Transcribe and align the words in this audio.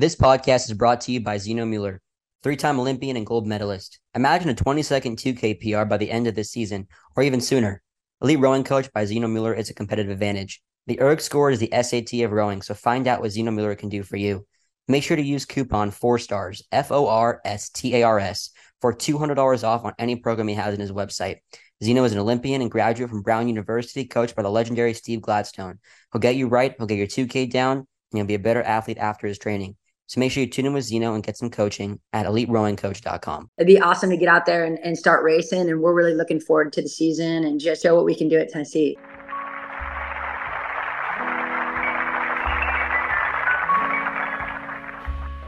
This 0.00 0.16
podcast 0.16 0.64
is 0.64 0.72
brought 0.72 1.02
to 1.02 1.12
you 1.12 1.20
by 1.20 1.36
Xeno 1.36 1.68
Müller, 1.68 1.98
three 2.42 2.56
time 2.56 2.80
Olympian 2.80 3.18
and 3.18 3.26
gold 3.26 3.46
medalist. 3.46 4.00
Imagine 4.14 4.48
a 4.48 4.54
20 4.54 4.80
second 4.80 5.18
2K 5.18 5.60
PR 5.60 5.84
by 5.84 5.98
the 5.98 6.10
end 6.10 6.26
of 6.26 6.34
this 6.34 6.50
season, 6.50 6.88
or 7.14 7.22
even 7.22 7.42
sooner. 7.42 7.82
Elite 8.22 8.38
Rowing 8.38 8.64
Coach 8.64 8.90
by 8.94 9.04
Xeno 9.04 9.26
Müller 9.26 9.54
is 9.54 9.68
a 9.68 9.74
competitive 9.74 10.10
advantage. 10.10 10.62
The 10.86 10.98
ERG 11.02 11.20
score 11.20 11.50
is 11.50 11.58
the 11.58 11.68
SAT 11.82 12.14
of 12.22 12.32
rowing, 12.32 12.62
so 12.62 12.72
find 12.72 13.06
out 13.06 13.20
what 13.20 13.30
Xeno 13.30 13.50
Müller 13.50 13.76
can 13.76 13.90
do 13.90 14.02
for 14.02 14.16
you. 14.16 14.46
Make 14.88 15.02
sure 15.02 15.18
to 15.18 15.22
use 15.22 15.44
coupon 15.44 15.90
4STARS, 15.90 16.62
F 16.72 16.90
O 16.90 17.06
R 17.06 17.42
S 17.44 17.68
T 17.68 17.96
A 17.96 18.02
R 18.02 18.18
S, 18.18 18.52
for 18.80 18.94
$200 18.94 19.64
off 19.64 19.84
on 19.84 19.92
any 19.98 20.16
program 20.16 20.48
he 20.48 20.54
has 20.54 20.72
in 20.72 20.80
his 20.80 20.92
website. 20.92 21.40
Xeno 21.84 22.06
is 22.06 22.12
an 22.12 22.20
Olympian 22.20 22.62
and 22.62 22.70
graduate 22.70 23.10
from 23.10 23.20
Brown 23.20 23.48
University, 23.48 24.06
coached 24.06 24.34
by 24.34 24.44
the 24.44 24.50
legendary 24.50 24.94
Steve 24.94 25.20
Gladstone. 25.20 25.78
He'll 26.10 26.20
get 26.20 26.36
you 26.36 26.48
right, 26.48 26.74
he'll 26.78 26.86
get 26.86 26.96
your 26.96 27.06
2K 27.06 27.50
down, 27.50 27.76
and 27.76 27.86
you'll 28.14 28.24
be 28.24 28.34
a 28.34 28.38
better 28.38 28.62
athlete 28.62 28.96
after 28.96 29.26
his 29.26 29.38
training. 29.38 29.76
So 30.10 30.18
make 30.18 30.32
sure 30.32 30.42
you 30.42 30.50
tune 30.50 30.66
in 30.66 30.72
with 30.72 30.90
Xeno 30.90 31.14
and 31.14 31.22
get 31.22 31.36
some 31.36 31.50
coaching 31.50 32.00
at 32.12 32.26
eliterowingcoach.com. 32.26 33.48
It'd 33.58 33.66
be 33.68 33.78
awesome 33.78 34.10
to 34.10 34.16
get 34.16 34.28
out 34.28 34.44
there 34.44 34.64
and, 34.64 34.76
and 34.80 34.98
start 34.98 35.22
racing. 35.22 35.70
And 35.70 35.80
we're 35.80 35.94
really 35.94 36.14
looking 36.14 36.40
forward 36.40 36.72
to 36.72 36.82
the 36.82 36.88
season 36.88 37.44
and 37.44 37.60
just 37.60 37.80
show 37.80 37.94
what 37.94 38.04
we 38.04 38.16
can 38.16 38.26
do 38.26 38.36
at 38.36 38.48
Tennessee. 38.48 38.98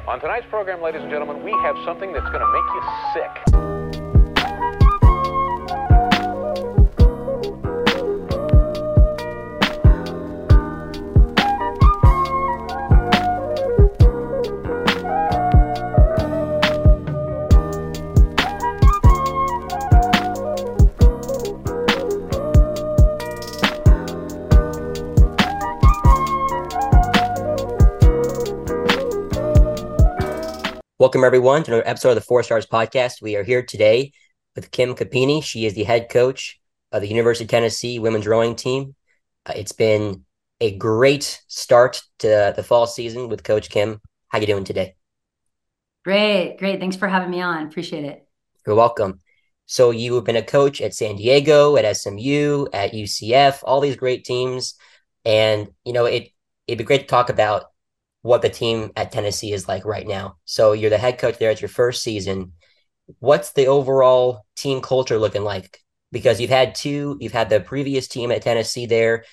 On 0.07 0.21
tonight's 0.21 0.47
program, 0.49 0.81
ladies 0.81 1.03
and 1.03 1.11
gentlemen, 1.11 1.43
we 1.43 1.51
have 1.51 1.75
something 1.85 2.13
that's 2.13 2.31
going 2.31 2.39
to 2.39 2.53
make 2.53 2.65
you 2.73 2.83
sick. 3.15 3.72
Welcome, 31.03 31.25
everyone, 31.25 31.65
to 31.65 31.73
another 31.73 31.89
episode 31.89 32.11
of 32.11 32.15
the 32.15 32.21
For 32.21 32.45
Stars 32.45 32.65
Podcast. 32.65 33.21
We 33.21 33.35
are 33.35 33.43
here 33.43 33.61
today 33.61 34.13
with 34.55 34.71
Kim 34.71 34.95
Cupini. 34.95 35.43
She 35.43 35.67
is 35.67 35.75
the 35.75 35.83
head 35.83 36.09
coach 36.09 36.61
of 36.93 37.03
the 37.03 37.09
University 37.09 37.43
of 37.45 37.51
Tennessee 37.51 37.99
women's 37.99 38.25
rowing 38.25 38.55
team. 38.55 38.95
Uh, 39.45 39.55
it's 39.57 39.73
been 39.73 40.25
a 40.61 40.71
great 40.77 41.43
start 41.49 42.03
to 42.21 42.53
the 42.55 42.63
fall 42.63 42.87
season 42.87 43.29
with 43.29 43.43
Coach 43.43 43.69
Kim. 43.69 44.01
How 44.29 44.39
are 44.39 44.43
you 44.43 44.47
doing 44.47 44.63
today? 44.63 44.95
Great, 46.05 46.59
great. 46.61 46.79
Thanks 46.79 46.95
for 46.95 47.09
having 47.09 47.31
me 47.31 47.41
on. 47.41 47.67
Appreciate 47.67 48.05
it. 48.05 48.25
You're 48.65 48.77
welcome. 48.77 49.19
So 49.67 49.91
you 49.91 50.15
have 50.15 50.25
been 50.25 50.37
a 50.37 50.43
coach 50.45 50.81
at 50.81 50.95
San 50.95 51.17
Diego, 51.17 51.77
at 51.77 51.97
SMU, 51.97 52.67
at 52.73 52.93
UCF, 52.93 53.59
all 53.65 53.81
these 53.81 53.97
great 53.97 54.25
teams, 54.25 54.77
and 55.25 55.67
you 55.85 55.95
know 55.95 56.05
it. 56.05 56.29
It'd 56.69 56.79
be 56.79 56.85
great 56.85 57.01
to 57.01 57.07
talk 57.09 57.29
about 57.29 57.72
what 58.23 58.43
the 58.43 58.49
team 58.49 58.91
at 58.97 59.13
Tennessee 59.13 59.53
is 59.53 59.69
like 59.69 59.85
right 59.85 60.07
now. 60.07 60.37
So 60.45 60.73
you're 60.73 60.91
the 60.91 60.99
head 60.99 61.19
coach 61.19 61.39
there. 61.39 61.51
It's 61.51 61.61
your 61.61 61.69
first 61.69 62.03
season. 62.03 62.53
What's 63.19 63.53
the 63.53 63.67
overall 63.67 64.47
team 64.57 64.81
culture 64.81 65.19
looking 65.19 65.45
like? 65.45 65.79
Because 66.13 66.41
you've 66.41 66.51
had 66.51 66.75
two, 66.75 67.17
you've 67.21 67.33
had 67.33 67.51
the 67.51 67.61
previous 67.61 68.09
team 68.09 68.31
at 68.31 68.43
Tennessee 68.43 68.87
there. 68.87 69.25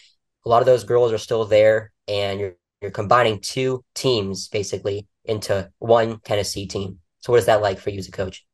A 0.45 0.49
lot 0.49 0.61
of 0.61 0.65
those 0.65 0.83
girls 0.83 1.11
are 1.11 1.17
still 1.17 1.45
there, 1.45 1.91
and 2.07 2.39
you're 2.39 2.55
you're 2.81 2.91
combining 2.91 3.39
two 3.41 3.83
teams 3.93 4.47
basically 4.47 5.07
into 5.25 5.69
one 5.79 6.19
Tennessee 6.21 6.65
team. 6.65 6.99
So 7.19 7.33
what 7.33 7.39
is 7.39 7.45
that 7.45 7.61
like 7.61 7.79
for 7.79 7.89
you 7.89 7.99
as 7.99 8.07
a 8.07 8.11
coach? 8.11 8.45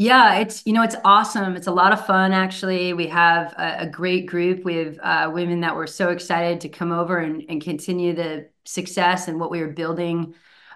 Yeah, 0.00 0.36
it's 0.36 0.64
you 0.64 0.72
know 0.72 0.82
it's 0.82 0.94
awesome. 1.04 1.56
It's 1.56 1.66
a 1.66 1.72
lot 1.72 1.92
of 1.92 2.06
fun 2.06 2.32
actually. 2.32 2.92
We 2.92 3.08
have 3.08 3.52
a, 3.54 3.78
a 3.80 3.86
great 3.88 4.26
group. 4.26 4.64
We 4.64 4.76
have 4.76 4.98
uh, 5.02 5.30
women 5.34 5.60
that 5.62 5.74
were 5.74 5.88
so 5.88 6.10
excited 6.10 6.60
to 6.60 6.68
come 6.68 6.92
over 6.92 7.18
and, 7.18 7.44
and 7.48 7.60
continue 7.60 8.14
the 8.14 8.48
success 8.64 9.26
and 9.26 9.40
what 9.40 9.50
we 9.50 9.60
were 9.60 9.68
building 9.72 10.34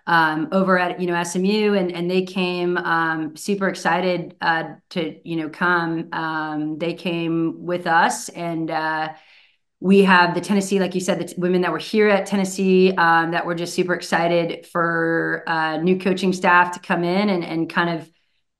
um, 0.08 0.48
over 0.50 0.76
at 0.76 1.00
you 1.00 1.06
know 1.06 1.14
SMU, 1.14 1.74
and 1.74 1.92
and 1.92 2.10
they 2.10 2.22
came 2.24 2.76
um, 2.78 3.36
super 3.36 3.68
excited 3.68 4.34
uh, 4.40 4.74
to 4.90 5.16
you 5.28 5.36
know 5.36 5.48
come. 5.48 6.08
Um, 6.12 6.78
they 6.78 6.94
came 6.94 7.64
with 7.64 7.86
us, 7.86 8.28
and 8.30 8.72
uh, 8.72 9.12
we 9.80 10.04
have 10.04 10.34
the 10.34 10.40
Tennessee, 10.40 10.78
like 10.80 10.94
you 10.94 11.00
said, 11.00 11.18
the 11.20 11.24
t- 11.24 11.34
women 11.38 11.62
that 11.62 11.72
were 11.72 11.78
here 11.78 12.08
at 12.08 12.26
Tennessee 12.26 12.92
um, 12.96 13.32
that 13.32 13.46
were 13.46 13.54
just 13.54 13.74
super 13.74 13.94
excited 13.94 14.66
for 14.66 15.42
uh, 15.48 15.78
new 15.78 15.98
coaching 15.98 16.32
staff 16.32 16.72
to 16.74 16.80
come 16.80 17.04
in 17.04 17.28
and 17.28 17.44
and 17.44 17.70
kind 17.70 17.90
of 17.98 18.10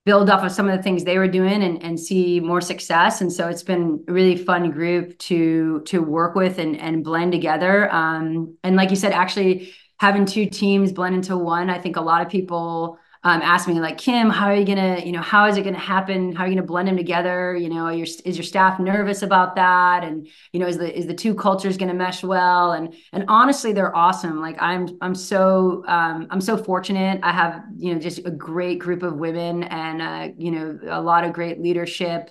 build 0.04 0.28
off 0.30 0.44
of 0.44 0.50
some 0.50 0.68
of 0.68 0.76
the 0.76 0.82
things 0.82 1.04
they 1.04 1.18
were 1.18 1.28
doing 1.28 1.62
and, 1.62 1.82
and 1.82 1.98
see 1.98 2.40
more 2.40 2.60
success. 2.60 3.20
And 3.20 3.32
so 3.32 3.48
it's 3.48 3.62
been 3.62 4.04
a 4.08 4.12
really 4.12 4.36
fun 4.36 4.70
group 4.70 5.16
to 5.18 5.82
to 5.86 6.00
work 6.00 6.34
with 6.34 6.58
and, 6.58 6.76
and 6.80 7.04
blend 7.04 7.32
together. 7.32 7.92
Um, 7.94 8.56
and 8.64 8.76
like 8.76 8.90
you 8.90 8.96
said, 8.96 9.12
actually 9.12 9.72
having 9.98 10.26
two 10.26 10.46
teams 10.46 10.92
blend 10.92 11.14
into 11.14 11.36
one, 11.36 11.70
I 11.70 11.78
think 11.78 11.96
a 11.96 12.00
lot 12.00 12.22
of 12.22 12.28
people 12.28 12.98
um, 13.24 13.40
asked 13.40 13.68
me 13.68 13.78
like 13.78 13.98
Kim, 13.98 14.30
how 14.30 14.46
are 14.46 14.54
you 14.54 14.64
gonna, 14.64 15.00
you 15.04 15.12
know, 15.12 15.22
how 15.22 15.46
is 15.46 15.56
it 15.56 15.62
gonna 15.62 15.78
happen? 15.78 16.34
How 16.34 16.42
are 16.44 16.48
you 16.48 16.54
gonna 16.54 16.66
blend 16.66 16.88
them 16.88 16.96
together? 16.96 17.56
You 17.56 17.68
know, 17.68 17.88
your, 17.88 18.06
is 18.24 18.36
your 18.36 18.42
staff 18.42 18.80
nervous 18.80 19.22
about 19.22 19.54
that? 19.54 20.02
And 20.02 20.26
you 20.52 20.58
know, 20.58 20.66
is 20.66 20.76
the 20.78 20.96
is 20.96 21.06
the 21.06 21.14
two 21.14 21.34
cultures 21.34 21.76
gonna 21.76 21.94
mesh 21.94 22.24
well? 22.24 22.72
And 22.72 22.94
and 23.12 23.24
honestly, 23.28 23.72
they're 23.72 23.94
awesome. 23.94 24.40
Like 24.40 24.60
I'm 24.60 24.98
I'm 25.00 25.14
so 25.14 25.84
um, 25.86 26.26
I'm 26.30 26.40
so 26.40 26.56
fortunate. 26.56 27.20
I 27.22 27.30
have 27.30 27.62
you 27.76 27.94
know 27.94 28.00
just 28.00 28.26
a 28.26 28.30
great 28.30 28.80
group 28.80 29.04
of 29.04 29.14
women 29.14 29.62
and 29.64 30.02
uh, 30.02 30.34
you 30.36 30.50
know 30.50 30.78
a 30.88 31.00
lot 31.00 31.22
of 31.22 31.32
great 31.32 31.60
leadership 31.60 32.30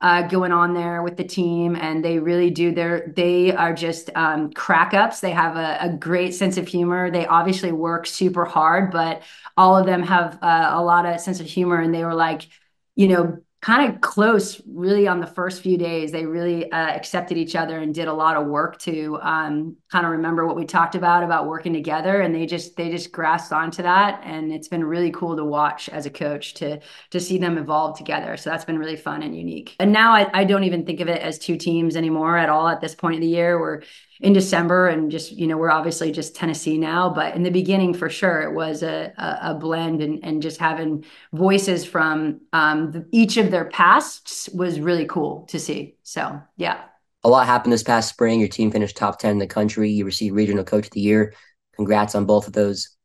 uh, 0.00 0.22
going 0.22 0.50
on 0.50 0.72
there 0.72 1.02
with 1.02 1.16
the 1.16 1.24
team, 1.24 1.76
and 1.76 2.02
they 2.02 2.18
really 2.18 2.50
do. 2.50 2.72
Their 2.72 3.12
they 3.14 3.52
are 3.52 3.74
just 3.74 4.08
um, 4.14 4.50
crack 4.52 4.94
ups. 4.94 5.20
They 5.20 5.32
have 5.32 5.56
a, 5.56 5.78
a, 5.80 5.92
great 5.92 6.34
sense 6.34 6.56
of 6.56 6.66
humor. 6.66 7.10
They 7.10 7.26
obviously 7.26 7.70
work 7.70 8.06
super 8.06 8.46
hard, 8.46 8.92
but 8.92 9.22
all 9.58 9.76
of 9.76 9.84
them 9.84 10.02
have 10.02 10.38
uh, 10.42 10.70
a 10.72 10.82
lot 10.82 11.04
of 11.04 11.20
sense 11.20 11.40
of 11.40 11.46
humor. 11.46 11.78
And 11.78 11.94
they 11.94 12.04
were 12.04 12.14
like, 12.14 12.48
you 12.96 13.08
know, 13.08 13.42
kind 13.60 13.92
of 13.92 14.00
close 14.00 14.60
really 14.66 15.06
on 15.06 15.20
the 15.20 15.26
first 15.26 15.62
few 15.62 15.76
days. 15.76 16.12
They 16.12 16.24
really 16.24 16.70
uh, 16.72 16.94
accepted 16.94 17.36
each 17.36 17.54
other 17.54 17.78
and 17.78 17.94
did 17.94 18.08
a 18.08 18.12
lot 18.12 18.36
of 18.36 18.46
work 18.46 18.78
to 18.80 19.18
um, 19.20 19.76
kind 19.92 20.06
of 20.06 20.12
remember 20.12 20.46
what 20.46 20.56
we 20.56 20.64
talked 20.64 20.94
about 20.94 21.22
about 21.22 21.46
working 21.46 21.74
together 21.74 22.22
and 22.22 22.34
they 22.34 22.46
just 22.46 22.76
they 22.76 22.90
just 22.90 23.12
grasped 23.12 23.52
onto 23.52 23.82
that 23.82 24.22
and 24.24 24.50
it's 24.50 24.68
been 24.68 24.82
really 24.82 25.10
cool 25.10 25.36
to 25.36 25.44
watch 25.44 25.90
as 25.90 26.06
a 26.06 26.10
coach 26.10 26.54
to 26.54 26.80
to 27.10 27.20
see 27.20 27.36
them 27.36 27.58
evolve 27.58 27.98
together. 27.98 28.36
So 28.38 28.48
that's 28.48 28.64
been 28.64 28.78
really 28.78 28.96
fun 28.96 29.22
and 29.22 29.36
unique. 29.36 29.76
And 29.78 29.92
now 29.92 30.12
I, 30.12 30.30
I 30.32 30.44
don't 30.44 30.64
even 30.64 30.86
think 30.86 31.00
of 31.00 31.08
it 31.08 31.20
as 31.20 31.38
two 31.38 31.56
teams 31.58 31.96
anymore 31.96 32.38
at 32.38 32.48
all 32.48 32.68
at 32.68 32.80
this 32.80 32.94
point 32.94 33.16
of 33.16 33.20
the 33.20 33.28
year. 33.28 33.60
We're 33.60 33.82
in 34.20 34.34
December 34.34 34.88
and 34.88 35.10
just, 35.10 35.32
you 35.32 35.46
know, 35.46 35.56
we're 35.56 35.70
obviously 35.70 36.12
just 36.12 36.36
Tennessee 36.36 36.76
now, 36.76 37.08
but 37.08 37.34
in 37.34 37.42
the 37.42 37.50
beginning 37.50 37.94
for 37.94 38.10
sure 38.10 38.42
it 38.42 38.52
was 38.52 38.82
a, 38.82 39.12
a, 39.16 39.50
a 39.50 39.54
blend 39.54 40.02
and, 40.02 40.22
and 40.22 40.42
just 40.42 40.60
having 40.60 41.04
voices 41.32 41.86
from 41.86 42.40
um, 42.52 42.92
the, 42.92 43.06
each 43.12 43.38
of 43.38 43.50
their 43.50 43.64
pasts 43.64 44.48
was 44.50 44.78
really 44.78 45.06
cool 45.06 45.46
to 45.46 45.58
see. 45.58 45.96
So, 46.02 46.40
yeah. 46.58 46.82
A 47.24 47.28
lot 47.28 47.46
happened 47.46 47.72
this 47.72 47.82
past 47.82 48.10
spring. 48.10 48.40
Your 48.40 48.48
team 48.48 48.70
finished 48.70 48.96
top 48.96 49.18
10 49.18 49.32
in 49.32 49.38
the 49.38 49.46
country. 49.46 49.90
You 49.90 50.04
received 50.04 50.34
regional 50.34 50.64
coach 50.64 50.86
of 50.86 50.92
the 50.92 51.00
year. 51.00 51.32
Congrats 51.76 52.14
on 52.14 52.26
both 52.26 52.46
of 52.46 52.52
those. 52.52 52.96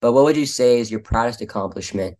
But 0.00 0.12
what 0.12 0.24
would 0.24 0.36
you 0.36 0.46
say 0.46 0.80
is 0.80 0.90
your 0.90 1.00
proudest 1.00 1.40
accomplishment 1.40 2.18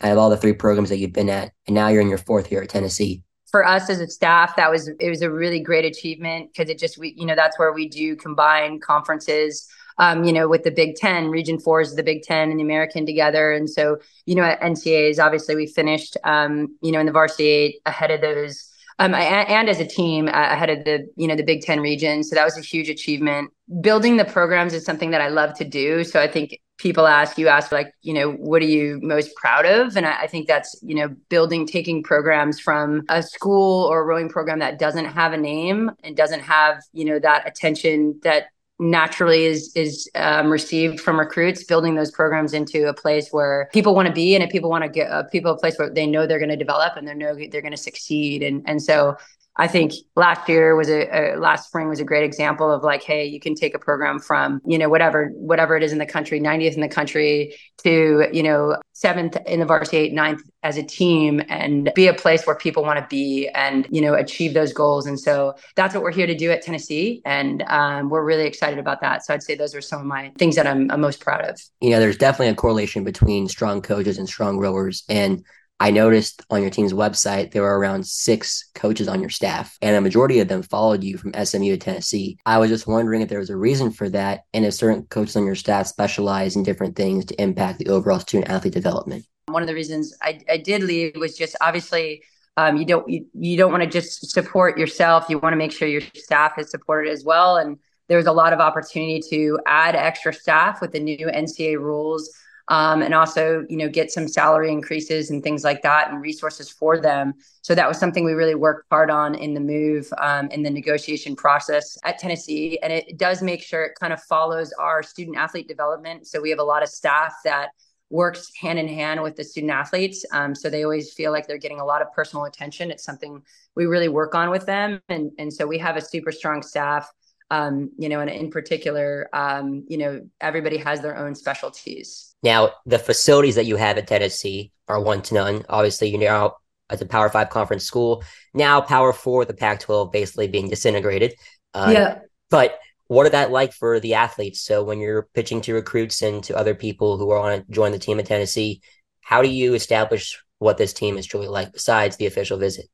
out 0.00 0.12
of 0.12 0.18
all 0.18 0.30
the 0.30 0.36
three 0.36 0.54
programs 0.54 0.88
that 0.88 0.98
you've 0.98 1.12
been 1.12 1.28
at? 1.28 1.52
And 1.66 1.74
now 1.74 1.88
you're 1.88 2.00
in 2.00 2.08
your 2.08 2.18
fourth 2.18 2.50
year 2.50 2.62
at 2.62 2.68
Tennessee 2.68 3.22
for 3.50 3.66
us 3.66 3.90
as 3.90 4.00
a 4.00 4.08
staff, 4.08 4.56
that 4.56 4.70
was 4.70 4.88
it 4.88 5.08
was 5.08 5.22
a 5.22 5.30
really 5.30 5.60
great 5.60 5.84
achievement 5.84 6.50
because 6.52 6.70
it 6.70 6.78
just 6.78 6.98
we 6.98 7.14
you 7.16 7.26
know 7.26 7.34
that's 7.34 7.58
where 7.58 7.72
we 7.72 7.88
do 7.88 8.16
combine 8.16 8.80
conferences. 8.80 9.68
Um, 9.98 10.24
you 10.24 10.32
know, 10.32 10.48
with 10.48 10.62
the 10.62 10.70
Big 10.70 10.94
Ten, 10.94 11.28
Region 11.28 11.58
Four 11.58 11.82
is 11.82 11.94
the 11.94 12.02
Big 12.02 12.22
Ten 12.22 12.50
and 12.50 12.58
the 12.58 12.64
American 12.64 13.04
together, 13.04 13.52
and 13.52 13.68
so 13.68 13.98
you 14.24 14.34
know 14.34 14.42
at 14.42 14.60
NCAA's 14.60 15.18
obviously 15.18 15.56
we 15.56 15.66
finished 15.66 16.16
um, 16.24 16.76
you 16.80 16.92
know 16.92 17.00
in 17.00 17.06
the 17.06 17.12
varsity 17.12 17.48
eight 17.48 17.80
ahead 17.86 18.10
of 18.10 18.20
those. 18.20 18.69
Um, 19.00 19.14
and 19.14 19.70
as 19.70 19.80
a 19.80 19.86
team 19.86 20.28
uh, 20.28 20.30
ahead 20.30 20.68
of 20.68 20.84
the 20.84 21.10
you 21.16 21.26
know 21.26 21.34
the 21.34 21.42
Big 21.42 21.62
Ten 21.62 21.80
region, 21.80 22.22
so 22.22 22.34
that 22.36 22.44
was 22.44 22.58
a 22.58 22.60
huge 22.60 22.90
achievement. 22.90 23.50
Building 23.80 24.18
the 24.18 24.26
programs 24.26 24.74
is 24.74 24.84
something 24.84 25.10
that 25.12 25.22
I 25.22 25.28
love 25.28 25.54
to 25.54 25.64
do. 25.64 26.04
So 26.04 26.20
I 26.20 26.28
think 26.28 26.60
people 26.76 27.06
ask 27.06 27.38
you 27.38 27.48
ask 27.48 27.72
like 27.72 27.94
you 28.02 28.12
know 28.12 28.32
what 28.32 28.62
are 28.62 28.66
you 28.66 28.98
most 29.02 29.34
proud 29.36 29.66
of 29.66 29.96
and 29.98 30.06
I, 30.06 30.22
I, 30.22 30.26
think 30.26 30.48
that's 30.48 30.74
you 30.82 30.94
know 30.94 31.08
building 31.28 31.66
taking 31.66 32.02
programs 32.02 32.58
from 32.58 33.02
a 33.10 33.22
school 33.22 33.84
or 33.84 34.00
a 34.00 34.04
rowing 34.04 34.30
program 34.30 34.60
that 34.60 34.78
doesn't 34.78 35.04
have 35.04 35.34
a 35.34 35.36
name 35.36 35.90
and 36.02 36.16
doesn't 36.16 36.40
have 36.40 36.82
you 36.94 37.04
know 37.04 37.18
that 37.18 37.46
attention 37.46 38.18
that 38.22 38.44
naturally 38.80 39.44
is 39.44 39.70
is 39.76 40.10
um, 40.14 40.50
received 40.50 41.00
from 41.00 41.18
recruits 41.18 41.62
building 41.62 41.94
those 41.94 42.10
programs 42.10 42.54
into 42.54 42.88
a 42.88 42.94
place 42.94 43.28
where 43.30 43.68
people 43.72 43.94
want 43.94 44.08
to 44.08 44.14
be 44.14 44.34
and 44.34 44.42
if 44.42 44.50
people 44.50 44.70
want 44.70 44.82
to 44.82 44.88
get 44.88 45.10
uh, 45.10 45.22
people 45.24 45.52
a 45.52 45.58
place 45.58 45.78
where 45.78 45.90
they 45.90 46.06
know 46.06 46.26
they're 46.26 46.38
going 46.38 46.48
to 46.48 46.56
develop 46.56 46.96
and 46.96 47.06
they 47.06 47.14
know 47.14 47.34
they're 47.50 47.60
going 47.60 47.70
to 47.70 47.76
succeed. 47.76 48.42
And 48.42 48.62
and 48.66 48.82
so 48.82 49.16
I 49.56 49.66
think 49.66 49.92
last 50.16 50.48
year 50.48 50.76
was 50.76 50.88
a, 50.88 51.34
a, 51.34 51.36
last 51.36 51.66
spring 51.66 51.88
was 51.88 52.00
a 52.00 52.04
great 52.04 52.24
example 52.24 52.72
of 52.72 52.82
like, 52.82 53.02
hey, 53.02 53.26
you 53.26 53.40
can 53.40 53.54
take 53.54 53.74
a 53.74 53.78
program 53.78 54.18
from 54.18 54.60
you 54.64 54.78
know 54.78 54.88
whatever 54.88 55.28
whatever 55.34 55.76
it 55.76 55.82
is 55.82 55.92
in 55.92 55.98
the 55.98 56.06
country, 56.06 56.40
90th 56.40 56.74
in 56.74 56.80
the 56.80 56.88
country 56.88 57.54
to 57.82 58.28
you 58.32 58.42
know 58.42 58.76
seventh 58.92 59.36
in 59.46 59.60
the 59.60 59.66
varsity, 59.66 59.96
eight, 59.96 60.12
ninth 60.12 60.42
as 60.62 60.76
a 60.76 60.82
team, 60.82 61.42
and 61.48 61.90
be 61.94 62.06
a 62.06 62.14
place 62.14 62.46
where 62.46 62.54
people 62.54 62.82
want 62.82 62.98
to 63.00 63.06
be 63.10 63.48
and 63.48 63.86
you 63.90 64.00
know 64.00 64.14
achieve 64.14 64.54
those 64.54 64.72
goals. 64.72 65.06
And 65.06 65.18
so 65.18 65.54
that's 65.74 65.94
what 65.94 66.02
we're 66.02 66.12
here 66.12 66.26
to 66.26 66.34
do 66.34 66.50
at 66.50 66.62
Tennessee, 66.62 67.20
and 67.24 67.62
um, 67.62 68.08
we're 68.08 68.24
really 68.24 68.46
excited 68.46 68.78
about 68.78 69.00
that. 69.00 69.24
So 69.24 69.34
I'd 69.34 69.42
say 69.42 69.56
those 69.56 69.74
are 69.74 69.80
some 69.80 70.00
of 70.00 70.06
my 70.06 70.32
things 70.38 70.54
that 70.56 70.66
I'm, 70.66 70.90
I'm 70.90 71.00
most 71.00 71.20
proud 71.20 71.44
of. 71.44 71.60
You 71.80 71.90
know, 71.90 72.00
there's 72.00 72.16
definitely 72.16 72.48
a 72.48 72.54
correlation 72.54 73.02
between 73.04 73.48
strong 73.48 73.82
coaches 73.82 74.16
and 74.16 74.28
strong 74.28 74.58
rowers, 74.58 75.02
and 75.08 75.44
I 75.82 75.90
noticed 75.90 76.42
on 76.50 76.60
your 76.60 76.70
team's 76.70 76.92
website 76.92 77.52
there 77.52 77.62
were 77.62 77.78
around 77.78 78.06
six 78.06 78.68
coaches 78.74 79.08
on 79.08 79.20
your 79.20 79.30
staff, 79.30 79.78
and 79.80 79.96
a 79.96 80.00
majority 80.02 80.38
of 80.40 80.48
them 80.48 80.62
followed 80.62 81.02
you 81.02 81.16
from 81.16 81.32
SMU 81.32 81.70
to 81.70 81.78
Tennessee. 81.78 82.38
I 82.44 82.58
was 82.58 82.68
just 82.68 82.86
wondering 82.86 83.22
if 83.22 83.30
there 83.30 83.38
was 83.38 83.48
a 83.48 83.56
reason 83.56 83.90
for 83.90 84.10
that, 84.10 84.42
and 84.52 84.66
if 84.66 84.74
certain 84.74 85.04
coaches 85.04 85.36
on 85.36 85.46
your 85.46 85.54
staff 85.54 85.86
specialize 85.86 86.54
in 86.54 86.64
different 86.64 86.96
things 86.96 87.24
to 87.26 87.42
impact 87.42 87.78
the 87.78 87.88
overall 87.88 88.18
student 88.18 88.50
athlete 88.50 88.74
development. 88.74 89.24
One 89.46 89.62
of 89.62 89.68
the 89.68 89.74
reasons 89.74 90.14
I, 90.22 90.40
I 90.50 90.58
did 90.58 90.82
leave 90.82 91.16
was 91.16 91.34
just 91.34 91.56
obviously 91.62 92.24
um, 92.58 92.76
you 92.76 92.84
don't 92.84 93.08
you, 93.08 93.24
you 93.32 93.56
don't 93.56 93.72
want 93.72 93.82
to 93.82 93.88
just 93.88 94.30
support 94.30 94.78
yourself. 94.78 95.30
You 95.30 95.38
want 95.38 95.54
to 95.54 95.56
make 95.56 95.72
sure 95.72 95.88
your 95.88 96.02
staff 96.14 96.58
is 96.58 96.70
supported 96.70 97.10
as 97.10 97.24
well, 97.24 97.56
and 97.56 97.78
there 98.08 98.18
was 98.18 98.26
a 98.26 98.32
lot 98.32 98.52
of 98.52 98.60
opportunity 98.60 99.22
to 99.30 99.58
add 99.66 99.96
extra 99.96 100.34
staff 100.34 100.82
with 100.82 100.92
the 100.92 101.00
new 101.00 101.26
NCAA 101.26 101.78
rules 101.78 102.30
um, 102.70 103.02
and 103.02 103.12
also 103.12 103.66
you 103.68 103.76
know 103.76 103.88
get 103.88 104.10
some 104.10 104.26
salary 104.26 104.72
increases 104.72 105.30
and 105.30 105.42
things 105.42 105.62
like 105.62 105.82
that 105.82 106.10
and 106.10 106.22
resources 106.22 106.70
for 106.70 106.98
them. 106.98 107.34
So 107.62 107.74
that 107.74 107.86
was 107.86 107.98
something 107.98 108.24
we 108.24 108.32
really 108.32 108.54
worked 108.54 108.86
hard 108.90 109.10
on 109.10 109.34
in 109.34 109.52
the 109.52 109.60
move 109.60 110.10
um, 110.18 110.48
in 110.50 110.62
the 110.62 110.70
negotiation 110.70 111.36
process 111.36 111.98
at 112.04 112.18
tennessee. 112.18 112.78
And 112.82 112.92
it 112.92 113.18
does 113.18 113.42
make 113.42 113.62
sure 113.62 113.84
it 113.84 113.98
kind 114.00 114.12
of 114.12 114.22
follows 114.22 114.72
our 114.78 115.02
student 115.02 115.36
athlete 115.36 115.68
development. 115.68 116.26
So 116.26 116.40
we 116.40 116.48
have 116.50 116.60
a 116.60 116.64
lot 116.64 116.82
of 116.82 116.88
staff 116.88 117.34
that 117.44 117.70
works 118.08 118.50
hand 118.60 118.78
in 118.78 118.88
hand 118.88 119.22
with 119.22 119.36
the 119.36 119.44
student 119.44 119.72
athletes. 119.72 120.24
Um, 120.32 120.54
so 120.54 120.68
they 120.68 120.82
always 120.82 121.12
feel 121.12 121.30
like 121.30 121.46
they're 121.46 121.58
getting 121.58 121.80
a 121.80 121.84
lot 121.84 122.02
of 122.02 122.12
personal 122.12 122.44
attention. 122.44 122.90
It's 122.90 123.04
something 123.04 123.42
we 123.76 123.86
really 123.86 124.08
work 124.08 124.34
on 124.34 124.50
with 124.50 124.66
them. 124.66 125.00
And, 125.08 125.30
and 125.38 125.52
so 125.52 125.66
we 125.66 125.78
have 125.78 125.96
a 125.96 126.00
super 126.00 126.32
strong 126.32 126.62
staff 126.62 127.10
um, 127.50 127.90
you 127.98 128.08
know, 128.08 128.20
and 128.20 128.30
in 128.30 128.50
particular, 128.50 129.28
um, 129.32 129.84
you 129.88 129.98
know, 129.98 130.20
everybody 130.40 130.76
has 130.76 131.00
their 131.00 131.16
own 131.16 131.34
specialties. 131.34 132.34
Now, 132.42 132.70
the 132.86 132.98
facilities 132.98 133.56
that 133.56 133.66
you 133.66 133.76
have 133.76 133.98
at 133.98 134.06
Tennessee 134.06 134.72
are 134.88 135.00
one 135.00 135.22
to 135.22 135.34
none. 135.34 135.64
Obviously, 135.68 136.08
you're 136.08 136.20
now 136.20 136.56
at 136.88 136.98
the 136.98 137.06
Power 137.06 137.28
Five 137.28 137.50
conference 137.50 137.84
school. 137.84 138.22
Now, 138.54 138.80
Power 138.80 139.12
Four, 139.12 139.44
the 139.44 139.54
Pac-12, 139.54 140.12
basically 140.12 140.48
being 140.48 140.68
disintegrated. 140.68 141.34
Uh, 141.74 141.90
yeah. 141.92 142.18
But 142.50 142.78
what 143.08 143.26
are 143.26 143.30
that 143.30 143.50
like 143.50 143.72
for 143.72 143.98
the 143.98 144.14
athletes? 144.14 144.60
So 144.60 144.84
when 144.84 145.00
you're 145.00 145.28
pitching 145.34 145.60
to 145.62 145.74
recruits 145.74 146.22
and 146.22 146.42
to 146.44 146.56
other 146.56 146.74
people 146.74 147.18
who 147.18 147.30
are 147.30 147.38
on 147.38 147.64
to 147.64 147.70
join 147.70 147.92
the 147.92 147.98
team 147.98 148.20
at 148.20 148.26
Tennessee, 148.26 148.80
how 149.20 149.42
do 149.42 149.48
you 149.48 149.74
establish 149.74 150.40
what 150.58 150.78
this 150.78 150.92
team 150.92 151.18
is 151.18 151.26
truly 151.26 151.48
like 151.48 151.72
besides 151.72 152.16
the 152.16 152.26
official 152.26 152.58
visit? 152.58 152.86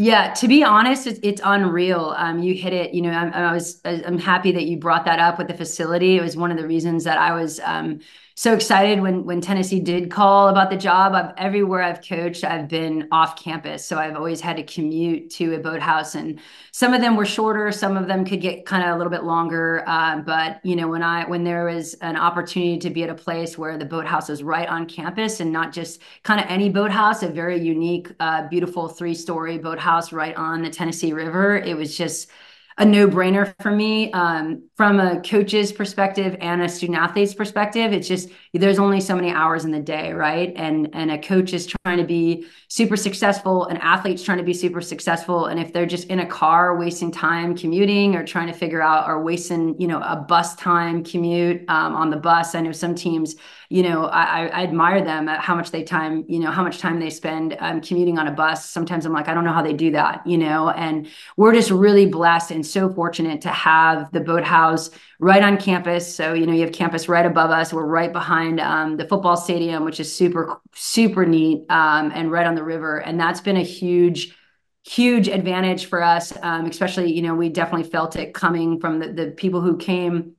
Yeah, 0.00 0.32
to 0.34 0.46
be 0.46 0.62
honest, 0.62 1.08
it's, 1.08 1.18
it's 1.24 1.40
unreal. 1.44 2.14
Um, 2.16 2.38
you 2.38 2.54
hit 2.54 2.72
it. 2.72 2.94
You 2.94 3.02
know, 3.02 3.10
I'm, 3.10 3.32
I 3.34 3.52
was 3.52 3.80
I'm 3.84 4.18
happy 4.18 4.52
that 4.52 4.62
you 4.64 4.76
brought 4.76 5.04
that 5.06 5.18
up 5.18 5.38
with 5.38 5.48
the 5.48 5.54
facility. 5.54 6.16
It 6.16 6.22
was 6.22 6.36
one 6.36 6.52
of 6.52 6.56
the 6.56 6.68
reasons 6.68 7.02
that 7.04 7.18
I 7.18 7.32
was 7.34 7.58
um, 7.64 7.98
so 8.38 8.54
excited 8.54 9.00
when 9.00 9.24
when 9.24 9.40
Tennessee 9.40 9.80
did 9.80 10.12
call 10.12 10.46
about 10.46 10.70
the 10.70 10.76
job. 10.76 11.12
I've 11.12 11.32
everywhere 11.36 11.82
I've 11.82 12.00
coached, 12.00 12.44
I've 12.44 12.68
been 12.68 13.08
off 13.10 13.34
campus, 13.34 13.84
so 13.84 13.98
I've 13.98 14.14
always 14.14 14.40
had 14.40 14.58
to 14.58 14.62
commute 14.62 15.28
to 15.30 15.56
a 15.56 15.58
boathouse, 15.58 16.14
and 16.14 16.38
some 16.70 16.94
of 16.94 17.00
them 17.00 17.16
were 17.16 17.26
shorter, 17.26 17.72
some 17.72 17.96
of 17.96 18.06
them 18.06 18.24
could 18.24 18.40
get 18.40 18.64
kind 18.64 18.84
of 18.84 18.94
a 18.94 18.96
little 18.96 19.10
bit 19.10 19.24
longer. 19.24 19.82
Uh, 19.88 20.20
but 20.20 20.64
you 20.64 20.76
know, 20.76 20.86
when 20.86 21.02
I 21.02 21.28
when 21.28 21.42
there 21.42 21.64
was 21.64 21.94
an 21.94 22.14
opportunity 22.14 22.78
to 22.78 22.90
be 22.90 23.02
at 23.02 23.10
a 23.10 23.14
place 23.14 23.58
where 23.58 23.76
the 23.76 23.84
boathouse 23.84 24.28
was 24.28 24.44
right 24.44 24.68
on 24.68 24.86
campus 24.86 25.40
and 25.40 25.52
not 25.52 25.72
just 25.72 26.00
kind 26.22 26.38
of 26.40 26.46
any 26.48 26.68
boathouse, 26.68 27.24
a 27.24 27.28
very 27.28 27.60
unique, 27.60 28.12
uh, 28.20 28.46
beautiful 28.46 28.86
three 28.86 29.14
story 29.14 29.58
boathouse 29.58 30.12
right 30.12 30.36
on 30.36 30.62
the 30.62 30.70
Tennessee 30.70 31.12
River, 31.12 31.58
it 31.58 31.76
was 31.76 31.96
just 31.96 32.28
a 32.78 32.84
no-brainer 32.84 33.54
for 33.60 33.72
me 33.72 34.12
um, 34.12 34.62
from 34.76 35.00
a 35.00 35.20
coach's 35.20 35.72
perspective 35.72 36.36
and 36.40 36.62
a 36.62 36.68
student 36.68 36.98
athlete's 36.98 37.34
perspective. 37.34 37.92
It's 37.92 38.06
just 38.06 38.28
there's 38.54 38.78
only 38.78 39.00
so 39.00 39.14
many 39.14 39.30
hours 39.30 39.64
in 39.64 39.70
the 39.70 39.80
day 39.80 40.12
right 40.12 40.52
and 40.56 40.88
and 40.94 41.10
a 41.10 41.18
coach 41.18 41.52
is 41.52 41.66
trying 41.66 41.98
to 41.98 42.04
be 42.04 42.46
super 42.68 42.96
successful 42.96 43.66
an 43.66 43.76
athlete's 43.78 44.22
trying 44.22 44.38
to 44.38 44.44
be 44.44 44.54
super 44.54 44.80
successful 44.80 45.46
and 45.46 45.60
if 45.60 45.72
they're 45.72 45.86
just 45.86 46.08
in 46.08 46.20
a 46.20 46.26
car 46.26 46.76
wasting 46.76 47.10
time 47.10 47.56
commuting 47.56 48.14
or 48.14 48.24
trying 48.24 48.46
to 48.46 48.52
figure 48.52 48.82
out 48.82 49.08
or 49.08 49.22
wasting 49.22 49.78
you 49.80 49.86
know 49.86 50.00
a 50.00 50.16
bus 50.16 50.54
time 50.56 51.04
commute 51.04 51.62
um, 51.68 51.94
on 51.94 52.10
the 52.10 52.16
bus 52.16 52.54
i 52.54 52.60
know 52.60 52.72
some 52.72 52.94
teams 52.94 53.36
you 53.70 53.82
know, 53.82 54.06
I, 54.06 54.46
I 54.46 54.62
admire 54.62 55.04
them 55.04 55.28
at 55.28 55.40
how 55.40 55.54
much 55.54 55.70
they 55.72 55.82
time, 55.82 56.24
you 56.26 56.38
know, 56.38 56.50
how 56.50 56.62
much 56.62 56.78
time 56.78 57.00
they 57.00 57.10
spend 57.10 57.54
um, 57.58 57.82
commuting 57.82 58.18
on 58.18 58.26
a 58.26 58.32
bus. 58.32 58.68
Sometimes 58.68 59.04
I'm 59.04 59.12
like, 59.12 59.28
I 59.28 59.34
don't 59.34 59.44
know 59.44 59.52
how 59.52 59.62
they 59.62 59.74
do 59.74 59.90
that, 59.90 60.26
you 60.26 60.38
know, 60.38 60.70
and 60.70 61.06
we're 61.36 61.52
just 61.52 61.70
really 61.70 62.06
blessed 62.06 62.50
and 62.50 62.64
so 62.64 62.88
fortunate 62.90 63.42
to 63.42 63.50
have 63.50 64.10
the 64.12 64.20
boathouse 64.20 64.90
right 65.18 65.42
on 65.42 65.58
campus. 65.58 66.12
So, 66.14 66.32
you 66.32 66.46
know, 66.46 66.54
you 66.54 66.62
have 66.62 66.72
campus 66.72 67.10
right 67.10 67.26
above 67.26 67.50
us. 67.50 67.70
We're 67.70 67.84
right 67.84 68.12
behind 68.12 68.37
um, 68.60 68.96
the 68.96 69.04
football 69.04 69.36
stadium, 69.36 69.84
which 69.84 70.00
is 70.00 70.12
super, 70.12 70.60
super 70.74 71.26
neat 71.26 71.64
um, 71.70 72.12
and 72.14 72.30
right 72.30 72.46
on 72.46 72.54
the 72.54 72.64
river. 72.64 72.98
And 72.98 73.18
that's 73.18 73.40
been 73.40 73.56
a 73.56 73.62
huge, 73.62 74.34
huge 74.88 75.28
advantage 75.28 75.86
for 75.86 76.02
us 76.02 76.32
um, 76.42 76.64
especially 76.64 77.12
you 77.12 77.20
know 77.20 77.34
we 77.34 77.50
definitely 77.50 77.88
felt 77.88 78.16
it 78.16 78.32
coming 78.32 78.80
from 78.80 78.98
the, 78.98 79.12
the 79.12 79.30
people 79.32 79.60
who 79.60 79.76
came 79.76 80.34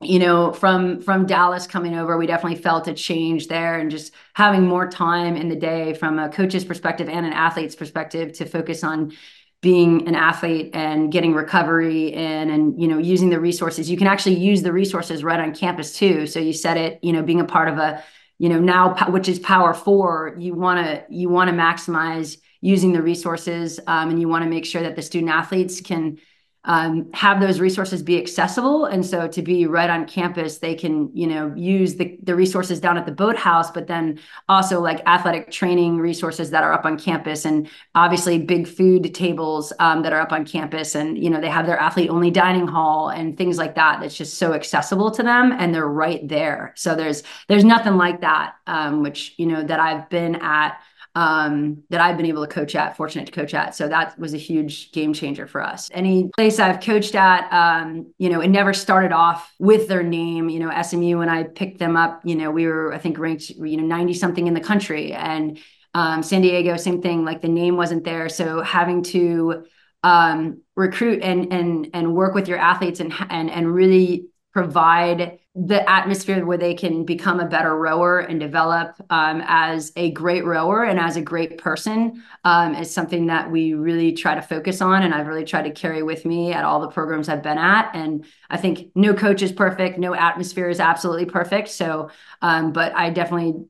you 0.00 0.18
know 0.18 0.52
from 0.52 1.00
from 1.00 1.26
dallas 1.26 1.66
coming 1.66 1.96
over 1.96 2.16
we 2.16 2.26
definitely 2.26 2.60
felt 2.60 2.86
a 2.86 2.94
change 2.94 3.48
there 3.48 3.80
and 3.80 3.90
just 3.90 4.14
having 4.34 4.64
more 4.64 4.88
time 4.88 5.36
in 5.36 5.48
the 5.48 5.56
day 5.56 5.92
from 5.94 6.20
a 6.20 6.28
coach's 6.28 6.64
perspective 6.64 7.08
and 7.08 7.26
an 7.26 7.32
athlete's 7.32 7.74
perspective 7.74 8.32
to 8.32 8.44
focus 8.44 8.84
on 8.84 9.12
being 9.62 10.08
an 10.08 10.14
athlete 10.14 10.70
and 10.72 11.12
getting 11.12 11.34
recovery 11.34 12.12
in 12.14 12.50
and 12.50 12.80
you 12.80 12.88
know 12.88 12.98
using 12.98 13.28
the 13.28 13.38
resources 13.38 13.90
you 13.90 13.96
can 13.96 14.06
actually 14.06 14.36
use 14.36 14.62
the 14.62 14.72
resources 14.72 15.22
right 15.22 15.40
on 15.40 15.54
campus 15.54 15.96
too. 15.96 16.26
So 16.26 16.40
you 16.40 16.52
said 16.52 16.76
it 16.76 16.98
you 17.02 17.12
know 17.12 17.22
being 17.22 17.40
a 17.40 17.44
part 17.44 17.68
of 17.68 17.78
a 17.78 18.02
you 18.38 18.48
know 18.48 18.58
now 18.58 18.94
which 19.10 19.28
is 19.28 19.38
power 19.38 19.74
four 19.74 20.34
you 20.38 20.54
want 20.54 20.84
to 20.84 21.04
you 21.10 21.28
want 21.28 21.50
to 21.50 21.56
maximize 21.56 22.38
using 22.62 22.92
the 22.92 23.02
resources 23.02 23.80
um, 23.86 24.10
and 24.10 24.20
you 24.20 24.28
want 24.28 24.44
to 24.44 24.50
make 24.50 24.66
sure 24.66 24.82
that 24.82 24.96
the 24.96 25.02
student 25.02 25.30
athletes 25.30 25.80
can 25.80 26.18
um, 26.64 27.10
have 27.14 27.40
those 27.40 27.58
resources 27.58 28.02
be 28.02 28.20
accessible. 28.20 28.84
And 28.84 29.04
so 29.04 29.26
to 29.28 29.42
be 29.42 29.66
right 29.66 29.88
on 29.88 30.06
campus 30.06 30.58
they 30.58 30.74
can 30.74 31.10
you 31.14 31.26
know 31.26 31.52
use 31.56 31.96
the, 31.96 32.18
the 32.22 32.34
resources 32.34 32.80
down 32.80 32.98
at 32.98 33.06
the 33.06 33.12
boathouse 33.12 33.70
but 33.70 33.86
then 33.86 34.18
also 34.48 34.80
like 34.80 35.00
athletic 35.06 35.50
training 35.50 35.98
resources 35.98 36.50
that 36.50 36.62
are 36.62 36.72
up 36.72 36.84
on 36.84 36.98
campus 36.98 37.44
and 37.44 37.68
obviously 37.94 38.38
big 38.38 38.68
food 38.68 39.14
tables 39.14 39.72
um, 39.78 40.02
that 40.02 40.12
are 40.12 40.20
up 40.20 40.32
on 40.32 40.44
campus. 40.44 40.94
And 40.94 41.22
you 41.22 41.30
know 41.30 41.40
they 41.40 41.48
have 41.48 41.66
their 41.66 41.78
athlete 41.78 42.10
only 42.10 42.30
dining 42.30 42.66
hall 42.66 43.08
and 43.08 43.36
things 43.36 43.58
like 43.58 43.74
that 43.76 44.00
that's 44.00 44.16
just 44.16 44.34
so 44.34 44.52
accessible 44.52 45.10
to 45.12 45.22
them 45.22 45.52
and 45.52 45.74
they're 45.74 45.86
right 45.86 46.26
there. 46.28 46.72
So 46.76 46.94
there's 46.94 47.22
there's 47.48 47.64
nothing 47.64 47.96
like 47.96 48.20
that 48.20 48.54
um, 48.66 49.02
which 49.02 49.34
you 49.36 49.46
know 49.46 49.62
that 49.62 49.80
i've 49.80 50.08
been 50.10 50.36
at 50.36 50.80
um, 51.14 51.82
that 51.90 52.00
I've 52.00 52.16
been 52.16 52.26
able 52.26 52.46
to 52.46 52.52
coach 52.52 52.74
at, 52.74 52.96
fortunate 52.96 53.26
to 53.26 53.32
coach 53.32 53.52
at. 53.54 53.74
So 53.74 53.88
that 53.88 54.18
was 54.18 54.32
a 54.32 54.36
huge 54.36 54.92
game 54.92 55.12
changer 55.12 55.46
for 55.46 55.62
us. 55.62 55.88
Any 55.92 56.30
place 56.36 56.58
I've 56.58 56.80
coached 56.80 57.14
at, 57.14 57.52
um, 57.52 58.12
you 58.18 58.28
know, 58.28 58.40
it 58.40 58.48
never 58.48 58.72
started 58.72 59.12
off 59.12 59.52
with 59.58 59.88
their 59.88 60.02
name. 60.02 60.48
You 60.48 60.60
know, 60.60 60.82
SMU, 60.82 61.18
when 61.18 61.28
I 61.28 61.44
picked 61.44 61.78
them 61.78 61.96
up, 61.96 62.20
you 62.24 62.36
know, 62.36 62.50
we 62.50 62.66
were, 62.66 62.94
I 62.94 62.98
think, 62.98 63.18
ranked, 63.18 63.50
you 63.50 63.76
know, 63.76 63.84
90 63.84 64.14
something 64.14 64.46
in 64.46 64.54
the 64.54 64.60
country. 64.60 65.12
And 65.12 65.58
um, 65.94 66.22
San 66.22 66.42
Diego, 66.42 66.76
same 66.76 67.02
thing, 67.02 67.24
like 67.24 67.42
the 67.42 67.48
name 67.48 67.76
wasn't 67.76 68.04
there. 68.04 68.28
So 68.28 68.62
having 68.62 69.02
to, 69.04 69.64
um, 70.02 70.62
recruit 70.76 71.22
and 71.22 71.52
and 71.52 71.90
and 71.92 72.14
work 72.14 72.34
with 72.34 72.48
your 72.48 72.56
athletes 72.56 73.00
and 73.00 73.12
and 73.28 73.50
and 73.50 73.74
really 73.74 74.28
provide 74.52 75.39
the 75.56 75.88
atmosphere 75.90 76.46
where 76.46 76.56
they 76.56 76.74
can 76.74 77.04
become 77.04 77.40
a 77.40 77.44
better 77.44 77.76
rower 77.76 78.20
and 78.20 78.38
develop 78.38 78.94
um, 79.10 79.42
as 79.44 79.92
a 79.96 80.12
great 80.12 80.44
rower 80.44 80.84
and 80.84 81.00
as 81.00 81.16
a 81.16 81.20
great 81.20 81.58
person 81.58 82.22
um, 82.44 82.72
is 82.76 82.94
something 82.94 83.26
that 83.26 83.50
we 83.50 83.74
really 83.74 84.12
try 84.12 84.36
to 84.36 84.42
focus 84.42 84.80
on 84.80 85.02
and 85.02 85.12
i've 85.12 85.26
really 85.26 85.44
tried 85.44 85.62
to 85.62 85.72
carry 85.72 86.04
with 86.04 86.24
me 86.24 86.52
at 86.52 86.64
all 86.64 86.80
the 86.80 86.88
programs 86.88 87.28
i've 87.28 87.42
been 87.42 87.58
at. 87.58 87.90
And 87.96 88.24
i 88.48 88.56
think 88.56 88.92
no 88.94 89.12
coach 89.12 89.42
is 89.42 89.50
perfect 89.50 89.98
no 89.98 90.14
atmosphere 90.14 90.68
is 90.68 90.78
absolutely 90.78 91.26
perfect. 91.26 91.68
So 91.68 92.10
um, 92.42 92.72
but 92.72 92.94
i 92.94 93.10
definitely 93.10 93.64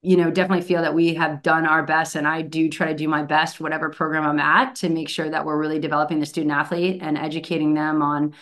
you 0.00 0.16
know 0.16 0.30
definitely 0.30 0.64
feel 0.64 0.82
that 0.82 0.94
we 0.94 1.14
have 1.14 1.42
done 1.42 1.66
our 1.66 1.82
best 1.82 2.14
and 2.14 2.26
i 2.26 2.40
do 2.40 2.68
try 2.70 2.86
to 2.86 2.94
do 2.94 3.08
my 3.08 3.22
best 3.22 3.60
whatever 3.60 3.90
program 3.90 4.24
i'm 4.24 4.38
at 4.38 4.76
to 4.76 4.88
make 4.88 5.08
sure 5.08 5.28
that 5.28 5.44
we're 5.44 5.58
really 5.58 5.80
developing 5.80 6.20
the 6.20 6.26
student 6.26 6.52
athlete 6.52 7.02
and 7.02 7.18
educating 7.18 7.74
them 7.74 8.02
on 8.02 8.34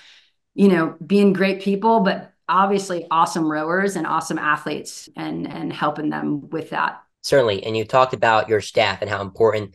you 0.55 0.69
know 0.69 0.95
being 1.07 1.33
great 1.33 1.63
people 1.63 2.01
but 2.01 2.34
obviously 2.49 3.07
awesome 3.11 3.51
rowers 3.51 3.97
and 3.97 4.07
awesome 4.07 4.39
athletes 4.39 5.09
and 5.17 5.51
and 5.51 5.73
helping 5.73 6.11
them 6.11 6.49
with 6.51 6.71
that 6.71 7.01
certainly 7.23 7.65
and 7.65 7.77
you 7.77 7.85
talked 7.85 8.15
about 8.15 8.49
your 8.49 8.61
staff 8.61 9.01
and 9.01 9.11
how 9.11 9.23
important 9.23 9.75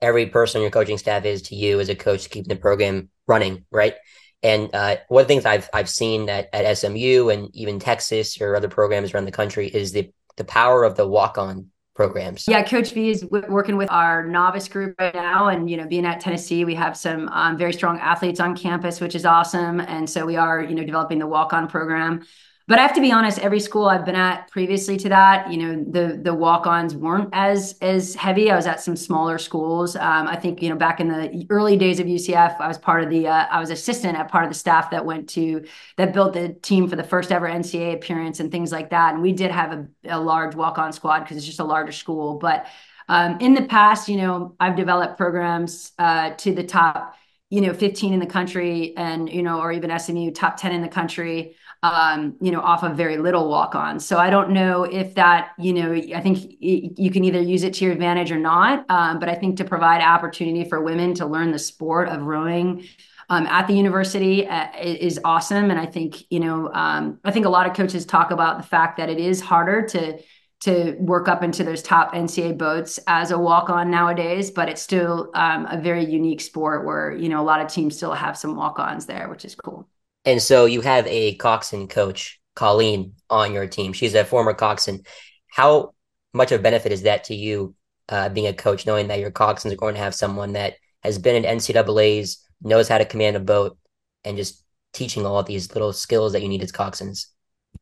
every 0.00 0.26
person 0.26 0.58
on 0.58 0.62
your 0.62 0.70
coaching 0.70 0.98
staff 0.98 1.24
is 1.24 1.42
to 1.42 1.54
you 1.54 1.80
as 1.80 1.88
a 1.88 1.94
coach 1.94 2.30
keeping 2.30 2.48
the 2.48 2.56
program 2.56 3.08
running, 3.26 3.64
right? 3.70 3.94
And 4.42 4.70
uh, 4.74 4.96
one 5.08 5.22
of 5.22 5.28
the 5.28 5.34
things 5.34 5.44
I've 5.44 5.68
I've 5.72 5.88
seen 5.88 6.28
at, 6.28 6.48
at 6.52 6.76
SMU 6.78 7.30
and 7.30 7.54
even 7.54 7.78
Texas 7.78 8.40
or 8.40 8.54
other 8.54 8.68
programs 8.68 9.12
around 9.12 9.24
the 9.24 9.32
country 9.32 9.68
is 9.68 9.92
the 9.92 10.10
the 10.36 10.44
power 10.44 10.84
of 10.84 10.96
the 10.96 11.06
walk 11.08 11.38
on 11.38 11.70
programs. 11.96 12.46
Yeah, 12.46 12.62
Coach 12.62 12.92
V 12.92 13.10
is 13.10 13.24
working 13.24 13.76
with 13.76 13.90
our 13.90 14.24
novice 14.24 14.68
group 14.68 14.94
right 15.00 15.14
now, 15.14 15.48
and 15.48 15.68
you 15.68 15.76
know, 15.76 15.86
being 15.86 16.04
at 16.04 16.20
Tennessee, 16.20 16.64
we 16.64 16.74
have 16.74 16.96
some 16.96 17.28
um, 17.30 17.56
very 17.56 17.72
strong 17.72 17.98
athletes 17.98 18.38
on 18.38 18.54
campus, 18.54 19.00
which 19.00 19.14
is 19.14 19.24
awesome. 19.24 19.80
And 19.80 20.08
so 20.08 20.26
we 20.26 20.36
are, 20.36 20.62
you 20.62 20.74
know, 20.74 20.84
developing 20.84 21.18
the 21.18 21.26
walk 21.26 21.52
on 21.52 21.66
program. 21.66 22.24
But 22.68 22.80
I 22.80 22.82
have 22.82 22.94
to 22.94 23.00
be 23.00 23.12
honest, 23.12 23.38
every 23.38 23.60
school 23.60 23.84
I've 23.84 24.04
been 24.04 24.16
at 24.16 24.50
previously 24.50 24.96
to 24.96 25.08
that, 25.10 25.52
you 25.52 25.56
know, 25.56 25.84
the 25.88 26.18
the 26.20 26.34
walk-ons 26.34 26.96
weren't 26.96 27.28
as 27.32 27.78
as 27.80 28.16
heavy. 28.16 28.50
I 28.50 28.56
was 28.56 28.66
at 28.66 28.80
some 28.80 28.96
smaller 28.96 29.38
schools. 29.38 29.94
Um, 29.94 30.26
I 30.26 30.34
think, 30.34 30.60
you 30.60 30.70
know, 30.70 30.74
back 30.74 30.98
in 30.98 31.06
the 31.06 31.46
early 31.48 31.76
days 31.76 32.00
of 32.00 32.08
UCF, 32.08 32.60
I 32.60 32.66
was 32.66 32.76
part 32.76 33.04
of 33.04 33.10
the 33.10 33.28
uh, 33.28 33.46
I 33.52 33.60
was 33.60 33.70
assistant 33.70 34.18
at 34.18 34.28
part 34.32 34.42
of 34.42 34.50
the 34.50 34.58
staff 34.58 34.90
that 34.90 35.04
went 35.04 35.28
to 35.30 35.64
that 35.96 36.12
built 36.12 36.32
the 36.32 36.54
team 36.54 36.88
for 36.88 36.96
the 36.96 37.04
first 37.04 37.30
ever 37.30 37.48
NCAA 37.48 37.94
appearance 37.94 38.40
and 38.40 38.50
things 38.50 38.72
like 38.72 38.90
that. 38.90 39.14
And 39.14 39.22
we 39.22 39.30
did 39.32 39.52
have 39.52 39.72
a, 39.72 39.86
a 40.04 40.18
large 40.20 40.56
walk-on 40.56 40.92
squad 40.92 41.20
because 41.20 41.36
it's 41.36 41.46
just 41.46 41.60
a 41.60 41.64
larger 41.64 41.92
school. 41.92 42.34
But 42.38 42.66
um, 43.08 43.38
in 43.40 43.54
the 43.54 43.62
past, 43.62 44.08
you 44.08 44.16
know, 44.16 44.56
I've 44.58 44.74
developed 44.74 45.16
programs 45.16 45.92
uh, 46.00 46.30
to 46.30 46.52
the 46.52 46.64
top, 46.64 47.14
you 47.48 47.60
know, 47.60 47.72
15 47.72 48.12
in 48.12 48.18
the 48.18 48.26
country 48.26 48.96
and, 48.96 49.30
you 49.32 49.44
know, 49.44 49.60
or 49.60 49.70
even 49.70 49.90
SMU 49.90 50.32
top 50.32 50.56
10 50.56 50.72
in 50.72 50.82
the 50.82 50.88
country 50.88 51.54
um, 51.82 52.36
you 52.40 52.50
know, 52.50 52.60
off 52.60 52.82
of 52.82 52.96
very 52.96 53.18
little 53.18 53.48
walk 53.48 53.74
on. 53.74 54.00
So 54.00 54.18
I 54.18 54.30
don't 54.30 54.50
know 54.50 54.84
if 54.84 55.14
that, 55.14 55.52
you 55.58 55.72
know, 55.72 55.92
I 55.92 56.20
think 56.20 56.56
you 56.60 57.10
can 57.10 57.24
either 57.24 57.40
use 57.40 57.62
it 57.62 57.74
to 57.74 57.84
your 57.84 57.92
advantage 57.92 58.32
or 58.32 58.38
not. 58.38 58.84
Um, 58.88 59.18
but 59.18 59.28
I 59.28 59.34
think 59.34 59.58
to 59.58 59.64
provide 59.64 60.00
opportunity 60.00 60.68
for 60.68 60.80
women 60.80 61.14
to 61.14 61.26
learn 61.26 61.52
the 61.52 61.58
sport 61.58 62.08
of 62.08 62.22
rowing 62.22 62.86
um, 63.28 63.46
at 63.46 63.66
the 63.66 63.74
university 63.74 64.46
uh, 64.46 64.68
is 64.80 65.20
awesome. 65.24 65.70
And 65.70 65.80
I 65.80 65.86
think, 65.86 66.24
you 66.30 66.40
know, 66.40 66.72
um, 66.72 67.18
I 67.24 67.30
think 67.30 67.46
a 67.46 67.50
lot 67.50 67.68
of 67.68 67.74
coaches 67.74 68.06
talk 68.06 68.30
about 68.30 68.58
the 68.58 68.66
fact 68.66 68.96
that 68.98 69.08
it 69.08 69.18
is 69.18 69.40
harder 69.40 69.82
to 69.88 70.18
to 70.58 70.96
work 70.98 71.28
up 71.28 71.42
into 71.42 71.62
those 71.62 71.82
top 71.82 72.14
NCAA 72.14 72.56
boats 72.56 72.98
as 73.06 73.30
a 73.30 73.38
walk-on 73.38 73.90
nowadays, 73.90 74.50
but 74.50 74.70
it's 74.70 74.80
still 74.80 75.30
um, 75.34 75.66
a 75.66 75.78
very 75.78 76.02
unique 76.02 76.40
sport 76.40 76.86
where 76.86 77.12
you 77.14 77.28
know 77.28 77.40
a 77.40 77.44
lot 77.44 77.60
of 77.60 77.68
teams 77.68 77.94
still 77.94 78.14
have 78.14 78.38
some 78.38 78.56
walk-ons 78.56 79.04
there, 79.04 79.28
which 79.28 79.44
is 79.44 79.54
cool. 79.54 79.86
And 80.26 80.42
so 80.42 80.64
you 80.66 80.80
have 80.80 81.06
a 81.06 81.36
coxswain 81.36 81.86
coach, 81.86 82.40
Colleen, 82.56 83.14
on 83.30 83.52
your 83.52 83.68
team. 83.68 83.92
She's 83.92 84.14
a 84.14 84.24
former 84.24 84.52
coxswain. 84.52 85.04
How 85.46 85.94
much 86.34 86.50
of 86.50 86.60
a 86.60 86.62
benefit 86.62 86.90
is 86.90 87.02
that 87.02 87.24
to 87.24 87.34
you, 87.34 87.74
uh, 88.08 88.28
being 88.28 88.48
a 88.48 88.52
coach, 88.52 88.86
knowing 88.86 89.06
that 89.08 89.20
your 89.20 89.30
coxswains 89.30 89.72
are 89.72 89.76
going 89.76 89.94
to 89.94 90.00
have 90.00 90.14
someone 90.14 90.52
that 90.52 90.74
has 91.02 91.18
been 91.18 91.44
in 91.44 91.58
NCAA's, 91.58 92.44
knows 92.60 92.88
how 92.88 92.98
to 92.98 93.04
command 93.04 93.36
a 93.36 93.40
boat, 93.40 93.78
and 94.24 94.36
just 94.36 94.64
teaching 94.92 95.24
all 95.24 95.42
these 95.44 95.72
little 95.74 95.92
skills 95.92 96.32
that 96.32 96.42
you 96.42 96.48
need 96.48 96.62
as 96.62 96.72
coxswains? 96.72 97.26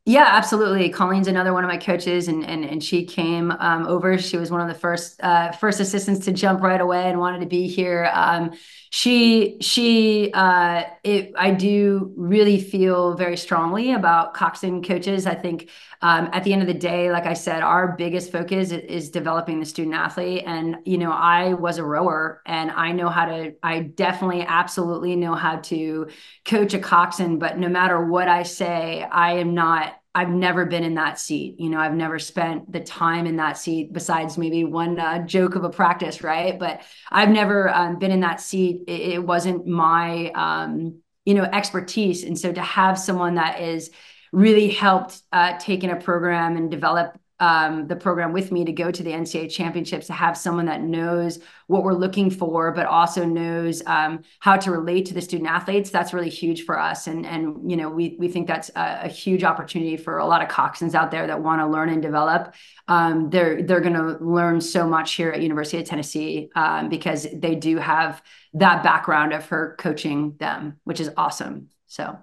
Yeah, 0.07 0.27
absolutely. 0.33 0.91
Colleen's 0.91 1.29
another 1.29 1.55
one 1.55 1.65
of 1.65 1.69
my 1.69 1.79
coaches, 1.79 2.29
and 2.29 2.45
and 2.45 2.63
and 2.63 2.85
she 2.85 3.07
came 3.07 3.51
um, 3.53 3.87
over. 3.87 4.19
She 4.19 4.37
was 4.37 4.51
one 4.51 4.61
of 4.61 4.69
the 4.69 4.75
first 4.75 5.19
uh, 5.23 5.53
first 5.53 5.81
assistants 5.81 6.27
to 6.27 6.33
jump 6.33 6.61
right 6.61 6.81
away 6.81 7.09
and 7.09 7.19
wanted 7.19 7.41
to 7.41 7.47
be 7.47 7.69
here. 7.69 8.11
Um, 8.13 8.51
she 8.91 9.57
she 9.63 10.31
uh, 10.35 10.83
it, 11.05 11.33
I 11.39 11.53
do 11.53 12.13
really 12.19 12.61
feel 12.61 13.15
very 13.15 13.39
strongly 13.39 13.93
about 13.95 14.35
coxswain 14.35 14.83
coaches. 14.83 15.27
I 15.27 15.35
think 15.35 15.71
um, 16.03 16.29
at 16.35 16.45
the 16.45 16.53
end 16.53 16.61
of 16.61 16.69
the 16.69 16.75
day, 16.75 17.11
like 17.11 17.25
I 17.25 17.33
said, 17.33 17.63
our 17.63 17.97
biggest 17.97 18.31
focus 18.31 18.73
is, 18.73 18.83
is 18.83 19.11
developing 19.11 19.59
the 19.59 19.65
student 19.65 19.95
athlete. 19.95 20.43
And 20.47 20.77
you 20.85 20.99
know, 20.99 21.13
I 21.13 21.55
was 21.55 21.79
a 21.79 21.83
rower, 21.85 22.43
and 22.45 22.71
I 22.71 22.93
know 22.93 23.09
how 23.09 23.25
to. 23.25 23.55
I 23.63 23.81
definitely, 23.81 24.43
absolutely 24.43 25.17
know 25.17 25.35
how 25.35 25.57
to 25.61 26.09
coach 26.45 26.75
a 26.75 26.79
coxswain. 26.79 27.39
But 27.39 27.59
no 27.59 27.69
matter 27.69 28.05
what 28.05 28.29
I 28.29 28.43
say, 28.43 29.03
I 29.03 29.35
am 29.39 29.55
not 29.55 29.94
I've 30.15 30.31
never 30.31 30.65
been 30.65 30.85
in 30.85 30.95
that 30.95 31.19
seat. 31.19 31.59
You 31.59 31.71
know, 31.71 31.79
I've 31.79 31.95
never 31.95 32.19
spent 32.19 32.71
the 32.71 32.81
time 32.81 33.27
in 33.27 33.37
that 33.37 33.59
seat 33.59 33.93
besides 33.93 34.39
maybe 34.39 34.63
one 34.63 34.99
uh, 34.99 35.27
joke 35.27 35.57
of 35.57 35.65
a 35.65 35.71
practice, 35.71 36.23
right? 36.23 36.59
But 36.59 36.83
I've 37.11 37.31
never 37.31 37.69
um, 37.69 37.99
been 37.99 38.13
in 38.13 38.21
that 38.21 38.41
seat. 38.41 38.83
It, 38.87 39.01
it 39.15 39.25
wasn't 39.25 39.67
my, 39.67 40.31
um, 40.31 41.01
you 41.25 41.35
know, 41.35 41.45
expertise. 41.45 42.23
And 42.23 42.39
so 42.39 42.53
to 42.53 42.63
have 42.63 42.99
someone 42.99 43.35
that 43.37 43.61
is 43.61 43.91
really 44.33 44.69
helped 44.69 45.21
uh, 45.33 45.59
take 45.59 45.83
in 45.83 45.91
a 45.91 45.97
program 45.97 46.57
and 46.57 46.71
develop 46.71 47.19
um, 47.41 47.89
the 47.89 47.97
program 47.97 48.33
with 48.33 48.53
me 48.53 48.65
to 48.65 48.73
go 48.73 48.91
to 48.91 49.03
the 49.03 49.11
NCAA 49.11 49.51
championships 49.51 50.07
to 50.07 50.13
have 50.13 50.37
someone 50.37 50.67
that 50.67 50.83
knows 50.83 51.41
what 51.67 51.83
we're 51.83 51.95
looking 51.95 52.31
for, 52.31 52.71
but 52.71 52.87
also 52.87 53.25
knows 53.25 53.83
um, 53.87 54.23
how 54.39 54.57
to 54.57 54.71
relate 54.71 55.07
to 55.07 55.15
the 55.15 55.21
student 55.21 55.51
athletes. 55.51 55.91
That's 55.91 56.15
really 56.15 56.31
huge 56.31 56.65
for 56.65 56.79
us, 56.79 57.07
and 57.09 57.27
and 57.27 57.69
you 57.69 57.77
know 57.77 57.89
we 57.89 58.17
we 58.21 58.29
think 58.29 58.47
that's 58.47 58.69
a, 58.77 59.01
a 59.05 59.09
huge 59.09 59.43
opportunity 59.43 59.97
for 59.97 60.19
a 60.19 60.27
lot 60.27 60.43
of 60.43 60.49
coxswains 60.49 60.95
out 60.95 61.11
there 61.11 61.27
that 61.27 61.43
want 61.43 61.61
to 61.61 61.67
learn 61.67 61.89
and 61.89 62.01
develop. 62.01 62.55
Um, 62.87 63.31
they're 63.31 63.63
they're 63.63 63.81
going 63.81 63.95
to 63.95 64.25
learn 64.25 64.61
so 64.61 64.87
much 64.87 65.15
here 65.15 65.31
at 65.31 65.43
University 65.43 65.79
of 65.79 65.89
Tennessee 65.89 66.51
um, 66.55 66.89
because 66.89 67.27
they 67.35 67.57
do 67.57 67.79
have 67.79 68.23
that 68.55 68.85
background 68.85 69.33
of 69.33 69.47
her 69.47 69.75
coaching 69.79 70.37
them, 70.39 70.79
which 70.85 71.01
is 71.01 71.11
awesome. 71.17 71.69
So 71.89 72.17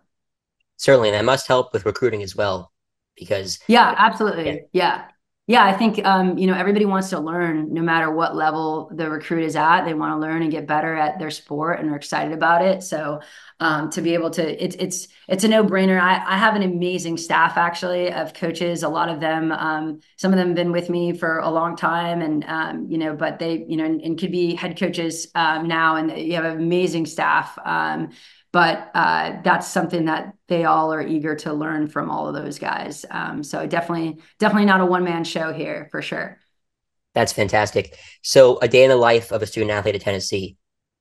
certainly, 0.77 1.11
that 1.11 1.25
must 1.25 1.47
help 1.47 1.73
with 1.73 1.85
recruiting 1.85 2.23
as 2.23 2.33
well 2.35 2.71
because 3.17 3.59
yeah 3.67 3.93
absolutely. 3.97 4.45
Yeah. 4.45 4.55
Yeah, 4.73 5.03
yeah 5.47 5.63
i 5.65 5.73
think 5.73 6.03
um, 6.05 6.37
you 6.37 6.47
know 6.47 6.53
everybody 6.53 6.85
wants 6.85 7.09
to 7.09 7.19
learn 7.19 7.73
no 7.73 7.81
matter 7.81 8.11
what 8.11 8.35
level 8.35 8.91
the 8.93 9.09
recruit 9.09 9.43
is 9.43 9.55
at 9.55 9.85
they 9.85 9.93
want 9.93 10.13
to 10.13 10.17
learn 10.17 10.41
and 10.41 10.51
get 10.51 10.67
better 10.67 10.95
at 10.95 11.19
their 11.19 11.31
sport 11.31 11.79
and 11.79 11.89
are 11.89 11.95
excited 11.95 12.33
about 12.33 12.63
it. 12.63 12.83
So 12.83 13.21
um, 13.59 13.91
to 13.91 14.01
be 14.01 14.13
able 14.15 14.31
to 14.31 14.63
it's 14.63 14.75
it's 14.77 15.07
it's 15.27 15.43
a 15.43 15.47
no-brainer. 15.47 15.99
I, 15.99 16.15
I 16.25 16.37
have 16.37 16.55
an 16.55 16.63
amazing 16.63 17.17
staff 17.17 17.57
actually 17.57 18.11
of 18.11 18.33
coaches. 18.33 18.81
A 18.83 18.89
lot 18.89 19.09
of 19.09 19.19
them 19.19 19.51
um, 19.51 19.99
some 20.17 20.31
of 20.33 20.37
them 20.39 20.49
have 20.49 20.55
been 20.55 20.71
with 20.71 20.89
me 20.89 21.13
for 21.13 21.39
a 21.39 21.49
long 21.49 21.75
time 21.75 22.21
and 22.21 22.43
um, 22.45 22.87
you 22.89 22.97
know 22.97 23.15
but 23.15 23.39
they 23.39 23.65
you 23.67 23.77
know 23.77 23.85
and, 23.85 24.01
and 24.01 24.19
could 24.19 24.31
be 24.31 24.55
head 24.55 24.79
coaches 24.79 25.27
um, 25.35 25.67
now 25.67 25.95
and 25.95 26.17
you 26.17 26.33
have 26.35 26.45
an 26.45 26.57
amazing 26.57 27.05
staff 27.05 27.57
um, 27.63 28.09
but 28.51 28.91
uh, 28.93 29.41
that's 29.43 29.67
something 29.67 30.05
that 30.05 30.33
they 30.47 30.65
all 30.65 30.93
are 30.93 31.05
eager 31.05 31.35
to 31.37 31.53
learn 31.53 31.87
from 31.87 32.09
all 32.09 32.27
of 32.27 32.33
those 32.33 32.59
guys. 32.59 33.05
Um, 33.09 33.43
so 33.43 33.65
definitely, 33.65 34.19
definitely 34.39 34.65
not 34.65 34.81
a 34.81 34.85
one 34.85 35.03
man 35.03 35.23
show 35.23 35.53
here 35.53 35.87
for 35.91 36.01
sure. 36.01 36.37
That's 37.13 37.33
fantastic. 37.33 37.97
So 38.21 38.59
a 38.59 38.67
day 38.67 38.83
in 38.83 38.89
the 38.89 38.95
life 38.95 39.31
of 39.31 39.41
a 39.41 39.47
student 39.47 39.71
athlete 39.71 39.95
at 39.95 40.01
Tennessee. 40.01 40.57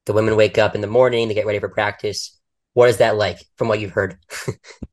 The 0.07 0.13
women 0.13 0.35
wake 0.35 0.59
up 0.59 0.75
in 0.75 0.81
the 0.81 0.87
morning, 0.87 1.29
they 1.29 1.35
get 1.35 1.47
ready 1.47 1.59
for 1.59 1.69
practice. 1.69 2.37
What 2.73 2.89
is 2.89 2.99
that 2.99 3.17
like 3.17 3.39
from 3.57 3.69
what 3.69 3.81
you've 3.81 3.93
heard? 3.93 4.17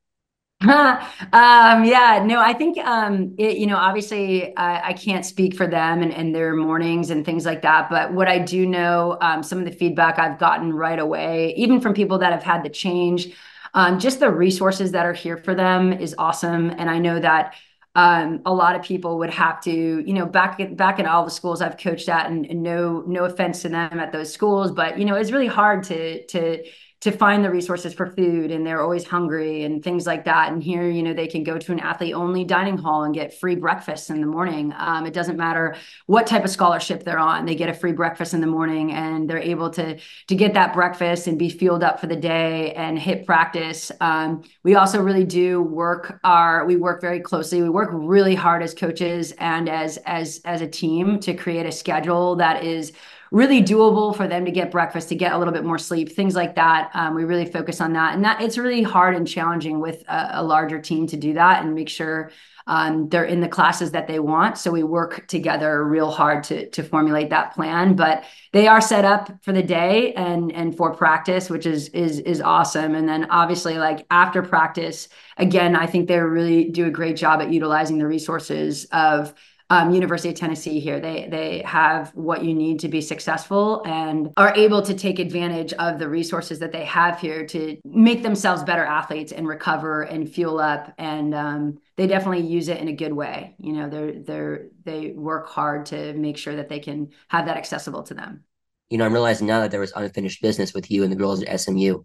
um, 0.63 1.85
yeah, 1.85 2.23
no, 2.25 2.39
I 2.39 2.53
think, 2.57 2.79
um, 2.79 3.35
it, 3.37 3.57
you 3.57 3.67
know, 3.67 3.77
obviously 3.77 4.55
uh, 4.55 4.79
I 4.83 4.93
can't 4.93 5.23
speak 5.23 5.55
for 5.55 5.67
them 5.67 6.01
and, 6.01 6.11
and 6.11 6.33
their 6.33 6.55
mornings 6.55 7.11
and 7.11 7.23
things 7.23 7.45
like 7.45 7.61
that. 7.61 7.91
But 7.91 8.11
what 8.11 8.27
I 8.27 8.39
do 8.39 8.65
know, 8.65 9.19
um, 9.21 9.43
some 9.43 9.59
of 9.59 9.65
the 9.65 9.71
feedback 9.71 10.17
I've 10.17 10.39
gotten 10.39 10.73
right 10.73 10.97
away, 10.97 11.53
even 11.57 11.79
from 11.79 11.93
people 11.93 12.17
that 12.19 12.31
have 12.31 12.41
had 12.41 12.63
the 12.63 12.69
change, 12.69 13.27
um, 13.75 13.99
just 13.99 14.19
the 14.19 14.31
resources 14.31 14.93
that 14.93 15.05
are 15.05 15.13
here 15.13 15.37
for 15.37 15.53
them 15.53 15.93
is 15.93 16.15
awesome. 16.17 16.71
And 16.71 16.89
I 16.89 16.97
know 16.97 17.19
that 17.19 17.53
um, 17.93 18.41
a 18.45 18.53
lot 18.53 18.75
of 18.75 18.81
people 18.81 19.19
would 19.19 19.29
have 19.31 19.61
to, 19.61 19.71
you 19.71 20.13
know, 20.13 20.25
back 20.25 20.59
back 20.75 20.99
in 20.99 21.05
all 21.05 21.23
the 21.23 21.31
schools 21.31 21.61
I've 21.61 21.77
coached 21.77 22.09
at, 22.09 22.29
and, 22.29 22.45
and 22.45 22.61
no 22.61 23.03
no 23.07 23.25
offense 23.25 23.63
to 23.63 23.69
them 23.69 23.99
at 23.99 24.11
those 24.11 24.31
schools, 24.31 24.71
but 24.71 24.99
you 24.99 25.05
know, 25.05 25.15
it's 25.15 25.31
really 25.31 25.47
hard 25.47 25.83
to 25.85 26.23
to 26.27 26.63
to 26.99 27.11
find 27.11 27.45
the 27.45 27.51
resources 27.51 27.93
for 27.93 28.07
food 28.07 28.49
and 28.49 28.65
they're 28.65 28.81
always 28.81 29.05
hungry 29.05 29.63
and 29.63 29.83
things 29.83 30.07
like 30.07 30.25
that. 30.25 30.51
And 30.51 30.63
here 30.63 30.89
you 30.89 31.03
know 31.03 31.13
they 31.13 31.27
can 31.27 31.43
go 31.43 31.57
to 31.57 31.71
an 31.71 31.79
athlete 31.79 32.15
only 32.15 32.43
dining 32.43 32.77
hall 32.77 33.03
and 33.03 33.13
get 33.13 33.39
free 33.39 33.55
breakfast 33.55 34.09
in 34.09 34.19
the 34.19 34.27
morning. 34.27 34.73
Um, 34.77 35.05
it 35.05 35.13
doesn't 35.13 35.37
matter 35.37 35.75
what 36.07 36.25
type 36.25 36.43
of 36.43 36.49
scholarship 36.49 37.03
they're 37.03 37.19
on 37.19 37.45
they 37.45 37.55
get 37.55 37.69
a 37.69 37.73
free 37.73 37.91
breakfast 37.91 38.33
in 38.33 38.41
the 38.41 38.47
morning 38.47 38.91
and 38.93 39.29
they're 39.29 39.37
able 39.37 39.69
to 39.71 39.97
to 40.27 40.35
get 40.35 40.53
that 40.55 40.73
breakfast 40.73 41.27
and 41.27 41.37
be 41.37 41.49
fueled 41.49 41.83
up 41.83 41.99
for 41.99 42.07
the 42.07 42.15
day 42.15 42.73
and 42.73 42.97
hit 42.97 43.25
practice. 43.25 43.91
Um, 44.01 44.43
we 44.63 44.75
also 44.75 45.01
really 45.01 45.23
do 45.23 45.61
work 45.61 46.19
our 46.23 46.65
we 46.65 46.77
work 46.77 46.99
very 46.99 47.19
closely. 47.19 47.61
We 47.61 47.69
work 47.69 47.89
really 47.93 48.35
hard 48.35 48.63
as 48.63 48.73
coaches 48.73 49.33
and 49.37 49.69
as 49.69 49.97
as 50.05 50.41
as 50.45 50.61
a 50.61 50.67
team 50.67 51.19
to 51.19 51.33
create 51.33 51.65
a 51.65 51.71
schedule 51.71 52.35
that 52.37 52.63
is 52.63 52.93
really 53.31 53.61
doable 53.61 54.15
for 54.15 54.27
them 54.27 54.45
to 54.45 54.51
get 54.51 54.71
breakfast, 54.71 55.09
to 55.09 55.15
get 55.15 55.33
a 55.33 55.37
little 55.37 55.53
bit 55.53 55.63
more 55.63 55.77
sleep, 55.77 56.11
things 56.11 56.35
like 56.35 56.55
that. 56.55 56.91
Um, 56.93 57.15
we 57.15 57.23
really 57.23 57.45
focus 57.45 57.81
on 57.81 57.93
that, 57.93 58.15
and 58.15 58.23
that 58.23 58.41
it's 58.41 58.57
really 58.57 58.83
hard 58.83 59.15
and 59.15 59.27
challenging 59.27 59.79
with 59.79 60.03
a, 60.07 60.41
a 60.41 60.43
larger 60.43 60.79
team 60.79 61.07
to 61.07 61.17
do 61.17 61.33
that 61.33 61.63
and 61.63 61.75
make 61.75 61.89
sure 61.89 62.31
um, 62.67 63.07
they're 63.07 63.23
in 63.23 63.39
the 63.39 63.47
classes 63.47 63.91
that 63.91 64.07
they 64.07 64.19
want. 64.19 64.57
So 64.57 64.71
we 64.71 64.83
work 64.83 65.25
together 65.27 65.83
real 65.85 66.11
hard 66.11 66.43
to 66.45 66.69
to 66.71 66.83
formulate 66.83 67.29
that 67.29 67.53
plan. 67.53 67.95
But 67.95 68.25
they 68.51 68.67
are 68.67 68.81
set 68.81 69.05
up 69.05 69.31
for 69.41 69.53
the 69.53 69.63
day 69.63 70.13
and 70.13 70.51
and 70.51 70.75
for 70.75 70.93
practice, 70.93 71.49
which 71.49 71.65
is 71.65 71.87
is 71.89 72.19
is 72.19 72.41
awesome. 72.41 72.93
And 72.93 73.07
then 73.07 73.29
obviously, 73.31 73.77
like 73.77 74.05
after 74.11 74.43
practice, 74.43 75.07
again, 75.37 75.75
I 75.75 75.87
think 75.87 76.07
they 76.07 76.19
really 76.19 76.69
do 76.69 76.85
a 76.85 76.91
great 76.91 77.15
job 77.15 77.41
at 77.41 77.51
utilizing 77.51 77.97
the 77.97 78.07
resources 78.07 78.85
of 78.91 79.33
um, 79.69 79.93
University 79.93 80.29
of 80.29 80.35
Tennessee 80.35 80.79
here. 80.79 80.99
They 80.99 81.27
they 81.29 81.61
have 81.65 82.11
what 82.15 82.43
you 82.43 82.53
need 82.53 82.79
to 82.81 82.87
be 82.87 83.01
successful 83.01 83.83
and 83.85 84.31
are 84.37 84.55
able 84.55 84.81
to 84.83 84.93
take 84.93 85.19
advantage 85.19 85.73
of 85.73 85.99
the 85.99 86.07
resources 86.07 86.59
that 86.59 86.71
they 86.71 86.85
have 86.85 87.19
here 87.19 87.45
to 87.47 87.77
make 87.83 88.23
themselves 88.23 88.63
better 88.63 88.85
athletes 88.85 89.31
and 89.31 89.47
recover 89.47 90.03
and 90.03 90.31
fuel 90.31 90.59
up. 90.59 90.93
And 90.97 91.35
um, 91.35 91.77
they 91.97 92.07
definitely 92.07 92.47
use 92.47 92.69
it 92.69 92.79
in 92.79 92.87
a 92.87 92.93
good 92.93 93.13
way. 93.13 93.55
You 93.59 93.73
know, 93.73 93.89
they're 93.89 94.13
they're 94.23 94.67
they 94.83 95.11
work 95.11 95.49
hard 95.49 95.87
to 95.87 96.13
make 96.13 96.37
sure 96.37 96.55
that 96.55 96.69
they 96.69 96.79
can 96.79 97.09
have 97.27 97.45
that 97.47 97.57
accessible 97.57 98.03
to 98.03 98.13
them. 98.13 98.43
You 98.89 98.97
know, 98.97 99.05
I'm 99.05 99.13
realizing 99.13 99.47
now 99.47 99.61
that 99.61 99.71
there 99.71 99.81
was 99.81 99.91
unfinished 99.95 100.41
business 100.41 100.73
with 100.73 100.89
you 100.89 101.03
and 101.03 101.11
the 101.11 101.17
girls 101.17 101.43
at 101.43 101.59
SMU. 101.59 102.03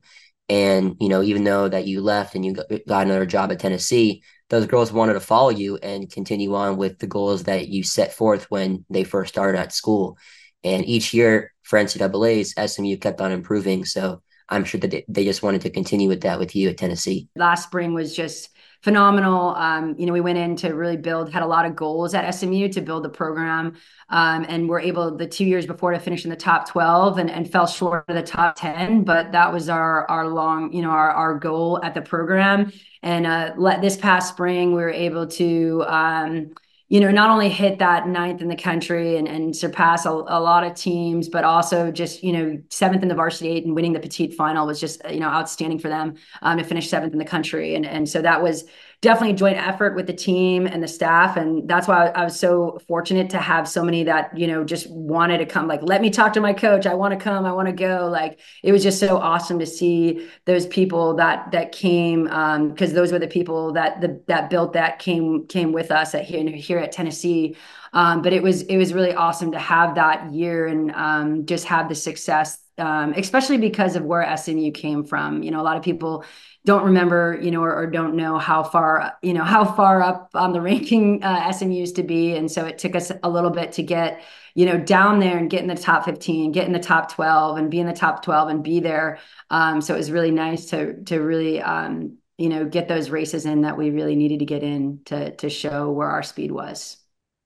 And, 0.49 0.97
you 1.01 1.09
know, 1.09 1.23
even 1.23 1.45
though 1.45 1.69
that 1.69 1.87
you 1.87 2.03
left 2.03 2.35
and 2.35 2.45
you 2.45 2.55
got 2.55 3.07
another 3.07 3.25
job 3.25 3.53
at 3.53 3.61
Tennessee, 3.61 4.23
those 4.53 4.67
girls 4.67 4.93
wanted 4.93 5.15
to 5.15 5.21
follow 5.21 5.49
you 5.49 5.79
and 5.79 6.13
continue 6.13 6.55
on 6.55 6.77
with 6.77 6.99
the 6.99 7.07
goals 7.07 7.45
that 7.45 7.69
you 7.69 7.83
set 7.83 8.13
forth 8.13 8.51
when 8.51 8.85
they 8.91 9.03
first 9.03 9.33
started 9.33 9.59
at 9.59 9.73
school. 9.73 10.19
And 10.63 10.85
each 10.85 11.15
year 11.15 11.55
for 11.63 11.79
NCAA's, 11.79 12.53
SMU 12.73 12.99
kept 12.99 13.23
on 13.23 13.33
improving. 13.33 13.87
So 13.87 14.21
I'm 14.51 14.65
sure 14.65 14.79
that 14.81 15.05
they 15.09 15.25
just 15.25 15.43
wanted 15.43 15.63
to 15.63 15.71
continue 15.71 16.07
with 16.07 16.21
that 16.21 16.39
with 16.39 16.55
you 16.55 16.69
at 16.69 16.77
Tennessee. 16.77 17.29
Last 17.35 17.65
spring 17.65 17.95
was 17.95 18.15
just 18.15 18.51
phenomenal. 18.83 19.55
Um, 19.55 19.95
you 19.97 20.07
know, 20.07 20.13
we 20.13 20.21
went 20.21 20.39
in 20.39 20.57
to 20.57 20.71
really 20.71 20.97
build, 20.97 21.33
had 21.33 21.43
a 21.43 21.47
lot 21.47 21.65
of 21.65 21.77
goals 21.77 22.15
at 22.15 22.29
SMU 22.35 22.69
to 22.71 22.81
build 22.81 23.05
the 23.05 23.09
program. 23.09 23.75
Um, 24.09 24.45
and 24.49 24.69
we're 24.69 24.81
able 24.81 25.17
the 25.17 25.27
two 25.27 25.45
years 25.45 25.67
before 25.67 25.93
to 25.93 26.01
finish 26.01 26.25
in 26.25 26.31
the 26.31 26.37
top 26.37 26.69
12 26.69 27.19
and, 27.19 27.31
and 27.31 27.51
fell 27.51 27.67
short 27.67 28.05
of 28.09 28.17
the 28.17 28.23
top 28.23 28.57
10. 28.57 29.05
But 29.05 29.33
that 29.33 29.53
was 29.53 29.69
our 29.69 30.09
our 30.11 30.29
long, 30.29 30.73
you 30.73 30.83
know, 30.83 30.91
our, 30.91 31.11
our 31.11 31.39
goal 31.39 31.81
at 31.83 31.95
the 31.95 32.03
program. 32.03 32.73
And 33.03 33.27
uh, 33.27 33.55
let 33.57 33.81
this 33.81 33.97
past 33.97 34.29
spring, 34.29 34.75
we 34.75 34.83
were 34.83 34.91
able 34.91 35.27
to 35.29 35.85
um, 35.87 36.51
you 36.93 37.01
know, 37.01 37.11
not 37.11 37.31
only 37.31 37.49
hit 37.49 37.79
that 37.79 38.07
ninth 38.07 38.43
in 38.43 38.49
the 38.49 38.55
country 38.55 39.17
and, 39.17 39.27
and 39.27 39.57
surpass 39.57 40.05
a, 40.05 40.11
a, 40.11 40.39
lot 40.39 40.63
of 40.63 40.75
teams, 40.75 41.27
but 41.27 41.43
also 41.43 41.91
just, 41.91 42.23
you 42.23 42.35
know, 42.35 42.63
seventh 42.69 43.03
in 43.03 43.09
the 43.09 43.15
varsity 43.15 43.49
eight 43.49 43.65
and 43.65 43.75
winning 43.75 43.95
the 43.95 43.99
petite 43.99 44.35
final 44.35 44.67
was 44.67 44.79
just, 44.79 45.01
you 45.09 45.19
know, 45.19 45.29
outstanding 45.29 45.79
for 45.79 45.89
them 45.89 46.17
um, 46.43 46.59
to 46.59 46.65
finish 46.65 46.91
seventh 46.91 47.15
in 47.15 47.19
the 47.19 47.25
country. 47.25 47.75
And, 47.75 47.87
and 47.87 48.07
so 48.07 48.21
that 48.21 48.43
was 48.43 48.65
definitely 49.03 49.35
a 49.35 49.37
joint 49.37 49.59
effort 49.59 49.97
with 49.97 50.07
the 50.07 50.13
team 50.13 50.65
and 50.65 50.81
the 50.81 50.87
staff. 50.87 51.37
And 51.37 51.69
that's 51.69 51.89
why 51.89 52.07
I 52.07 52.23
was 52.23 52.39
so 52.39 52.79
fortunate 52.87 53.31
to 53.31 53.39
have 53.39 53.69
so 53.69 53.83
many 53.83 54.05
that, 54.05 54.39
you 54.39 54.47
know, 54.47 54.63
just 54.63 54.89
wanted 54.89 55.39
to 55.39 55.47
come, 55.47 55.67
like, 55.67 55.81
let 55.83 56.01
me 56.01 56.09
talk 56.09 56.33
to 56.35 56.41
my 56.41 56.53
coach. 56.53 56.87
I 56.87 56.95
want 56.95 57.13
to 57.13 57.23
come. 57.23 57.45
I 57.45 57.53
want 57.53 57.67
to 57.67 57.73
go. 57.73 58.09
Like, 58.09 58.39
it 58.63 58.71
was 58.71 58.85
just 58.85 59.01
so 59.01 59.19
awesome 59.19 59.59
to 59.59 59.67
see 59.67 60.29
those 60.45 60.69
people 60.69 61.15
that, 61.17 61.51
that 61.51 61.73
came, 61.73 62.29
um, 62.29 62.77
cause 62.77 62.93
those 62.93 63.11
were 63.11 63.19
the 63.19 63.27
people 63.27 63.73
that, 63.73 64.01
the, 64.01 64.23
that 64.29 64.49
built 64.49 64.73
that 64.75 65.01
came, 65.01 65.49
came 65.49 65.73
with 65.73 65.91
us 65.91 66.15
at 66.15 66.25
here, 66.25 66.49
here 66.51 66.79
at 66.79 66.93
Tennessee. 66.93 67.57
Um, 67.93 68.23
but 68.23 68.33
it 68.33 68.43
was, 68.43 68.63
it 68.63 68.77
was 68.77 68.95
really 68.95 69.13
awesome 69.15 69.51
to 69.51 69.59
have 69.59 69.97
that 69.97 70.33
year 70.33 70.69
and, 70.69 70.93
um, 70.93 71.45
just 71.45 71.65
have 71.67 71.89
the 71.89 71.97
success 71.97 72.63
um, 72.79 73.13
especially 73.17 73.59
because 73.59 73.97
of 73.97 74.05
where 74.05 74.37
SMU 74.37 74.71
came 74.71 75.05
from. 75.05 75.43
You 75.43 75.51
know, 75.51 75.61
a 75.61 75.63
lot 75.63 75.77
of 75.77 75.83
people 75.83 76.25
don't 76.65 76.85
remember, 76.85 77.39
you 77.43 77.51
know, 77.51 77.63
or, 77.63 77.75
or, 77.75 77.87
don't 77.89 78.15
know 78.15 78.39
how 78.39 78.63
far, 78.63 79.17
you 79.21 79.33
know, 79.33 79.43
how 79.43 79.65
far 79.65 80.01
up 80.01 80.31
on 80.35 80.53
the 80.53 80.61
ranking 80.61 81.23
uh, 81.23 81.53
SM 81.53 81.71
used 81.71 81.97
to 81.97 82.03
be. 82.03 82.37
And 82.37 82.51
so 82.51 82.65
it 82.65 82.79
took 82.79 82.95
us 82.95 83.11
a 83.23 83.29
little 83.29 83.51
bit 83.51 83.73
to 83.73 83.83
get, 83.83 84.23
you 84.55 84.67
know, 84.67 84.79
down 84.79 85.19
there 85.19 85.39
and 85.39 85.51
get 85.51 85.63
in 85.63 85.67
the 85.67 85.75
top 85.75 86.05
15, 86.05 86.53
get 86.53 86.67
in 86.67 86.73
the 86.73 86.79
top 86.79 87.13
12 87.13 87.59
and 87.59 87.71
be 87.71 87.81
in 87.81 87.87
the 87.87 87.93
top 87.93 88.23
12 88.23 88.49
and 88.49 88.63
be 88.63 88.79
there. 88.79 89.19
Um, 89.51 89.81
so 89.81 89.95
it 89.95 89.99
was 89.99 90.13
really 90.13 90.31
nice 90.31 90.67
to, 90.67 91.03
to 91.05 91.19
really, 91.19 91.61
um, 91.61 92.19
you 92.39 92.49
know, 92.49 92.65
get 92.65 92.87
those 92.87 93.11
races 93.11 93.45
in 93.45 93.63
that 93.63 93.77
we 93.77 93.91
really 93.91 94.15
needed 94.15 94.39
to 94.39 94.47
get 94.47 94.63
in 94.63 95.01
to, 95.07 95.35
to 95.37 95.51
show 95.51 95.91
where 95.91 96.09
our 96.09 96.23
speed 96.23 96.53
was. 96.53 96.97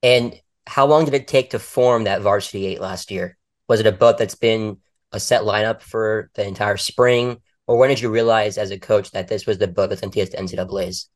And 0.03 0.39
how 0.67 0.85
long 0.85 1.05
did 1.05 1.15
it 1.15 1.27
take 1.27 1.51
to 1.51 1.59
form 1.59 2.03
that 2.03 2.21
varsity 2.21 2.67
eight 2.67 2.81
last 2.81 3.09
year? 3.09 3.37
Was 3.67 3.79
it 3.79 3.87
a 3.87 3.91
boat 3.91 4.19
that's 4.19 4.35
been 4.35 4.77
a 5.11 5.19
set 5.19 5.41
lineup 5.41 5.81
for 5.81 6.29
the 6.35 6.45
entire 6.45 6.77
spring? 6.77 7.41
Or 7.67 7.77
when 7.77 7.89
did 7.89 7.99
you 7.99 8.09
realize 8.09 8.57
as 8.57 8.71
a 8.71 8.79
coach 8.79 9.11
that 9.11 9.27
this 9.27 9.45
was 9.45 9.57
the 9.57 9.67
boat 9.67 9.89
that's 9.89 10.01
going 10.01 10.11
to 10.11 10.25
to 10.25 10.37
NCAA's? 10.37 11.09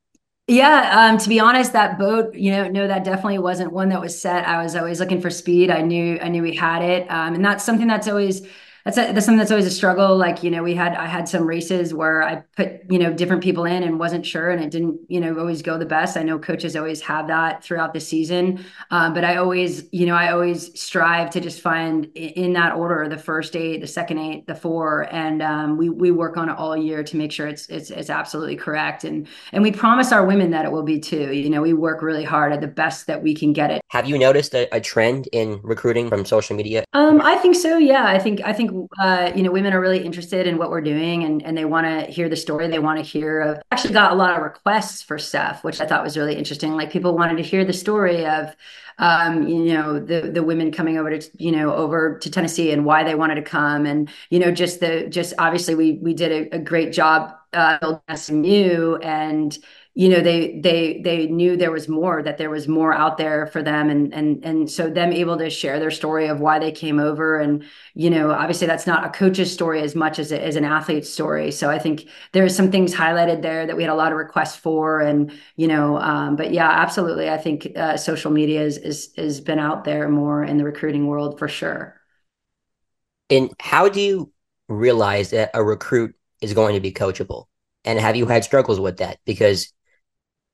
Yeah, 0.48 1.10
um, 1.10 1.18
to 1.18 1.30
be 1.30 1.40
honest, 1.40 1.72
that 1.74 1.98
boat, 1.98 2.36
you 2.36 2.52
know, 2.52 2.68
no, 2.68 2.88
that 2.88 3.06
definitely 3.06 3.40
wasn't 3.40 3.72
one 3.72 3.90
that 3.90 4.02
was 4.02 4.22
set. 4.22 4.46
I 4.46 4.62
was 4.62 4.76
always 4.76 5.00
looking 5.00 5.22
for 5.22 5.30
speed. 5.30 5.70
I 5.70 5.82
knew, 5.82 6.20
I 6.22 6.28
knew 6.28 6.42
we 6.42 6.56
had 6.56 6.82
it, 6.82 7.10
um, 7.10 7.36
and 7.36 7.46
that's 7.46 7.64
something 7.64 7.88
that's 7.88 8.08
always 8.08 8.46
that's 8.86 8.98
a, 8.98 9.12
that's 9.14 9.26
something 9.26 9.38
that's 9.38 9.52
always 9.52 9.66
a 9.66 9.72
struggle. 9.72 10.18
Like 10.18 10.44
you 10.44 10.52
know, 10.52 10.64
we 10.64 10.74
had 10.74 10.94
I 10.96 11.06
had 11.06 11.28
some 11.28 11.46
races 11.46 11.94
where 11.94 12.24
I 12.24 12.44
put 12.56 12.82
you 12.90 13.00
know 13.00 13.14
different 13.14 13.44
people 13.44 13.66
in 13.66 13.84
and 13.84 14.00
wasn't 14.00 14.26
sure, 14.26 14.50
and 14.50 14.64
it 14.64 14.72
didn't 14.72 15.00
you 15.08 15.20
know 15.20 15.38
always 15.38 15.62
go 15.62 15.78
the 15.78 15.86
best. 15.86 16.18
I 16.18 16.24
know 16.24 16.40
coaches 16.40 16.76
always 16.76 17.02
have 17.02 17.28
that 17.28 17.64
throughout 17.64 17.94
the 17.94 18.00
season, 18.00 18.64
um, 18.90 19.14
but 19.14 19.24
I 19.24 19.38
always 19.38 19.84
you 19.92 20.06
know 20.06 20.16
I 20.16 20.32
always 20.32 20.80
strive 20.80 21.30
to 21.32 21.40
just 21.40 21.62
find 21.62 22.06
in 22.16 22.54
that 22.54 22.76
order 22.76 23.08
the 23.08 23.18
first 23.18 23.56
eight, 23.56 23.82
the 23.82 23.88
second 23.88 24.18
eight, 24.18 24.48
the 24.48 24.56
four, 24.56 25.08
and 25.14 25.42
um, 25.42 25.78
we 25.78 25.90
we 25.90 26.12
work 26.12 26.38
on 26.38 26.50
it 26.50 26.58
all 26.58 26.76
year 26.76 27.04
to 27.04 27.18
make 27.18 27.32
sure 27.32 27.48
it's 27.48 27.68
it's 27.68 27.92
it's 27.92 28.10
absolutely 28.10 28.56
correct, 28.56 29.04
and 29.04 29.28
and 29.52 29.64
we 29.64 29.72
promise 29.72 30.12
our 30.12 30.26
women 30.26 30.52
that 30.52 30.66
it 30.66 30.72
will 30.72 30.84
be 30.84 31.00
too. 31.00 31.32
You 31.34 31.50
know, 31.50 31.62
we 31.62 31.74
work 31.74 32.02
really 32.02 32.24
hard 32.24 32.52
at 32.54 32.62
the 32.62 32.68
best 32.68 33.08
that 33.08 33.22
we 33.22 33.36
can 33.36 33.54
get 33.54 33.72
it. 33.72 33.82
Have 33.90 34.08
you 34.08 34.18
noticed 34.18 34.56
a, 34.56 34.74
a 34.76 34.82
trend 34.82 35.28
in 35.32 35.60
recruiting 35.64 36.10
from 36.10 36.26
social 36.26 36.56
media? 36.56 36.84
Um, 36.94 37.22
I 37.22 37.36
think 37.36 37.56
so. 37.56 37.78
Yeah, 37.78 38.06
I 38.06 38.18
think 38.18 38.42
I 38.44 38.54
think 38.54 38.71
uh, 39.02 39.32
you 39.36 39.44
know, 39.44 39.52
women 39.52 39.74
are 39.74 39.82
really 39.82 40.04
interested 40.04 40.48
in 40.48 40.58
what 40.58 40.70
we're 40.70 40.82
doing 40.82 41.24
and, 41.24 41.44
and 41.44 41.58
they 41.58 41.66
want 41.66 41.86
to 41.86 42.12
hear 42.12 42.30
the 42.30 42.36
story. 42.36 42.68
They 42.68 42.80
want 42.80 42.98
to 42.98 43.04
hear 43.04 43.42
of, 43.42 43.62
actually 43.72 43.94
got 43.94 44.12
a 44.12 44.16
lot 44.16 44.36
of 44.36 44.44
requests 44.44 45.02
for 45.02 45.18
stuff, 45.18 45.64
which 45.64 45.82
I 45.82 45.86
thought 45.86 46.04
was 46.04 46.18
really 46.18 46.36
interesting. 46.36 46.74
Like 46.74 46.92
people 46.92 47.18
wanted 47.18 47.38
to 47.38 47.44
hear 47.44 47.66
the 47.66 47.74
story 47.74 48.26
of, 48.26 48.56
um, 48.98 49.48
you 49.48 49.74
know, 49.74 50.00
the, 50.00 50.22
the 50.22 50.44
women 50.44 50.72
coming 50.72 50.98
over 50.98 51.18
to, 51.18 51.32
you 51.38 51.52
know, 51.52 51.74
over 51.74 52.20
to 52.20 52.30
Tennessee 52.30 52.72
and 52.72 52.86
why 52.86 53.04
they 53.04 53.16
wanted 53.16 53.36
to 53.36 53.42
come. 53.42 53.86
And, 53.86 54.10
you 54.30 54.40
know, 54.40 54.52
just 54.52 54.80
the, 54.80 55.08
just 55.08 55.34
obviously 55.40 55.76
we, 55.76 55.94
we 56.02 56.14
did 56.14 56.32
a, 56.32 56.56
a 56.58 56.60
great 56.60 56.94
job, 56.94 57.36
uh, 57.54 57.98
SMU 58.08 58.98
and, 58.98 59.58
you 59.94 60.08
know 60.08 60.22
they 60.22 60.58
they 60.62 61.02
they 61.04 61.28
knew 61.28 61.58
there 61.58 61.72
was 61.72 61.90
more 61.90 62.24
that 62.24 62.38
there 62.38 62.50
was 62.50 62.66
more 62.68 62.94
out 62.94 63.18
there 63.18 63.48
for 63.48 63.62
them 63.62 63.90
and 63.90 64.14
and 64.14 64.44
and 64.46 64.72
so 64.72 64.90
them 64.90 65.12
able 65.12 65.38
to 65.38 65.50
share 65.50 65.80
their 65.80 65.92
story 65.92 66.28
of 66.28 66.40
why 66.40 66.60
they 66.60 66.72
came 66.72 66.98
over. 67.00 67.40
And 67.40 67.66
you 67.94 68.10
know 68.10 68.32
obviously 68.32 68.68
that's 68.68 68.88
not 68.88 69.06
a 69.06 69.10
coach's 69.10 69.52
story 69.52 69.82
as 69.82 69.94
much 69.94 70.18
as 70.18 70.32
it 70.32 70.44
is 70.44 70.56
an 70.56 70.64
athlete's 70.64 71.10
story. 71.10 71.52
So 71.52 71.70
i 71.70 71.78
think 71.78 72.08
there's 72.32 72.56
some 72.56 72.72
things 72.72 72.94
highlighted 72.94 73.42
there 73.42 73.66
that 73.68 73.76
we 73.76 73.84
had 73.84 73.92
a 73.92 73.96
lot 73.96 74.12
of 74.14 74.18
requests 74.18 74.56
for 74.56 75.02
and 75.02 75.32
you 75.58 75.68
know 75.68 75.98
um, 75.98 76.36
but 76.38 76.54
yeah 76.54 76.70
absolutely. 76.70 77.30
I 77.30 77.38
think 77.38 77.68
uh, 77.76 77.98
social 77.98 78.32
media 78.32 78.62
is 78.64 78.78
is 78.78 79.12
has 79.18 79.42
been 79.42 79.60
out 79.60 79.84
there 79.84 80.08
more 80.10 80.44
in 80.44 80.58
the 80.58 80.64
recruiting 80.64 81.08
world 81.08 81.38
for 81.38 81.48
sure. 81.50 82.00
And 83.30 83.52
how 83.60 83.90
do 83.90 84.02
you 84.02 84.32
realize 84.68 85.32
that 85.32 85.52
a 85.54 85.64
recruit 85.64 86.16
is 86.42 86.54
going 86.54 86.76
to 86.76 86.82
be 86.82 86.92
coachable 86.92 87.46
and 87.86 88.00
have 88.00 88.16
you 88.16 88.26
had 88.26 88.44
struggles 88.44 88.80
with 88.80 88.98
that 88.98 89.20
because 89.26 89.72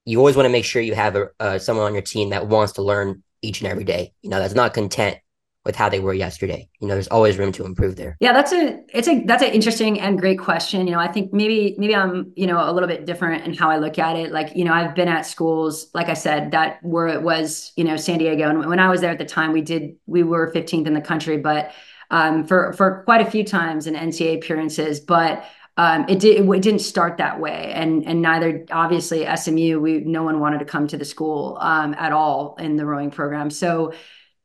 you 0.06 0.20
always 0.20 0.36
want 0.36 0.46
to 0.46 0.52
make 0.52 0.64
sure 0.64 0.82
you 0.82 0.96
have 0.96 1.18
a, 1.40 1.60
someone 1.60 1.86
on 1.86 1.94
your 1.94 2.02
team 2.02 2.30
that 2.30 2.48
wants 2.48 2.74
to 2.74 2.82
learn 2.82 3.24
each 3.42 3.62
and 3.62 3.70
every 3.70 3.84
day. 3.84 4.14
You 4.22 4.30
know, 4.30 4.40
that's 4.40 4.54
not 4.54 4.74
content 4.74 5.18
with 5.66 5.76
how 5.76 5.90
they 5.90 6.00
were 6.00 6.14
yesterday. 6.14 6.70
You 6.80 6.88
know, 6.88 6.94
there's 6.94 7.10
always 7.10 7.38
room 7.38 7.52
to 7.52 7.66
improve 7.66 7.98
there. 7.98 8.16
Yeah, 8.22 8.32
that's 8.32 8.54
a 8.54 8.80
it's 8.94 9.10
a 9.10 9.26
that's 9.26 9.44
an 9.44 9.50
interesting 9.50 10.00
and 10.00 10.18
great 10.18 10.40
question. 10.40 10.88
You 10.88 10.94
know, 10.94 11.00
I 11.00 11.12
think 11.12 11.34
maybe 11.34 11.76
maybe 11.78 11.94
I'm, 11.94 12.32
you 12.38 12.48
know, 12.48 12.58
a 12.58 12.72
little 12.72 12.88
bit 12.88 13.06
different 13.06 13.46
in 13.46 13.54
how 13.54 13.70
I 13.70 13.78
look 13.78 14.00
at 14.00 14.16
it. 14.16 14.32
Like, 14.32 14.56
you 14.56 14.64
know, 14.64 14.72
I've 14.72 14.96
been 14.96 15.10
at 15.10 15.26
schools, 15.26 15.88
like 15.94 16.08
I 16.08 16.14
said, 16.14 16.52
that 16.52 16.82
where 16.84 17.08
it 17.08 17.22
was, 17.22 17.74
you 17.76 17.84
know, 17.84 17.98
San 17.98 18.20
Diego. 18.20 18.50
And 18.50 18.66
when 18.66 18.80
I 18.80 18.90
was 18.90 19.02
there 19.02 19.12
at 19.12 19.18
the 19.18 19.26
time, 19.26 19.52
we 19.52 19.62
did 19.62 19.98
we 20.06 20.24
were 20.24 20.54
15th 20.54 20.88
in 20.88 20.94
the 20.94 21.02
country, 21.02 21.36
but 21.36 21.74
um, 22.12 22.48
for 22.48 22.72
for 22.72 23.04
quite 23.04 23.20
a 23.20 23.30
few 23.30 23.44
times 23.44 23.88
in 23.88 23.94
NCAA 23.94 24.38
appearances. 24.38 25.02
But 25.02 25.44
um, 25.78 26.06
it 26.10 26.20
did 26.20 26.38
it, 26.38 26.62
didn't 26.62 26.80
start 26.80 27.18
that 27.18 27.40
way 27.40 27.72
and 27.74 28.06
and 28.06 28.22
neither 28.22 28.66
obviously 28.72 29.26
SMU 29.36 29.80
we 29.80 30.00
no 30.00 30.24
one 30.24 30.40
wanted 30.40 30.60
to 30.60 30.66
come 30.66 30.88
to 30.88 30.98
the 30.98 31.06
school 31.06 31.58
um, 31.62 31.94
at 31.98 32.12
all 32.12 32.56
in 32.60 32.76
the 32.76 32.86
rowing 32.86 33.12
program. 33.12 33.50
So 33.50 33.94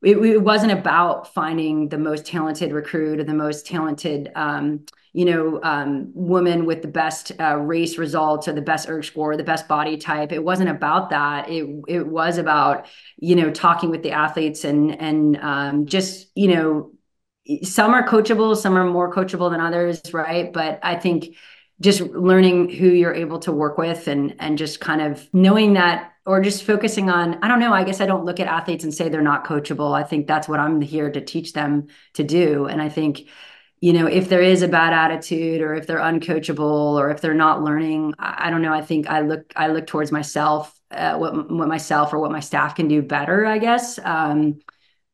it, 0.03 0.17
it, 0.19 0.43
wasn't 0.43 0.73
about 0.73 1.33
finding 1.33 1.89
the 1.89 1.99
most 1.99 2.27
talented 2.27 2.73
recruit 2.73 3.21
or 3.21 3.25
the 3.25 3.35
most 3.35 3.67
talented 3.67 4.33
um, 4.35 4.85
you 5.13 5.25
know 5.25 5.61
um, 5.63 6.11
woman 6.15 6.67
with 6.67 6.83
the 6.83 6.89
best 6.89 7.33
uh, 7.41 7.57
race 7.57 7.97
results 7.99 8.47
or 8.47 8.53
the 8.53 8.63
best 8.63 8.89
erg 8.89 9.05
score 9.05 9.37
the 9.37 9.45
best 9.45 9.69
body 9.69 9.97
type. 9.97 10.33
It 10.33 10.45
wasn't 10.45 10.69
about 10.69 11.11
that. 11.11 11.49
It 11.49 11.67
it 11.89 12.07
was 12.07 12.37
about 12.37 12.87
you 13.17 13.37
know 13.37 13.51
talking 13.51 13.91
with 13.91 14.03
the 14.03 14.13
athletes 14.13 14.65
and 14.65 15.01
and 15.01 15.39
um, 15.39 15.87
just 15.87 16.29
you 16.35 16.55
know 16.55 16.93
some 17.63 17.93
are 17.93 18.07
coachable, 18.07 18.57
some 18.57 18.77
are 18.77 18.85
more 18.85 19.13
coachable 19.13 19.51
than 19.51 19.61
others, 19.61 20.01
right? 20.13 20.53
But 20.53 20.81
I 20.83 20.97
think 20.97 21.37
just 21.81 22.01
learning 22.01 22.71
who 22.71 22.89
you're 22.89 23.15
able 23.15 23.41
to 23.41 23.53
work 23.53 23.79
with 23.79 24.07
and 24.09 24.37
and 24.39 24.57
just 24.59 24.81
kind 24.81 25.01
of 25.01 25.29
knowing 25.33 25.75
that 25.75 26.13
or 26.25 26.41
just 26.41 26.63
focusing 26.63 27.11
on 27.11 27.39
I 27.43 27.49
don't 27.49 27.59
know, 27.61 27.73
I 27.73 27.85
guess 27.85 28.01
I 28.01 28.07
don't 28.07 28.25
look 28.25 28.39
at 28.41 28.47
athletes 28.47 28.85
and 28.85 28.95
say 28.95 29.09
they're 29.09 29.23
not 29.23 29.45
coachable. 29.45 29.93
I 29.95 30.05
think 30.05 30.27
that's 30.27 30.49
what 30.49 30.61
I'm 30.61 30.81
here 30.81 31.11
to 31.11 31.21
teach 31.21 31.53
them 31.53 31.89
to 32.15 32.23
do. 32.25 32.67
And 32.67 32.81
I 32.81 32.89
think 32.89 33.29
you 33.81 33.93
know, 33.93 34.07
if 34.07 34.29
there 34.29 34.43
is 34.43 34.63
a 34.63 34.69
bad 34.69 34.93
attitude 34.93 35.61
or 35.61 35.75
if 35.75 35.89
they're 35.89 35.99
uncoachable 35.99 36.61
or 36.97 37.11
if 37.11 37.21
they're 37.21 37.35
not 37.35 37.65
learning, 37.65 38.15
I, 38.17 38.47
I 38.47 38.51
don't 38.51 38.63
know. 38.63 38.73
I 38.73 38.81
think 38.83 39.09
I 39.09 39.21
look 39.23 39.53
I 39.57 39.69
look 39.69 39.87
towards 39.89 40.13
myself, 40.13 40.79
uh, 40.93 41.17
what 41.17 41.51
what 41.51 41.69
myself 41.69 42.13
or 42.13 42.21
what 42.21 42.31
my 42.31 42.41
staff 42.41 42.77
can 42.77 42.87
do 42.87 43.03
better, 43.03 43.45
I 43.45 43.59
guess. 43.59 43.99
Um, 43.99 44.61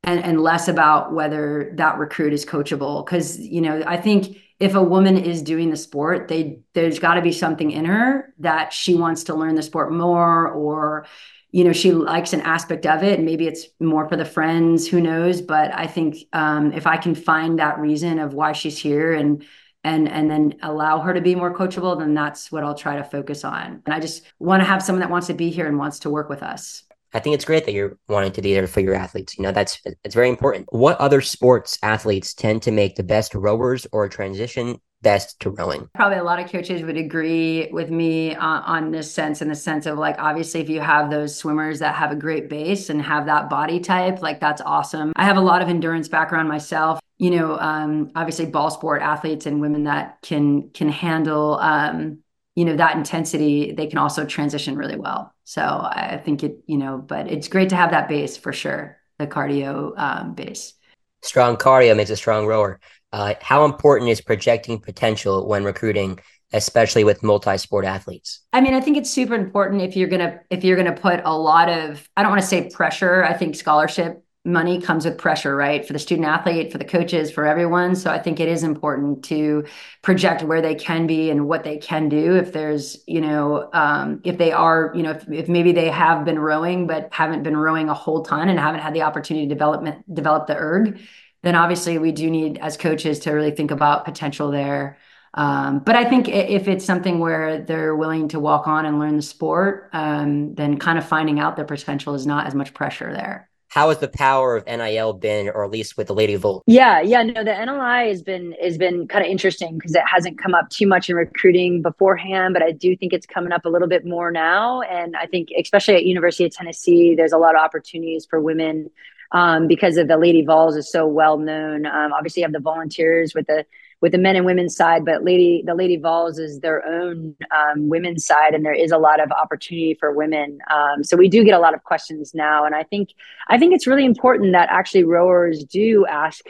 and 0.05 0.23
and 0.23 0.41
less 0.41 0.69
about 0.69 1.13
whether 1.13 1.73
that 1.77 1.99
recruit 1.99 2.33
is 2.33 2.47
coachable. 2.47 3.05
Because 3.05 3.39
you 3.39 3.61
know 3.61 3.83
i 3.87 3.97
think 3.97 4.39
if 4.61 4.75
a 4.75 4.83
woman 4.83 5.17
is 5.17 5.43
doing 5.43 5.71
the 5.71 5.77
sport 5.77 6.29
they 6.29 6.61
there's 6.75 6.99
got 6.99 7.15
to 7.15 7.23
be 7.23 7.33
something 7.33 7.71
in 7.71 7.85
her 7.85 8.35
that 8.39 8.73
she 8.73 8.95
wants 8.95 9.25
to 9.25 9.35
learn 9.35 9.55
the 9.55 9.63
sport 9.63 9.93
more 9.93 10.49
or 10.49 11.07
you 11.51 11.65
know 11.65 11.73
she 11.73 11.93
likes 11.93 12.33
an 12.33 12.43
aspect 12.43 12.85
of 12.87 13.03
it. 13.03 13.19
And 13.19 13.25
maybe 13.25 13.47
it's 13.47 13.67
more 13.81 14.09
for 14.09 14.17
the 14.17 14.25
friends 14.25 14.87
who 14.87 15.01
knows? 15.01 15.41
But 15.41 15.75
i 15.75 15.87
think 15.87 16.17
um, 16.33 16.73
if 16.73 16.87
i 16.87 16.97
can 16.97 17.15
find 17.15 17.59
that 17.59 17.79
reason 17.79 18.19
of 18.19 18.35
why 18.35 18.53
she's 18.53 18.79
here 18.79 19.13
and 19.13 19.45
and 19.85 20.09
and 20.09 20.31
then 20.31 20.55
allow 20.63 21.01
her 21.01 21.15
to 21.15 21.21
be 21.21 21.35
more 21.35 21.55
coachable 21.55 21.97
then 21.99 22.15
that's 22.15 22.51
what 22.51 22.65
i'll 22.65 22.75
try 22.75 22.97
to 22.97 23.05
focus 23.05 23.45
on. 23.45 23.83
And 23.85 23.95
i 23.95 24.01
just 24.01 24.25
want 24.39 24.61
to 24.61 24.65
have 24.65 24.83
someone 24.83 25.01
that 25.01 25.11
wants 25.11 25.29
to 25.29 25.35
be 25.35 25.51
here 25.51 25.67
and 25.67 25.79
wants 25.79 26.01
to 26.01 26.11
work 26.11 26.29
with 26.29 26.43
us 26.43 26.83
I 27.15 27.21
think 27.21 27.35
it's 27.35 27.45
great 27.45 27.65
that 27.65 27.73
you're 27.73 27.97
wanting 28.09 28.33
to 28.33 28.43
be 28.43 28.53
there 28.53 28.67
for 28.67 28.81
your 28.81 28.95
athletes. 28.95 29.39
You 29.39 29.45
know, 29.45 29.53
that's 29.53 29.81
it's 30.05 30.15
very 30.15 30.29
important. 30.29 30.67
What 30.71 30.99
other 30.99 31.21
sports 31.21 31.79
athletes 31.83 32.35
tend 32.35 32.63
to 32.63 32.71
make 32.71 32.97
the 32.97 33.03
best 33.03 33.35
rowers 33.35 33.87
or 33.93 34.09
transition 34.09 34.79
best 35.03 35.39
to 35.41 35.51
rowing? 35.51 35.89
Probably 35.95 36.19
a 36.19 36.25
lot 36.25 36.41
of 36.41 36.51
coaches 36.51 36.83
would 36.83 36.97
agree 36.97 37.69
with 37.73 37.91
me 37.91 38.35
uh, 38.35 38.61
on 38.61 38.91
this 38.91 39.13
sense, 39.13 39.41
in 39.41 39.49
the 39.49 39.55
sense 39.55 39.87
of 39.87 39.99
like, 39.99 40.17
obviously, 40.19 40.61
if 40.61 40.69
you 40.69 40.81
have 40.81 41.11
those 41.11 41.37
swimmers 41.37 41.79
that 41.79 41.95
have 41.95 42.11
a 42.11 42.17
great 42.17 42.49
base 42.49 42.91
and 42.91 43.01
have 43.01 43.27
that 43.27 43.49
body 43.49 43.81
type, 43.81 44.21
like 44.23 44.41
that's 44.41 44.63
awesome. 44.63 45.13
I 45.17 45.25
have 45.25 45.37
a 45.37 45.43
lot 45.43 45.63
of 45.63 45.69
endurance 45.69 46.09
background 46.09 46.49
myself. 46.49 47.01
You 47.17 47.31
know, 47.31 47.59
um, 47.59 48.11
obviously, 48.15 48.47
ball 48.47 48.71
sport 48.71 49.03
athletes 49.03 49.47
and 49.47 49.61
women 49.61 49.85
that 49.85 50.19
can 50.23 50.71
can 50.71 50.89
handle. 50.89 51.59
Um, 51.59 52.19
you 52.59 52.65
know 52.65 52.75
that 52.75 52.97
intensity 52.97 53.71
they 53.71 53.87
can 53.87 53.99
also 53.99 54.25
transition 54.25 54.77
really 54.77 54.97
well. 54.97 55.33
So 55.45 55.63
i 55.63 56.21
think 56.25 56.43
it 56.43 56.59
you 56.67 56.77
know 56.77 56.99
but 56.99 57.31
it's 57.31 57.47
great 57.47 57.69
to 57.69 57.77
have 57.77 57.93
that 57.93 58.09
base 58.09 58.37
for 58.37 58.53
sure 58.53 58.99
the 59.19 59.29
cardio 59.29 59.93
um, 59.97 60.35
base. 60.35 60.75
Strong 61.23 61.57
cardio 61.57 61.97
makes 61.97 62.11
a 62.11 62.17
strong 62.17 62.47
rower. 62.47 62.81
Uh, 63.13 63.35
how 63.41 63.65
important 63.65 64.11
is 64.11 64.21
projecting 64.21 64.81
potential 64.81 65.47
when 65.47 65.63
recruiting 65.63 66.19
especially 66.53 67.05
with 67.05 67.23
multi-sport 67.23 67.85
athletes? 67.85 68.41
I 68.53 68.61
mean 68.61 68.75
i 68.75 68.81
think 68.81 68.97
it's 68.97 69.11
super 69.11 69.35
important 69.35 69.83
if 69.83 69.95
you're 69.97 70.09
gonna 70.09 70.41
if 70.51 70.65
you're 70.65 70.77
gonna 70.77 71.01
put 71.09 71.21
a 71.25 71.37
lot 71.37 71.69
of 71.69 72.09
i 72.17 72.23
don't 72.23 72.33
want 72.33 72.43
to 72.43 72.49
say 72.49 72.69
pressure. 72.71 73.23
I 73.23 73.35
think 73.35 73.55
scholarship 73.55 74.25
money 74.49 74.81
comes 74.81 75.05
with 75.05 75.19
pressure, 75.19 75.55
right? 75.55 75.87
For 75.87 75.93
the 75.93 75.99
student 75.99 76.27
athlete, 76.27 76.73
for 76.73 76.79
the 76.79 76.85
coaches, 76.85 77.31
for 77.31 77.45
everyone. 77.45 77.95
So 77.95 78.11
I 78.11 78.19
think 78.19 78.41
it 78.41 78.49
is 78.49 78.63
important 78.65 79.23
to 79.27 79.65
project 80.03 80.43
where 80.43 80.63
they 80.63 80.75
can 80.75 81.07
be 81.07 81.31
and 81.31 81.47
what 81.47 81.65
they 81.65 81.77
can 81.77 82.09
do. 82.09 82.35
If 82.37 82.53
there's, 82.53 83.03
you 83.07 83.21
know, 83.21 83.69
um, 83.73 84.21
if 84.25 84.39
they 84.39 84.51
are, 84.51 84.93
you 84.95 85.03
know, 85.03 85.11
if, 85.11 85.29
if 85.31 85.49
maybe 85.49 85.73
they 85.73 85.91
have 85.91 86.25
been 86.25 86.39
rowing 86.39 86.87
but 86.87 87.09
haven't 87.13 87.43
been 87.43 87.57
rowing 87.57 87.89
a 87.89 87.95
whole 87.95 88.25
ton 88.25 88.49
and 88.49 88.59
haven't 88.59 88.81
had 88.81 88.95
the 88.95 89.03
opportunity 89.03 89.47
to 89.47 89.55
development 89.55 90.13
develop 90.13 90.47
the 90.47 90.57
erg, 90.57 90.99
then 91.43 91.55
obviously 91.55 91.99
we 91.99 92.11
do 92.11 92.31
need 92.31 92.59
as 92.59 92.77
coaches 92.77 93.21
to 93.21 93.33
really 93.33 93.53
think 93.53 93.71
about 93.71 94.05
potential 94.05 94.51
there. 94.51 94.99
Um, 95.35 95.81
but 95.81 95.95
I 95.95 96.09
think 96.09 96.29
if 96.29 96.69
it's 96.69 96.85
something 96.85 97.19
where 97.19 97.63
they're 97.63 97.95
willing 97.95 98.29
to 98.29 98.41
walk 98.41 98.67
on 98.67 98.87
and 98.87 98.99
learn 98.99 99.17
the 99.17 99.23
sport, 99.23 99.91
um, 99.93 100.55
then 100.55 100.79
kind 100.79 100.99
of 100.99 101.07
finding 101.07 101.39
out 101.39 101.55
their 101.55 101.67
potential 101.67 102.15
is 102.15 102.27
not 102.27 102.47
as 102.47 102.55
much 102.55 102.73
pressure 102.73 103.13
there 103.13 103.48
how 103.69 103.91
has 103.91 103.99
the 103.99 104.09
power 104.09 104.57
of 104.57 104.67
NIL 104.67 105.13
been, 105.13 105.49
or 105.49 105.65
at 105.65 105.71
least 105.71 105.97
with 105.97 106.07
the 106.07 106.15
Lady 106.15 106.35
Vols? 106.37 106.63
Yeah, 106.67 107.01
yeah, 107.01 107.23
no, 107.23 107.45
the 107.45 107.51
NLI 107.51 108.09
has 108.09 108.23
been 108.23 108.55
has 108.63 108.79
been 108.79 109.07
kind 109.07 109.25
of 109.25 109.31
interesting 109.31 109.77
because 109.77 109.95
it 109.95 110.03
hasn't 110.07 110.39
come 110.39 110.55
up 110.55 110.71
too 110.71 110.87
much 110.87 111.11
in 111.11 111.17
recruiting 111.17 111.83
beforehand, 111.83 112.55
but 112.55 112.63
I 112.63 112.73
do 112.73 112.97
think 112.97 113.13
it's 113.13 113.27
coming 113.27 113.53
up 113.53 113.67
a 113.67 113.69
little 113.69 113.89
bit 113.89 114.07
more 114.07 114.31
now, 114.31 114.81
and 114.83 115.15
I 115.17 115.27
think 115.27 115.51
especially 115.59 115.97
at 115.97 116.05
University 116.05 116.45
of 116.45 116.53
Tennessee, 116.53 117.15
there's 117.15 117.33
a 117.33 117.39
lot 117.39 117.55
of 117.55 117.61
opportunities 117.61 118.27
for 118.29 118.41
women 118.41 118.91
um, 119.33 119.67
because 119.67 119.99
of 119.99 120.09
the 120.09 120.17
Lady 120.17 120.45
Vols 120.45 120.77
is 120.77 120.91
so 120.91 121.07
well 121.07 121.37
known. 121.39 121.85
Um, 121.85 122.13
obviously, 122.13 122.41
you 122.41 122.47
have 122.47 122.53
the 122.53 122.61
volunteers 122.61 123.35
with 123.35 123.47
the 123.47 123.67
with 124.01 124.13
the 124.13 124.19
men 124.19 124.37
and 124.37 124.47
women's 124.47 124.77
side, 124.77 125.05
but 125.05 125.25
lady 125.25 125.63
the 125.67 125.75
Lady 125.75 125.97
Vols 125.97 126.39
is 126.39 126.61
their 126.61 126.87
own 126.87 127.35
um, 127.57 127.89
women's 127.89 128.25
side, 128.25 128.55
and 128.55 128.65
there 128.65 128.73
is 128.73 128.93
a 128.93 128.99
lot 128.99 129.21
of 129.21 129.31
opportunity 129.33 129.95
for 129.99 130.13
women. 130.13 130.59
Um, 130.71 131.03
so 131.03 131.17
we 131.17 131.29
do 131.29 131.45
get 131.45 131.55
a 131.55 131.59
lot 131.59 131.75
of 131.75 131.83
questions 131.85 132.33
now, 132.35 132.65
and 132.65 132.75
I 132.75 132.85
think 132.85 133.11
I 133.49 133.59
think 133.59 133.75
it's 133.75 133.87
really 133.87 134.05
important 134.05 134.53
that 134.53 134.69
actually 134.71 135.05
rowers 135.05 135.65
do 135.65 136.07
ask 136.07 136.45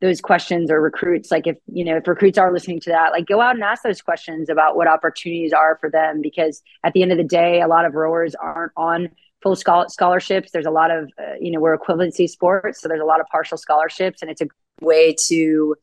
those 0.00 0.20
questions 0.20 0.70
or 0.70 0.82
recruits 0.82 1.30
like 1.30 1.46
if 1.46 1.56
you 1.66 1.82
know 1.82 1.96
if 1.96 2.06
recruits 2.06 2.36
are 2.36 2.52
listening 2.52 2.78
to 2.78 2.90
that 2.90 3.12
like 3.12 3.26
go 3.26 3.40
out 3.40 3.54
and 3.54 3.64
ask 3.64 3.82
those 3.82 4.02
questions 4.02 4.50
about 4.50 4.76
what 4.76 4.86
opportunities 4.86 5.52
are 5.52 5.78
for 5.80 5.88
them 5.88 6.20
because 6.20 6.62
at 6.82 6.92
the 6.92 7.00
end 7.00 7.10
of 7.10 7.16
the 7.16 7.24
day 7.24 7.62
a 7.62 7.68
lot 7.68 7.86
of 7.86 7.94
rowers 7.94 8.34
aren't 8.34 8.72
on 8.76 9.08
full 9.42 9.56
scholarships 9.56 10.50
there's 10.52 10.66
a 10.66 10.70
lot 10.70 10.90
of 10.90 11.10
uh, 11.18 11.34
you 11.40 11.50
know 11.50 11.58
we're 11.58 11.78
equivalency 11.78 12.28
sports 12.28 12.82
so 12.82 12.88
there's 12.88 13.00
a 13.00 13.04
lot 13.04 13.20
of 13.20 13.26
partial 13.28 13.56
scholarships 13.56 14.20
and 14.20 14.30
it's 14.30 14.42
a 14.42 14.46
way 14.82 15.14
to 15.28 15.74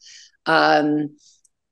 um, 0.45 1.15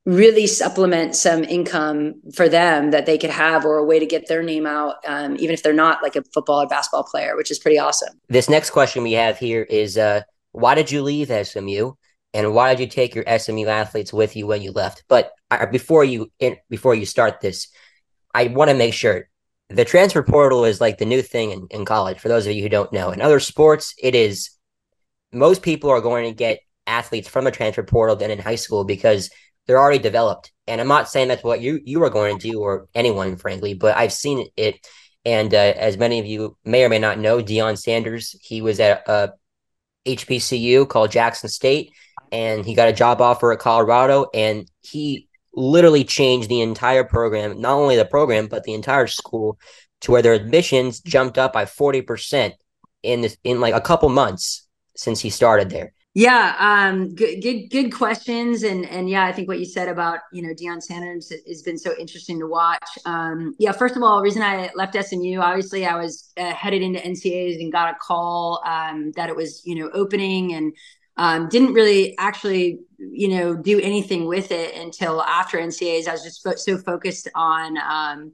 really 0.05 0.47
supplement 0.47 1.15
some 1.15 1.43
income 1.43 2.15
for 2.33 2.49
them 2.49 2.91
that 2.91 3.05
they 3.05 3.17
could 3.17 3.29
have 3.29 3.65
or 3.65 3.77
a 3.77 3.85
way 3.85 3.99
to 3.99 4.05
get 4.05 4.27
their 4.27 4.41
name 4.41 4.65
out 4.65 4.95
um, 5.07 5.35
even 5.35 5.51
if 5.51 5.61
they're 5.61 5.73
not 5.73 6.01
like 6.01 6.15
a 6.15 6.23
football 6.33 6.61
or 6.61 6.67
basketball 6.67 7.03
player 7.03 7.35
which 7.35 7.51
is 7.51 7.59
pretty 7.59 7.77
awesome. 7.77 8.19
This 8.27 8.49
next 8.49 8.71
question 8.71 9.03
we 9.03 9.13
have 9.13 9.37
here 9.37 9.63
is 9.63 9.97
uh, 9.97 10.21
why 10.51 10.75
did 10.75 10.91
you 10.91 11.03
leave 11.03 11.27
smu 11.27 11.93
and 12.33 12.53
why 12.53 12.73
did 12.73 12.81
you 12.81 12.87
take 12.87 13.13
your 13.13 13.25
smu 13.25 13.67
athletes 13.67 14.13
with 14.13 14.35
you 14.35 14.47
when 14.47 14.61
you 14.61 14.71
left? 14.71 15.03
But 15.07 15.31
uh, 15.51 15.65
before 15.67 16.03
you 16.03 16.31
in, 16.39 16.57
before 16.69 16.95
you 16.95 17.05
start 17.05 17.41
this 17.41 17.67
i 18.33 18.47
want 18.47 18.69
to 18.69 18.75
make 18.75 18.93
sure 18.93 19.27
the 19.69 19.85
transfer 19.85 20.23
portal 20.23 20.65
is 20.65 20.81
like 20.81 20.97
the 20.97 21.05
new 21.05 21.21
thing 21.21 21.51
in, 21.51 21.67
in 21.69 21.85
college 21.85 22.19
for 22.19 22.27
those 22.27 22.47
of 22.47 22.53
you 22.53 22.63
who 22.63 22.69
don't 22.69 22.91
know. 22.91 23.11
In 23.11 23.21
other 23.21 23.39
sports 23.39 23.93
it 24.01 24.15
is 24.15 24.49
most 25.31 25.61
people 25.61 25.89
are 25.89 26.01
going 26.01 26.25
to 26.25 26.35
get 26.35 26.59
athletes 26.89 27.29
from 27.29 27.45
the 27.45 27.51
transfer 27.51 27.83
portal 27.83 28.15
than 28.15 28.31
in 28.31 28.39
high 28.39 28.55
school 28.55 28.83
because 28.83 29.29
they're 29.65 29.79
already 29.79 29.99
developed. 29.99 30.51
And 30.67 30.81
I'm 30.81 30.87
not 30.87 31.09
saying 31.09 31.27
that's 31.27 31.43
what 31.43 31.61
you 31.61 31.79
you 31.83 32.03
are 32.03 32.09
going 32.09 32.39
to 32.39 32.51
do 32.51 32.59
or 32.59 32.87
anyone, 32.95 33.37
frankly, 33.37 33.75
but 33.75 33.95
I've 33.95 34.13
seen 34.13 34.47
it. 34.57 34.85
And 35.25 35.53
uh, 35.53 35.57
as 35.57 35.97
many 35.97 36.19
of 36.19 36.25
you 36.25 36.57
may 36.65 36.83
or 36.83 36.89
may 36.89 36.97
not 36.97 37.19
know, 37.19 37.37
Deion 37.39 37.77
Sanders, 37.77 38.35
he 38.41 38.61
was 38.61 38.79
at 38.79 39.07
a 39.07 39.33
HBCU 40.07 40.87
called 40.87 41.11
Jackson 41.11 41.49
State, 41.49 41.91
and 42.31 42.65
he 42.65 42.73
got 42.73 42.87
a 42.87 42.93
job 42.93 43.21
offer 43.21 43.51
at 43.51 43.59
Colorado, 43.59 44.27
and 44.33 44.69
he 44.81 45.27
literally 45.53 46.03
changed 46.03 46.49
the 46.49 46.61
entire 46.61 47.03
program, 47.03 47.59
not 47.61 47.73
only 47.73 47.95
the 47.95 48.05
program 48.05 48.47
but 48.47 48.63
the 48.63 48.73
entire 48.73 49.07
school, 49.07 49.59
to 50.01 50.11
where 50.11 50.21
their 50.21 50.33
admissions 50.33 51.01
jumped 51.01 51.37
up 51.37 51.53
by 51.53 51.65
forty 51.65 52.01
percent 52.01 52.55
in 53.03 53.21
this, 53.21 53.37
in 53.43 53.59
like 53.59 53.75
a 53.75 53.81
couple 53.81 54.09
months 54.09 54.67
since 54.95 55.19
he 55.19 55.29
started 55.29 55.69
there. 55.69 55.93
Yeah, 56.15 56.55
um, 56.59 57.13
good, 57.13 57.39
good, 57.41 57.69
good 57.69 57.91
questions, 57.91 58.63
and 58.63 58.83
and 58.87 59.07
yeah, 59.07 59.25
I 59.25 59.31
think 59.31 59.47
what 59.47 59.59
you 59.59 59.65
said 59.65 59.87
about 59.87 60.19
you 60.33 60.41
know 60.41 60.49
Deion 60.55 60.81
Sanders 60.81 61.31
has 61.47 61.61
been 61.61 61.77
so 61.77 61.93
interesting 61.99 62.39
to 62.39 62.47
watch. 62.47 62.83
Um, 63.05 63.53
yeah, 63.59 63.71
first 63.71 63.95
of 63.95 64.01
all, 64.01 64.21
reason 64.21 64.41
I 64.41 64.71
left 64.75 64.95
SMU, 64.95 65.39
obviously, 65.39 65.85
I 65.85 65.95
was 65.95 66.31
uh, 66.35 66.51
headed 66.53 66.81
into 66.81 66.99
NCAAs 67.05 67.61
and 67.61 67.71
got 67.71 67.93
a 67.93 67.97
call 68.01 68.61
um, 68.65 69.11
that 69.15 69.29
it 69.29 69.35
was 69.35 69.61
you 69.65 69.75
know 69.75 69.91
opening, 69.93 70.53
and 70.53 70.73
um, 71.17 71.47
didn't 71.47 71.73
really 71.73 72.17
actually 72.17 72.79
you 72.97 73.27
know 73.27 73.55
do 73.55 73.79
anything 73.79 74.25
with 74.25 74.51
it 74.51 74.75
until 74.75 75.21
after 75.21 75.59
NCAAs. 75.59 76.07
I 76.07 76.13
was 76.13 76.23
just 76.23 76.43
fo- 76.43 76.55
so 76.55 76.79
focused 76.79 77.29
on 77.35 77.77
um, 77.77 78.33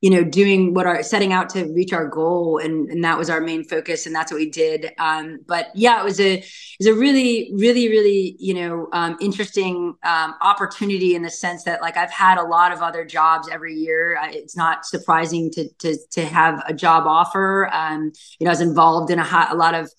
you 0.00 0.10
know 0.10 0.22
doing 0.22 0.74
what 0.74 0.86
our 0.86 1.02
setting 1.02 1.32
out 1.32 1.48
to 1.50 1.64
reach 1.74 1.92
our 1.92 2.06
goal 2.06 2.58
and, 2.58 2.88
and 2.88 3.02
that 3.02 3.18
was 3.18 3.28
our 3.28 3.40
main 3.40 3.64
focus 3.64 4.06
and 4.06 4.14
that's 4.14 4.30
what 4.30 4.38
we 4.38 4.48
did. 4.48 4.92
Um, 4.98 5.40
but 5.46 5.68
yeah 5.74 6.00
it 6.00 6.04
was 6.04 6.20
a 6.20 6.34
it 6.34 6.44
was 6.78 6.86
a 6.86 6.94
really 6.94 7.50
really 7.54 7.88
really 7.88 8.36
you 8.38 8.54
know 8.54 8.88
um, 8.92 9.16
interesting 9.20 9.94
um, 10.04 10.34
opportunity 10.40 11.14
in 11.14 11.22
the 11.22 11.30
sense 11.30 11.64
that 11.64 11.80
like 11.80 11.96
i've 11.96 12.10
had 12.10 12.38
a 12.38 12.42
lot 12.42 12.72
of 12.72 12.80
other 12.80 13.04
jobs 13.04 13.48
every 13.48 13.74
year. 13.74 14.18
It's 14.30 14.56
not 14.56 14.86
surprising 14.86 15.50
to 15.52 15.68
to 15.80 15.96
to 16.12 16.24
have 16.24 16.62
a 16.66 16.74
job 16.74 17.04
offer. 17.06 17.68
Um, 17.72 18.12
you 18.38 18.44
know 18.44 18.50
i 18.50 18.52
was 18.52 18.60
involved 18.60 19.10
in 19.10 19.18
a, 19.18 19.24
high, 19.24 19.50
a 19.50 19.54
lot 19.54 19.74
of 19.74 19.90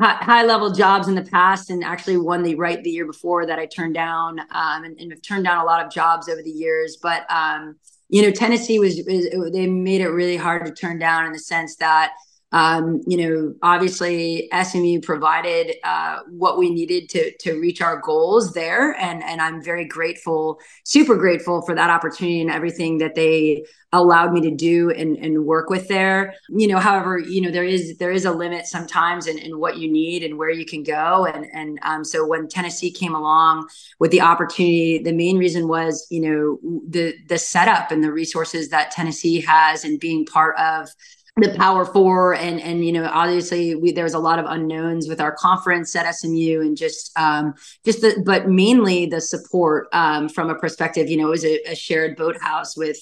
high, 0.00 0.14
high, 0.14 0.44
level 0.44 0.72
jobs 0.72 1.08
in 1.08 1.14
the 1.14 1.22
past 1.24 1.70
and 1.70 1.82
actually 1.82 2.16
won 2.16 2.42
the 2.42 2.54
right 2.54 2.82
the 2.82 2.90
year 2.90 3.06
before 3.06 3.46
that 3.46 3.58
i 3.58 3.66
turned 3.66 3.94
down 3.94 4.38
um, 4.38 4.84
and, 4.84 4.98
and 4.98 5.10
have 5.12 5.22
turned 5.22 5.44
down 5.44 5.58
a 5.58 5.64
lot 5.64 5.84
of 5.84 5.92
jobs 5.92 6.28
over 6.28 6.42
the 6.42 6.50
years. 6.50 6.98
But 7.02 7.30
um, 7.30 7.76
you 8.14 8.22
know, 8.22 8.30
Tennessee 8.30 8.78
was, 8.78 9.02
was, 9.08 9.50
they 9.52 9.66
made 9.66 10.00
it 10.00 10.08
really 10.08 10.36
hard 10.36 10.64
to 10.64 10.72
turn 10.72 11.00
down 11.00 11.26
in 11.26 11.32
the 11.32 11.38
sense 11.40 11.74
that 11.76 12.12
um, 12.54 13.00
you 13.04 13.16
know, 13.16 13.54
obviously 13.62 14.48
SMU 14.62 15.00
provided 15.00 15.74
uh, 15.82 16.20
what 16.28 16.56
we 16.56 16.70
needed 16.70 17.08
to 17.08 17.36
to 17.38 17.58
reach 17.58 17.82
our 17.82 18.00
goals 18.00 18.52
there, 18.52 18.92
and 18.92 19.24
and 19.24 19.40
I'm 19.40 19.60
very 19.60 19.84
grateful, 19.84 20.60
super 20.84 21.16
grateful 21.16 21.62
for 21.62 21.74
that 21.74 21.90
opportunity 21.90 22.40
and 22.40 22.52
everything 22.52 22.98
that 22.98 23.16
they 23.16 23.64
allowed 23.92 24.32
me 24.32 24.40
to 24.40 24.52
do 24.52 24.90
and, 24.90 25.16
and 25.16 25.44
work 25.44 25.68
with 25.68 25.88
there. 25.88 26.34
You 26.48 26.68
know, 26.68 26.78
however, 26.78 27.18
you 27.18 27.40
know 27.40 27.50
there 27.50 27.64
is 27.64 27.98
there 27.98 28.12
is 28.12 28.24
a 28.24 28.30
limit 28.30 28.66
sometimes 28.66 29.26
in, 29.26 29.36
in 29.36 29.58
what 29.58 29.78
you 29.78 29.90
need 29.90 30.22
and 30.22 30.38
where 30.38 30.50
you 30.50 30.64
can 30.64 30.84
go, 30.84 31.26
and 31.26 31.46
and 31.52 31.80
um, 31.82 32.04
so 32.04 32.24
when 32.24 32.46
Tennessee 32.46 32.92
came 32.92 33.16
along 33.16 33.66
with 33.98 34.12
the 34.12 34.20
opportunity, 34.20 34.98
the 34.98 35.12
main 35.12 35.38
reason 35.38 35.66
was 35.66 36.06
you 36.08 36.20
know 36.20 36.80
the 36.88 37.16
the 37.26 37.36
setup 37.36 37.90
and 37.90 38.04
the 38.04 38.12
resources 38.12 38.68
that 38.68 38.92
Tennessee 38.92 39.40
has 39.40 39.84
and 39.84 39.98
being 39.98 40.24
part 40.24 40.56
of 40.56 40.88
the 41.36 41.52
power 41.56 41.84
four 41.84 42.34
and 42.34 42.60
and 42.60 42.84
you 42.84 42.92
know 42.92 43.10
obviously 43.12 43.74
we, 43.74 43.90
there 43.90 44.04
was 44.04 44.14
a 44.14 44.18
lot 44.20 44.38
of 44.38 44.46
unknowns 44.46 45.08
with 45.08 45.20
our 45.20 45.32
conference 45.32 45.96
at 45.96 46.08
smu 46.14 46.60
and 46.60 46.76
just 46.76 47.10
um 47.18 47.54
just 47.84 48.02
the 48.02 48.22
but 48.24 48.48
mainly 48.48 49.06
the 49.06 49.20
support 49.20 49.88
um 49.92 50.28
from 50.28 50.48
a 50.48 50.54
perspective 50.54 51.10
you 51.10 51.16
know 51.16 51.26
it 51.26 51.30
was 51.30 51.44
a, 51.44 51.58
a 51.70 51.74
shared 51.74 52.16
boathouse 52.16 52.76
with 52.76 52.98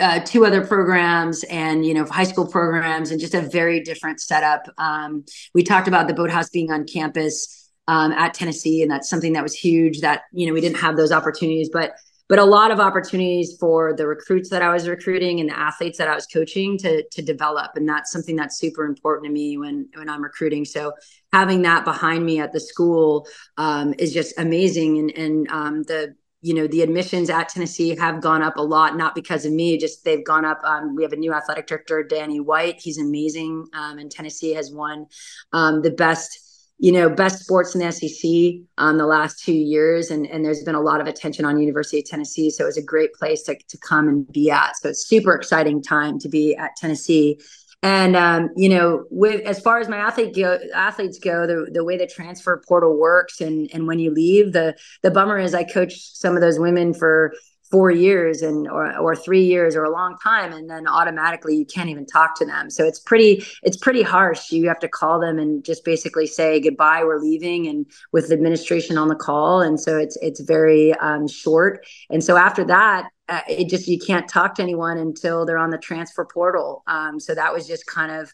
uh, 0.00 0.20
two 0.20 0.46
other 0.46 0.64
programs 0.64 1.44
and 1.44 1.84
you 1.84 1.92
know 1.92 2.04
high 2.04 2.24
school 2.24 2.46
programs 2.46 3.10
and 3.10 3.20
just 3.20 3.34
a 3.34 3.42
very 3.42 3.80
different 3.80 4.20
setup. 4.20 4.66
Um, 4.78 5.24
we 5.54 5.62
talked 5.62 5.86
about 5.86 6.08
the 6.08 6.14
boathouse 6.14 6.48
being 6.48 6.72
on 6.72 6.86
campus 6.86 7.70
um, 7.86 8.12
at 8.12 8.34
tennessee 8.34 8.82
and 8.82 8.90
that's 8.90 9.08
something 9.08 9.32
that 9.32 9.42
was 9.42 9.54
huge 9.54 10.00
that 10.00 10.22
you 10.32 10.46
know 10.46 10.52
we 10.52 10.60
didn't 10.60 10.78
have 10.78 10.96
those 10.96 11.12
opportunities 11.12 11.68
but 11.72 11.92
but 12.30 12.38
a 12.38 12.44
lot 12.44 12.70
of 12.70 12.78
opportunities 12.78 13.56
for 13.58 13.92
the 13.92 14.06
recruits 14.06 14.48
that 14.50 14.62
I 14.62 14.72
was 14.72 14.88
recruiting 14.88 15.40
and 15.40 15.50
the 15.50 15.58
athletes 15.58 15.98
that 15.98 16.06
I 16.06 16.14
was 16.14 16.26
coaching 16.26 16.78
to 16.78 17.02
to 17.02 17.22
develop. 17.22 17.72
And 17.74 17.88
that's 17.88 18.12
something 18.12 18.36
that's 18.36 18.56
super 18.56 18.84
important 18.84 19.26
to 19.26 19.32
me 19.32 19.58
when 19.58 19.88
when 19.94 20.08
I'm 20.08 20.22
recruiting. 20.22 20.64
So 20.64 20.92
having 21.32 21.62
that 21.62 21.84
behind 21.84 22.24
me 22.24 22.38
at 22.38 22.52
the 22.52 22.60
school 22.60 23.26
um, 23.56 23.94
is 23.98 24.14
just 24.14 24.38
amazing. 24.38 24.98
And 24.98 25.10
and 25.18 25.50
um, 25.50 25.82
the 25.82 26.14
you 26.40 26.54
know 26.54 26.68
the 26.68 26.82
admissions 26.82 27.30
at 27.30 27.48
Tennessee 27.48 27.96
have 27.96 28.22
gone 28.22 28.42
up 28.42 28.56
a 28.56 28.62
lot 28.62 28.96
not 28.96 29.16
because 29.16 29.44
of 29.44 29.52
me 29.52 29.76
just 29.76 30.04
they've 30.04 30.24
gone 30.24 30.44
up. 30.44 30.60
Um, 30.62 30.94
we 30.94 31.02
have 31.02 31.12
a 31.12 31.16
new 31.16 31.34
athletic 31.34 31.66
director 31.66 32.04
Danny 32.04 32.38
White. 32.38 32.80
He's 32.80 32.98
amazing 32.98 33.66
um, 33.74 33.98
and 33.98 34.08
Tennessee 34.08 34.54
has 34.54 34.70
won 34.70 35.06
um, 35.52 35.82
the 35.82 35.90
best 35.90 36.49
you 36.82 36.92
know, 36.92 37.10
best 37.10 37.42
sports 37.42 37.74
in 37.74 37.80
the 37.80 37.92
SEC 37.92 38.62
um, 38.78 38.96
the 38.96 39.06
last 39.06 39.44
two 39.44 39.52
years, 39.52 40.10
and 40.10 40.26
and 40.26 40.42
there's 40.42 40.64
been 40.64 40.74
a 40.74 40.80
lot 40.80 41.00
of 41.00 41.06
attention 41.06 41.44
on 41.44 41.60
University 41.60 41.98
of 41.98 42.06
Tennessee, 42.06 42.50
so 42.50 42.64
it 42.64 42.68
was 42.68 42.78
a 42.78 42.82
great 42.82 43.12
place 43.12 43.42
to 43.44 43.56
to 43.68 43.78
come 43.78 44.08
and 44.08 44.26
be 44.32 44.50
at. 44.50 44.76
So 44.78 44.88
it's 44.88 45.06
super 45.06 45.34
exciting 45.34 45.82
time 45.82 46.18
to 46.20 46.28
be 46.28 46.56
at 46.56 46.76
Tennessee. 46.76 47.38
And 47.82 48.16
um, 48.16 48.48
you 48.56 48.70
know, 48.70 49.04
with 49.10 49.46
as 49.46 49.60
far 49.60 49.78
as 49.78 49.88
my 49.88 49.98
athlete 49.98 50.34
go, 50.34 50.58
athletes 50.74 51.18
go, 51.18 51.46
the 51.46 51.70
the 51.70 51.84
way 51.84 51.98
the 51.98 52.06
transfer 52.06 52.62
portal 52.66 52.98
works, 52.98 53.42
and 53.42 53.68
and 53.74 53.86
when 53.86 53.98
you 53.98 54.10
leave, 54.10 54.54
the 54.54 54.74
the 55.02 55.10
bummer 55.10 55.38
is 55.38 55.54
I 55.54 55.64
coached 55.64 56.16
some 56.16 56.34
of 56.34 56.40
those 56.40 56.58
women 56.58 56.94
for 56.94 57.34
four 57.70 57.90
years 57.90 58.42
and 58.42 58.68
or, 58.68 58.96
or 58.98 59.14
three 59.14 59.44
years 59.44 59.76
or 59.76 59.84
a 59.84 59.90
long 59.90 60.16
time 60.18 60.52
and 60.52 60.68
then 60.68 60.88
automatically 60.88 61.56
you 61.56 61.64
can't 61.64 61.88
even 61.88 62.04
talk 62.04 62.36
to 62.36 62.44
them. 62.44 62.68
So 62.68 62.84
it's 62.84 62.98
pretty 62.98 63.44
it's 63.62 63.76
pretty 63.76 64.02
harsh. 64.02 64.50
You 64.50 64.68
have 64.68 64.80
to 64.80 64.88
call 64.88 65.20
them 65.20 65.38
and 65.38 65.64
just 65.64 65.84
basically 65.84 66.26
say 66.26 66.60
goodbye 66.60 67.04
we're 67.04 67.20
leaving 67.20 67.68
and 67.68 67.86
with 68.12 68.32
administration 68.32 68.98
on 68.98 69.08
the 69.08 69.14
call. 69.14 69.60
And 69.60 69.78
so 69.78 69.98
it's 69.98 70.16
it's 70.20 70.40
very 70.40 70.94
um, 70.94 71.28
short. 71.28 71.86
And 72.10 72.22
so 72.24 72.36
after 72.36 72.64
that 72.64 73.08
uh, 73.28 73.42
it 73.48 73.68
just 73.68 73.86
you 73.86 73.98
can't 73.98 74.28
talk 74.28 74.56
to 74.56 74.62
anyone 74.62 74.98
until 74.98 75.46
they're 75.46 75.56
on 75.56 75.70
the 75.70 75.78
transfer 75.78 76.24
portal. 76.24 76.82
Um, 76.88 77.20
so 77.20 77.34
that 77.34 77.52
was 77.52 77.66
just 77.68 77.86
kind 77.86 78.10
of 78.10 78.32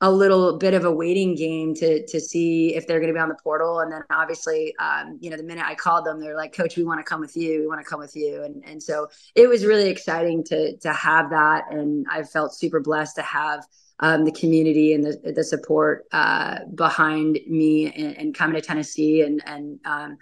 a 0.00 0.10
little 0.10 0.58
bit 0.58 0.74
of 0.74 0.84
a 0.84 0.92
waiting 0.92 1.34
game 1.34 1.74
to 1.74 2.06
to 2.06 2.20
see 2.20 2.74
if 2.74 2.86
they're 2.86 3.00
going 3.00 3.12
to 3.12 3.14
be 3.14 3.20
on 3.20 3.28
the 3.28 3.36
portal. 3.42 3.80
And 3.80 3.92
then 3.92 4.02
obviously 4.10 4.74
um, 4.78 5.18
you 5.20 5.30
know 5.30 5.36
the 5.36 5.42
minute 5.42 5.64
i 5.66 5.74
called 5.74 6.04
them 6.04 6.20
they're 6.20 6.36
like 6.36 6.52
coach 6.52 6.76
we 6.76 6.84
want 6.84 7.00
to 7.00 7.04
come 7.04 7.20
with 7.20 7.36
you 7.36 7.60
we 7.60 7.66
want 7.66 7.80
to 7.80 7.88
come 7.88 8.00
with 8.00 8.14
you. 8.14 8.42
And 8.44 8.62
and 8.64 8.82
so 8.82 9.08
it 9.34 9.48
was 9.48 9.64
really 9.64 9.88
exciting 9.88 10.44
to 10.44 10.76
to 10.78 10.92
have 10.92 11.30
that. 11.30 11.64
And 11.70 12.06
i 12.10 12.22
felt 12.22 12.54
super 12.54 12.80
blessed 12.80 13.16
to 13.16 13.22
have 13.22 13.64
um, 14.00 14.24
the 14.24 14.32
community 14.32 14.92
and 14.92 15.04
the 15.04 15.32
the 15.32 15.44
support 15.44 16.04
uh, 16.12 16.60
behind 16.74 17.40
me 17.48 17.90
and, 17.90 18.34
coming 18.34 18.54
to 18.54 18.62
Tennessee 18.62 19.22
and 19.22 19.42
and 19.44 19.80
um, 19.84 20.16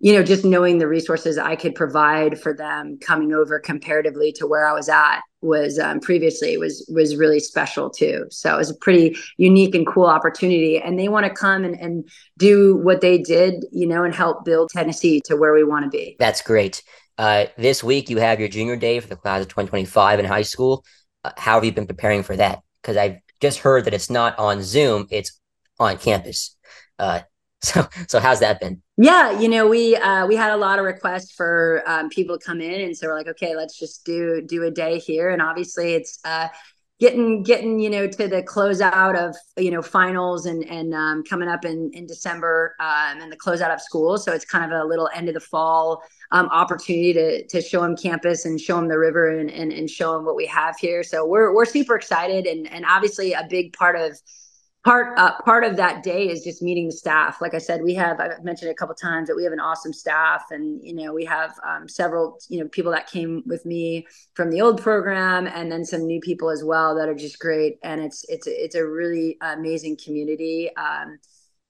you 0.00 0.12
know 0.12 0.22
just 0.22 0.44
knowing 0.44 0.78
the 0.78 0.88
resources 0.88 1.38
I 1.38 1.56
could 1.56 1.74
provide 1.74 2.38
for 2.38 2.52
them 2.52 2.98
coming 3.00 3.32
over 3.32 3.58
comparatively 3.58 4.32
to 4.32 4.46
where 4.46 4.68
I 4.68 4.72
was 4.72 4.90
at 4.90 5.20
was 5.42 5.78
um, 5.78 6.00
previously 6.00 6.56
was 6.56 6.88
was 6.92 7.16
really 7.16 7.40
special 7.40 7.90
too. 7.90 8.26
So 8.30 8.54
it 8.54 8.58
was 8.58 8.70
a 8.70 8.74
pretty 8.74 9.16
unique 9.36 9.74
and 9.74 9.86
cool 9.86 10.06
opportunity, 10.06 10.78
and 10.78 10.98
they 10.98 11.08
want 11.08 11.26
to 11.26 11.32
come 11.32 11.64
and, 11.64 11.78
and 11.78 12.08
do 12.38 12.76
what 12.76 13.00
they 13.00 13.18
did, 13.18 13.66
you 13.72 13.86
know, 13.86 14.04
and 14.04 14.14
help 14.14 14.44
build 14.44 14.70
Tennessee 14.70 15.20
to 15.24 15.36
where 15.36 15.52
we 15.52 15.64
want 15.64 15.84
to 15.84 15.90
be. 15.90 16.16
That's 16.18 16.42
great. 16.42 16.82
Uh, 17.18 17.46
this 17.58 17.84
week 17.84 18.08
you 18.08 18.18
have 18.18 18.40
your 18.40 18.48
junior 18.48 18.76
day 18.76 18.98
for 19.00 19.08
the 19.08 19.16
class 19.16 19.42
of 19.42 19.48
2025 19.48 20.20
in 20.20 20.24
high 20.24 20.42
school. 20.42 20.84
Uh, 21.24 21.32
how 21.36 21.54
have 21.54 21.64
you 21.64 21.72
been 21.72 21.86
preparing 21.86 22.22
for 22.22 22.36
that? 22.36 22.62
Because 22.80 22.96
I've 22.96 23.18
just 23.40 23.58
heard 23.58 23.84
that 23.84 23.94
it's 23.94 24.10
not 24.10 24.38
on 24.38 24.62
Zoom; 24.62 25.06
it's 25.10 25.38
on 25.78 25.98
campus. 25.98 26.56
Uh, 26.98 27.20
so, 27.62 27.88
so 28.08 28.20
how's 28.20 28.40
that 28.40 28.60
been? 28.60 28.82
Yeah, 28.96 29.38
you 29.38 29.48
know, 29.48 29.66
we 29.68 29.96
uh, 29.96 30.26
we 30.26 30.36
had 30.36 30.52
a 30.52 30.56
lot 30.56 30.78
of 30.78 30.84
requests 30.84 31.32
for 31.32 31.82
um, 31.86 32.08
people 32.08 32.38
to 32.38 32.44
come 32.44 32.60
in, 32.60 32.80
and 32.82 32.96
so 32.96 33.06
we're 33.06 33.14
like, 33.14 33.28
okay, 33.28 33.56
let's 33.56 33.78
just 33.78 34.04
do 34.04 34.42
do 34.42 34.64
a 34.64 34.70
day 34.70 34.98
here. 34.98 35.30
And 35.30 35.40
obviously, 35.40 35.94
it's 35.94 36.18
uh, 36.24 36.48
getting 37.00 37.42
getting 37.42 37.80
you 37.80 37.90
know 37.90 38.06
to 38.06 38.28
the 38.28 38.42
closeout 38.42 39.16
of 39.16 39.34
you 39.56 39.70
know 39.70 39.82
finals 39.82 40.46
and 40.46 40.64
and 40.68 40.94
um, 40.94 41.24
coming 41.24 41.48
up 41.48 41.64
in 41.64 41.90
in 41.94 42.06
December 42.06 42.74
um, 42.80 43.20
and 43.20 43.32
the 43.32 43.36
closeout 43.36 43.72
of 43.72 43.80
school. 43.80 44.18
So 44.18 44.32
it's 44.32 44.44
kind 44.44 44.64
of 44.64 44.80
a 44.80 44.84
little 44.84 45.08
end 45.14 45.28
of 45.28 45.34
the 45.34 45.40
fall 45.40 46.02
um, 46.30 46.46
opportunity 46.50 47.12
to 47.14 47.46
to 47.48 47.60
show 47.60 47.80
them 47.82 47.96
campus 47.96 48.44
and 48.44 48.60
show 48.60 48.76
them 48.76 48.88
the 48.88 48.98
river 48.98 49.38
and, 49.38 49.50
and 49.50 49.72
and 49.72 49.88
show 49.90 50.12
them 50.12 50.24
what 50.24 50.36
we 50.36 50.46
have 50.46 50.76
here. 50.78 51.02
So 51.02 51.26
we're 51.26 51.54
we're 51.54 51.64
super 51.64 51.96
excited, 51.96 52.46
and 52.46 52.70
and 52.70 52.84
obviously 52.84 53.32
a 53.32 53.46
big 53.48 53.72
part 53.72 53.96
of 53.96 54.16
part 54.84 55.16
uh, 55.18 55.40
part 55.42 55.64
of 55.64 55.76
that 55.76 56.02
day 56.02 56.28
is 56.28 56.42
just 56.42 56.62
meeting 56.62 56.86
the 56.86 56.92
staff. 56.92 57.40
Like 57.40 57.54
i 57.54 57.58
said 57.58 57.82
we 57.82 57.94
have 57.94 58.18
i've 58.20 58.42
mentioned 58.42 58.70
a 58.70 58.74
couple 58.74 58.94
times 58.94 59.28
that 59.28 59.36
we 59.36 59.44
have 59.44 59.52
an 59.52 59.60
awesome 59.60 59.92
staff 59.92 60.44
and 60.50 60.80
you 60.82 60.94
know 60.94 61.12
we 61.12 61.24
have 61.24 61.54
um, 61.66 61.88
several 61.88 62.38
you 62.48 62.60
know 62.60 62.68
people 62.68 62.90
that 62.92 63.06
came 63.08 63.42
with 63.46 63.64
me 63.64 64.06
from 64.34 64.50
the 64.50 64.60
old 64.60 64.80
program 64.82 65.46
and 65.46 65.70
then 65.70 65.84
some 65.84 66.06
new 66.06 66.20
people 66.20 66.50
as 66.50 66.64
well 66.64 66.94
that 66.96 67.08
are 67.08 67.14
just 67.14 67.38
great. 67.38 67.78
And 67.82 68.00
it's 68.00 68.24
it's 68.28 68.46
it's 68.46 68.74
a 68.74 68.86
really 68.86 69.36
amazing 69.40 69.98
community 70.02 70.74
um, 70.76 71.18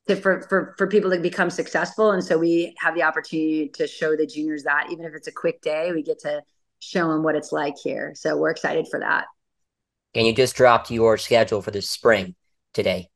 to, 0.09 0.17
for, 0.17 0.43
for 0.49 0.75
for 0.79 0.87
people 0.87 1.11
to 1.11 1.21
become 1.21 1.51
successful. 1.51 2.13
And 2.13 2.25
so 2.25 2.39
we 2.39 2.75
have 2.79 2.95
the 2.95 3.03
opportunity 3.03 3.69
to 3.75 3.87
show 3.87 4.17
the 4.17 4.27
juniors 4.27 4.63
that 4.65 4.89
even 4.91 5.05
if 5.05 5.15
it's 5.15 5.29
a 5.29 5.33
quick 5.33 5.61
day 5.61 5.93
we 5.93 6.03
get 6.03 6.19
to 6.21 6.43
show 6.81 7.09
them 7.09 7.23
what 7.23 7.37
it's 7.37 7.53
like 7.53 7.77
here. 7.77 8.13
So 8.17 8.37
we're 8.37 8.51
excited 8.51 8.89
for 8.91 9.01
that. 9.01 9.27
And 10.15 10.27
you 10.27 10.35
just 10.35 10.57
dropped 10.57 10.91
your 10.91 11.17
schedule 11.17 11.63
for 11.63 11.71
the 11.71 11.81
spring 11.81 12.35
today. 12.73 13.11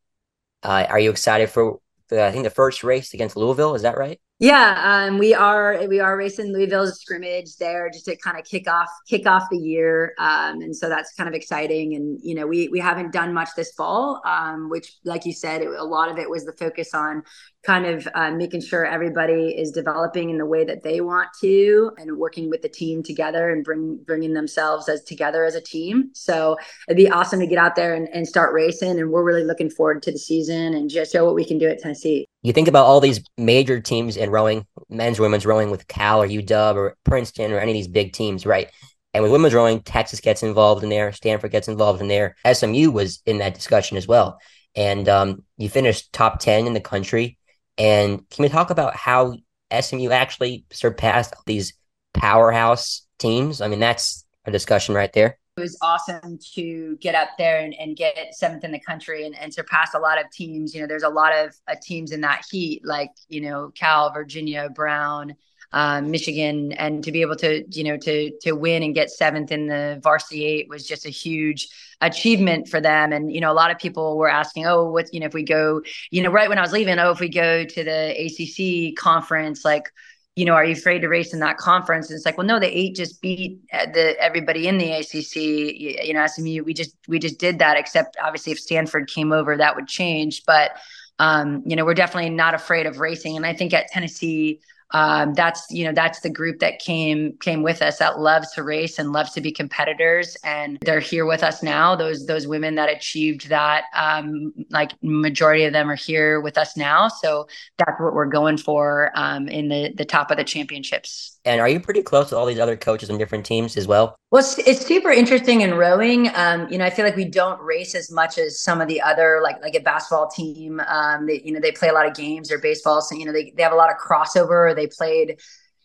Uh, 0.63 0.87
are 0.89 0.99
you 0.99 1.11
excited 1.11 1.51
for 1.51 1.81
the, 2.09 2.25
I 2.25 2.33
think 2.33 2.45
the 2.45 2.51
first 2.51 2.85
race 2.85 3.15
against 3.15 3.37
Louisville? 3.37 3.75
Is 3.75 3.83
that 3.83 3.99
right? 3.99 4.21
Yeah, 4.39 5.07
um, 5.09 5.17
we 5.17 5.33
are 5.33 5.87
we 5.89 5.99
are 5.99 6.15
racing 6.15 6.53
Louisville's 6.53 7.01
scrimmage 7.01 7.57
there 7.57 7.89
just 7.91 8.05
to 8.05 8.17
kind 8.19 8.39
of 8.39 8.45
kick 8.45 8.69
off 8.69 8.91
kick 9.09 9.27
off 9.27 9.45
the 9.51 9.57
year, 9.57 10.13
um, 10.19 10.61
and 10.61 10.77
so 10.77 10.91
that's 10.91 11.15
kind 11.15 11.27
of 11.27 11.35
exciting. 11.35 11.95
And 11.95 12.21
you 12.23 12.35
know, 12.35 12.47
we 12.47 12.69
we 12.69 12.79
haven't 12.79 13.15
done 13.15 13.33
much 13.33 13.49
this 13.57 13.73
fall, 13.73 14.21
um, 14.27 14.69
which, 14.69 14.93
like 15.07 15.25
you 15.25 15.33
said, 15.33 15.63
it, 15.63 15.69
a 15.69 15.85
lot 15.85 16.11
of 16.11 16.19
it 16.19 16.29
was 16.29 16.45
the 16.45 16.53
focus 16.53 16.93
on 16.93 17.23
kind 17.65 17.87
of 17.87 18.07
uh, 18.15 18.31
making 18.31 18.61
sure 18.61 18.85
everybody 18.85 19.57
is 19.57 19.71
developing 19.73 20.29
in 20.29 20.37
the 20.37 20.45
way 20.45 20.65
that 20.65 20.83
they 20.83 21.01
want 21.01 21.29
to 21.41 21.91
and 21.97 22.19
working 22.19 22.51
with 22.51 22.61
the 22.61 22.69
team 22.69 23.03
together 23.03 23.51
and 23.51 23.65
bring 23.65 23.99
bringing 24.07 24.35
themselves 24.35 24.89
as 24.89 25.03
together 25.03 25.45
as 25.45 25.57
a 25.57 25.61
team 25.61 26.11
so 26.13 26.57
it'd 26.89 26.97
be 26.97 27.11
awesome 27.11 27.41
to 27.41 27.47
get 27.47 27.59
out 27.59 27.75
there 27.75 27.95
and, 27.95 28.09
and 28.13 28.29
start 28.29 28.55
racing 28.55 29.01
and 29.01 29.11
we're 29.11 29.25
really 29.25 29.43
looking 29.43 29.69
forward 29.69 30.01
to 30.01 30.13
the 30.13 30.19
season 30.19 30.75
and 30.75 30.89
just 30.91 31.13
show 31.13 31.25
what 31.25 31.35
we 31.35 31.45
can 31.45 31.59
do 31.59 31.67
at 31.67 31.81
tennessee 31.81 32.25
you 32.47 32.53
think 32.53 32.69
about 32.69 32.87
all 32.87 33.01
these 33.01 33.21
major 33.37 33.81
teams 33.81 34.17
in 34.17 34.31
rowing 34.31 34.67
men's 34.89 35.21
women's 35.21 35.47
rowing 35.47 35.71
with 35.71 35.89
cal 35.89 36.23
or 36.23 36.29
uw 36.29 36.75
or 36.75 36.97
princeton 37.05 37.53
or 37.53 37.59
any 37.59 37.73
of 37.73 37.77
these 37.77 37.89
big 37.89 38.13
teams 38.13 38.47
right 38.47 38.71
and 39.15 39.23
with 39.23 39.33
women's 39.33 39.55
rowing 39.55 39.81
texas 39.81 40.21
gets 40.21 40.43
involved 40.43 40.83
in 40.83 40.91
there 40.91 41.13
stanford 41.13 41.51
gets 41.51 41.69
involved 41.69 42.01
in 42.01 42.09
there 42.09 42.37
smu 42.53 42.91
was 42.91 43.23
in 43.27 43.39
that 43.39 43.55
discussion 43.55 43.97
as 43.97 44.07
well 44.07 44.39
and 44.75 45.09
um, 45.09 45.43
you 45.57 45.69
finished 45.71 46.13
top 46.13 46.39
10 46.39 46.67
in 46.67 46.75
the 46.75 46.81
country 46.81 47.39
and 47.79 48.29
can 48.31 48.43
we 48.43 48.49
talk 48.49 48.71
about 48.71 48.97
how 48.97 49.37
SMU 49.79 50.11
actually 50.11 50.65
surpassed 50.71 51.35
these 51.47 51.75
powerhouse 52.15 53.07
teams? 53.19 53.61
I 53.61 53.69
mean, 53.69 53.81
that's 53.81 54.25
a 54.45 54.51
discussion 54.51 54.95
right 54.95 55.13
there. 55.13 55.39
It 55.57 55.63
was 55.63 55.79
awesome 55.81 56.39
to 56.55 56.99
get 57.01 57.15
up 57.15 57.31
there 57.39 57.61
and, 57.61 57.73
and 57.73 57.97
get 57.97 58.35
seventh 58.35 58.63
in 58.63 58.73
the 58.73 58.79
country 58.79 59.25
and, 59.25 59.35
and 59.39 59.55
surpass 59.55 59.95
a 59.95 59.99
lot 59.99 60.23
of 60.23 60.31
teams. 60.31 60.75
You 60.75 60.83
know, 60.83 60.87
there's 60.87 61.03
a 61.03 61.09
lot 61.09 61.35
of 61.35 61.55
uh, 61.67 61.77
teams 61.83 62.13
in 62.13 62.21
that 62.21 62.45
heat, 62.51 62.85
like, 62.85 63.13
you 63.31 63.41
know, 63.41 63.73
Cal, 63.75 64.13
Virginia, 64.13 64.69
Brown, 64.69 65.35
um, 65.73 66.11
Michigan, 66.11 66.73
and 66.73 67.03
to 67.05 67.11
be 67.11 67.23
able 67.23 67.37
to 67.37 67.65
you 67.71 67.85
know 67.85 67.97
to 67.97 68.31
to 68.43 68.53
win 68.53 68.83
and 68.83 68.95
get 68.95 69.11
seventh 69.11 69.51
in 69.51 69.67
the 69.67 69.99
varsity 70.03 70.45
eight 70.45 70.69
was 70.69 70.87
just 70.87 71.07
a 71.07 71.11
huge 71.11 71.69
achievement 72.01 72.69
for 72.69 72.81
them. 72.81 73.13
And 73.13 73.33
you 73.33 73.41
know, 73.41 73.51
a 73.51 73.55
lot 73.55 73.71
of 73.71 73.79
people 73.79 74.17
were 74.17 74.29
asking, 74.29 74.67
oh, 74.67 74.91
what 74.91 75.13
you 75.13 75.21
know 75.21 75.27
if 75.27 75.35
we 75.35 75.43
go, 75.43 75.83
you 76.11 76.23
know, 76.23 76.31
right 76.31 76.49
when 76.49 76.59
I 76.59 76.63
was 76.63 76.73
leaving, 76.73 76.99
oh, 76.99 77.11
if 77.11 77.21
we 77.21 77.29
go 77.29 77.65
to 77.65 77.85
the 77.85 78.15
ACC 78.27 78.97
conference, 78.97 79.65
like 79.65 79.91
you 80.37 80.45
know, 80.45 80.53
are 80.53 80.65
you 80.65 80.75
afraid 80.75 81.01
to 81.01 81.09
race 81.09 81.33
in 81.33 81.41
that 81.41 81.57
conference? 81.57 82.11
And 82.11 82.17
it's 82.17 82.27
like, 82.27 82.37
well, 82.37 82.47
no, 82.47 82.61
the 82.61 82.67
eight 82.67 82.95
just 82.95 83.23
beat 83.23 83.59
uh, 83.73 83.87
the 83.87 84.15
everybody 84.21 84.69
in 84.69 84.77
the 84.77 84.93
ACC. 84.93 85.37
You, 85.37 85.99
you 86.03 86.13
know, 86.13 86.27
SMU, 86.27 86.63
we 86.63 86.75
just 86.75 86.95
we 87.09 87.19
just 87.19 87.39
did 87.39 87.59
that. 87.59 87.79
Except 87.79 88.19
obviously, 88.23 88.53
if 88.53 88.61
Stanford 88.61 89.09
came 89.09 89.33
over, 89.33 89.57
that 89.57 89.75
would 89.75 89.89
change. 89.89 90.45
But 90.47 90.73
um, 91.19 91.63
you 91.65 91.75
know, 91.75 91.87
we're 91.87 91.95
definitely 91.95 92.31
not 92.31 92.53
afraid 92.53 92.85
of 92.85 93.01
racing. 93.01 93.37
And 93.37 93.47
I 93.47 93.55
think 93.55 93.73
at 93.73 93.89
Tennessee, 93.89 94.61
um, 94.93 95.35
that's 95.35 95.67
you 95.71 95.85
know 95.85 95.93
that's 95.93 96.21
the 96.21 96.31
group 96.31 96.61
that 96.61 96.79
came 96.79 97.37
came 97.39 97.63
with 97.63 97.83
us 97.83 97.99
that 97.99 98.21
loves 98.21 98.53
to 98.53 98.63
race 98.63 98.99
and 98.99 99.13
loves 99.13 99.33
to 99.33 99.41
be 99.41 99.51
competitors. 99.51 100.37
And 100.45 100.79
they're 100.83 101.01
here 101.01 101.27
with 101.27 101.43
us 101.43 101.63
now. 101.63 101.97
Those 101.97 102.27
those 102.27 102.47
women 102.47 102.77
that 102.77 102.89
achieved 102.89 103.49
that 103.49 103.85
um, 103.95 104.53
like 104.71 104.93
majority 105.03 105.65
of 105.65 105.73
them 105.73 105.91
are 105.91 105.97
here 105.97 106.41
with 106.41 106.57
us 106.57 106.77
now. 106.77 107.09
So 107.09 107.49
that's 107.79 108.01
what 108.01 108.15
we're 108.15 108.27
going 108.27 108.59
for 108.59 109.11
um, 109.15 109.49
in 109.49 109.69
the 109.69 109.93
the 109.95 110.05
top 110.05 110.31
of 110.31 110.37
the 110.37 110.45
championships 110.45 111.36
and 111.47 111.61
are 111.61 111.69
you 111.69 111.79
pretty 111.79 112.03
close 112.03 112.27
with 112.27 112.35
all 112.35 112.45
these 112.45 112.59
other 112.59 112.77
coaches 112.77 113.09
on 113.09 113.19
different 113.19 113.47
teams 113.47 113.77
as 113.77 113.87
well? 113.87 114.17
Well, 114.33 114.41
it's, 114.41 114.59
it's 114.59 114.85
super 114.85 115.11
interesting 115.11 115.61
in 115.61 115.75
rowing. 115.75 116.29
Um, 116.35 116.69
you 116.69 116.77
know, 116.77 116.85
I 116.85 116.91
feel 116.91 117.05
like 117.05 117.15
we 117.15 117.25
don't 117.25 117.61
race 117.63 117.95
as 117.95 118.11
much 118.11 118.37
as 118.37 118.61
some 118.61 118.81
of 118.81 118.89
the 118.89 119.01
other, 119.01 119.41
like 119.43 119.63
like 119.63 119.77
a 119.77 119.81
basketball 119.81 120.29
team. 120.29 120.81
Um, 120.81 121.27
they, 121.27 121.41
you 121.45 121.53
know, 121.53 121.61
they 121.61 121.71
play 121.71 121.89
a 121.89 121.93
lot 121.93 122.07
of 122.07 122.15
games 122.15 122.51
or 122.51 122.59
baseball, 122.59 123.01
so 123.01 123.15
you 123.15 123.25
know 123.25 123.33
they 123.33 123.53
they 123.57 123.63
have 123.63 123.73
a 123.73 123.77
lot 123.77 123.91
of 123.91 123.97
crossover. 123.97 124.75
They 124.75 124.89
played, 124.89 125.41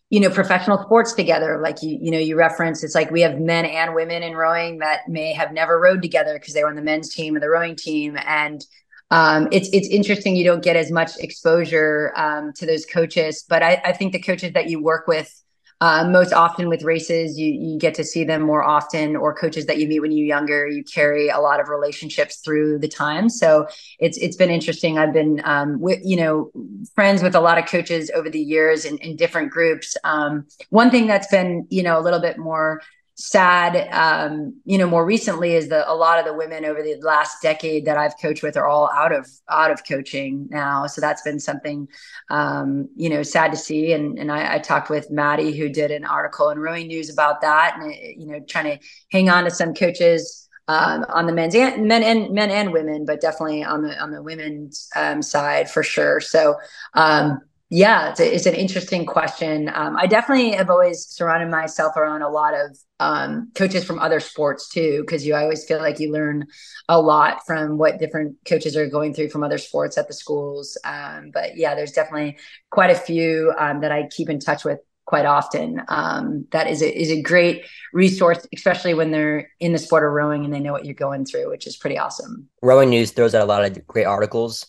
you 0.09 0.19
know, 0.19 0.31
professional 0.31 0.81
sports 0.81 1.13
together. 1.13 1.59
Like 1.61 1.83
you, 1.83 1.97
you 2.01 2.09
know, 2.09 2.17
you 2.17 2.35
reference 2.35 2.83
it's 2.83 2.95
like 2.95 3.11
we 3.11 3.21
have 3.21 3.39
men 3.39 3.65
and 3.65 3.93
women 3.93 4.23
in 4.23 4.35
rowing 4.35 4.79
that 4.79 5.07
may 5.07 5.31
have 5.33 5.53
never 5.53 5.79
rowed 5.79 6.01
together 6.01 6.33
because 6.33 6.55
they 6.55 6.63
were 6.63 6.69
on 6.69 6.75
the 6.75 6.81
men's 6.81 7.13
team 7.13 7.35
or 7.35 7.39
the 7.39 7.49
rowing 7.49 7.75
team, 7.75 8.17
and 8.25 8.65
um, 9.11 9.47
it's 9.51 9.69
it's 9.73 9.87
interesting 9.89 10.35
you 10.35 10.45
don't 10.45 10.63
get 10.63 10.75
as 10.75 10.89
much 10.89 11.11
exposure 11.19 12.13
um, 12.15 12.51
to 12.53 12.65
those 12.65 12.87
coaches. 12.87 13.45
But 13.47 13.61
I, 13.61 13.79
I 13.85 13.91
think 13.91 14.13
the 14.13 14.21
coaches 14.21 14.53
that 14.53 14.67
you 14.67 14.81
work 14.81 15.07
with 15.07 15.37
uh, 15.81 16.07
most 16.07 16.31
often 16.31 16.69
with 16.69 16.83
races, 16.83 17.39
you 17.39 17.51
you 17.51 17.79
get 17.79 17.95
to 17.95 18.03
see 18.03 18.23
them 18.23 18.43
more 18.43 18.63
often, 18.63 19.15
or 19.15 19.33
coaches 19.33 19.65
that 19.65 19.79
you 19.79 19.87
meet 19.87 19.99
when 19.99 20.11
you're 20.11 20.27
younger. 20.27 20.67
You 20.67 20.83
carry 20.83 21.27
a 21.29 21.39
lot 21.39 21.59
of 21.59 21.69
relationships 21.69 22.37
through 22.37 22.77
the 22.77 22.87
time, 22.87 23.29
so 23.29 23.67
it's 23.97 24.15
it's 24.19 24.35
been 24.35 24.51
interesting. 24.51 24.99
I've 24.99 25.11
been 25.11 25.41
um, 25.43 25.81
with 25.81 25.99
you 26.03 26.17
know 26.17 26.51
friends 26.93 27.23
with 27.23 27.33
a 27.33 27.41
lot 27.41 27.57
of 27.57 27.65
coaches 27.65 28.11
over 28.13 28.29
the 28.29 28.39
years 28.39 28.85
in, 28.85 28.99
in 28.99 29.15
different 29.15 29.49
groups. 29.49 29.97
Um, 30.03 30.45
one 30.69 30.91
thing 30.91 31.07
that's 31.07 31.27
been 31.27 31.65
you 31.71 31.81
know 31.81 31.99
a 31.99 32.01
little 32.01 32.21
bit 32.21 32.37
more 32.37 32.79
sad 33.21 33.87
um, 33.91 34.59
you 34.65 34.77
know 34.77 34.87
more 34.87 35.05
recently 35.05 35.55
is 35.55 35.69
that 35.69 35.91
a 35.91 35.93
lot 35.93 36.19
of 36.19 36.25
the 36.25 36.33
women 36.33 36.65
over 36.65 36.81
the 36.81 36.95
last 37.01 37.41
decade 37.41 37.85
that 37.85 37.97
i've 37.97 38.17
coached 38.21 38.43
with 38.43 38.57
are 38.57 38.67
all 38.67 38.89
out 38.93 39.11
of 39.11 39.27
out 39.49 39.71
of 39.71 39.85
coaching 39.85 40.47
now. 40.49 40.87
So 40.87 41.01
that's 41.01 41.21
been 41.21 41.39
something 41.39 41.87
um, 42.29 42.89
you 42.95 43.09
know 43.09 43.23
sad 43.23 43.51
to 43.51 43.57
see. 43.57 43.93
And 43.93 44.17
and 44.17 44.31
I, 44.31 44.55
I, 44.55 44.59
talked 44.59 44.89
with 44.89 45.11
maddie 45.11 45.57
who 45.57 45.69
did 45.69 45.91
an 45.91 46.05
article 46.05 46.49
in 46.49 46.59
rowing 46.59 46.87
news 46.87 47.09
about 47.09 47.41
that 47.41 47.77
and 47.77 47.93
you 47.93 48.27
know 48.27 48.39
trying 48.47 48.77
to 48.77 48.85
hang 49.11 49.29
on 49.29 49.43
to 49.43 49.51
some 49.51 49.73
coaches 49.73 50.47
um, 50.67 51.05
on 51.09 51.25
the 51.25 51.33
men's 51.33 51.55
and 51.55 51.87
men 51.87 52.03
and 52.03 52.33
men 52.33 52.49
and 52.49 52.71
women 52.71 53.05
but 53.05 53.21
definitely 53.21 53.63
on 53.63 53.81
the 53.81 53.99
on 54.01 54.11
the 54.11 54.21
women's 54.21 54.89
um, 54.95 55.21
side 55.21 55.69
for 55.69 55.83
sure. 55.83 56.19
So 56.19 56.55
um, 56.93 57.39
yeah, 57.73 58.09
it's, 58.09 58.19
a, 58.19 58.35
it's, 58.35 58.45
an 58.45 58.53
interesting 58.53 59.05
question. 59.05 59.71
Um, 59.73 59.95
I 59.95 60.05
definitely 60.05 60.51
have 60.51 60.69
always 60.69 61.07
surrounded 61.07 61.49
myself 61.49 61.95
around 61.95 62.21
a 62.21 62.27
lot 62.27 62.53
of 62.53 62.77
um, 62.99 63.49
coaches 63.55 63.85
from 63.85 63.97
other 63.97 64.19
sports 64.19 64.67
too, 64.67 65.03
because 65.05 65.25
you 65.25 65.33
always 65.33 65.63
feel 65.63 65.79
like 65.79 65.97
you 65.97 66.11
learn 66.11 66.47
a 66.89 66.99
lot 66.99 67.45
from 67.47 67.77
what 67.77 67.97
different 67.97 68.35
coaches 68.45 68.75
are 68.75 68.87
going 68.87 69.13
through 69.13 69.29
from 69.29 69.41
other 69.41 69.57
sports 69.57 69.97
at 69.97 70.09
the 70.09 70.13
schools. 70.13 70.77
Um, 70.83 71.31
but 71.33 71.55
yeah, 71.55 71.73
there's 71.73 71.93
definitely 71.93 72.39
quite 72.71 72.89
a 72.89 72.95
few 72.95 73.53
um, 73.57 73.79
that 73.79 73.91
I 73.93 74.09
keep 74.11 74.29
in 74.29 74.41
touch 74.41 74.65
with 74.65 74.79
quite 75.05 75.25
often. 75.25 75.81
Um, 75.87 76.47
that 76.51 76.67
is 76.67 76.81
a, 76.81 77.01
is 77.01 77.09
a 77.09 77.21
great 77.21 77.65
resource, 77.93 78.45
especially 78.53 78.93
when 78.93 79.11
they're 79.11 79.49
in 79.61 79.71
the 79.71 79.79
sport 79.79 80.03
of 80.03 80.11
rowing 80.11 80.43
and 80.43 80.53
they 80.53 80.59
know 80.59 80.73
what 80.73 80.83
you're 80.83 80.93
going 80.93 81.25
through, 81.25 81.49
which 81.49 81.67
is 81.67 81.77
pretty 81.77 81.97
awesome. 81.97 82.49
Rowing 82.61 82.89
News 82.89 83.11
throws 83.11 83.33
out 83.33 83.41
a 83.41 83.45
lot 83.45 83.63
of 83.63 83.87
great 83.87 84.05
articles 84.05 84.67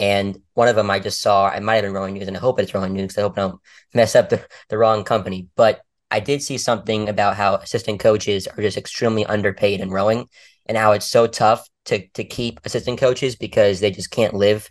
and 0.00 0.40
one 0.54 0.66
of 0.66 0.76
them 0.76 0.90
I 0.90 0.98
just 0.98 1.20
saw, 1.20 1.46
I 1.46 1.60
might 1.60 1.76
have 1.76 1.84
been 1.84 1.92
Rowing 1.92 2.14
News, 2.14 2.26
and 2.26 2.36
I 2.36 2.40
hope 2.40 2.58
it's 2.58 2.74
Rowing 2.74 2.94
News. 2.94 3.18
I 3.18 3.20
hope 3.20 3.36
I 3.36 3.42
don't 3.42 3.60
mess 3.92 4.16
up 4.16 4.30
the, 4.30 4.42
the 4.70 4.78
wrong 4.78 5.04
company. 5.04 5.48
But 5.56 5.82
I 6.10 6.20
did 6.20 6.42
see 6.42 6.56
something 6.56 7.10
about 7.10 7.36
how 7.36 7.56
assistant 7.56 8.00
coaches 8.00 8.46
are 8.48 8.62
just 8.62 8.78
extremely 8.78 9.26
underpaid 9.26 9.80
in 9.80 9.90
rowing 9.90 10.26
and 10.64 10.78
how 10.78 10.92
it's 10.92 11.06
so 11.06 11.26
tough 11.26 11.68
to, 11.84 12.08
to 12.14 12.24
keep 12.24 12.60
assistant 12.64 12.98
coaches 12.98 13.36
because 13.36 13.80
they 13.80 13.90
just 13.90 14.10
can't 14.10 14.32
live 14.32 14.70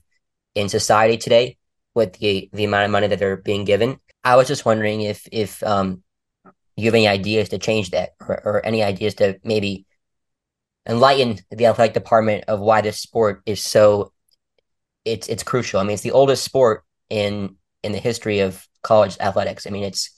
in 0.55 0.67
society 0.67 1.17
today 1.17 1.57
with 1.93 2.13
the, 2.13 2.49
the 2.51 2.65
amount 2.65 2.85
of 2.85 2.91
money 2.91 3.07
that 3.07 3.19
they're 3.19 3.37
being 3.37 3.65
given. 3.65 3.99
I 4.23 4.35
was 4.35 4.47
just 4.47 4.65
wondering 4.65 5.01
if 5.01 5.27
if 5.31 5.63
um, 5.63 6.03
you 6.75 6.85
have 6.85 6.95
any 6.95 7.07
ideas 7.07 7.49
to 7.49 7.59
change 7.59 7.91
that 7.91 8.11
or, 8.19 8.41
or 8.43 8.65
any 8.65 8.83
ideas 8.83 9.13
to 9.15 9.39
maybe 9.43 9.85
enlighten 10.87 11.37
the 11.51 11.67
athletic 11.67 11.93
department 11.93 12.45
of 12.47 12.59
why 12.59 12.81
this 12.81 12.99
sport 12.99 13.41
is 13.45 13.63
so 13.63 14.11
it's 15.05 15.27
it's 15.27 15.43
crucial. 15.43 15.79
I 15.79 15.83
mean, 15.83 15.93
it's 15.93 16.03
the 16.03 16.11
oldest 16.11 16.43
sport 16.43 16.83
in 17.09 17.55
in 17.83 17.91
the 17.91 17.99
history 17.99 18.39
of 18.39 18.65
college 18.83 19.17
athletics. 19.19 19.65
I 19.65 19.69
mean, 19.69 19.83
it's 19.83 20.09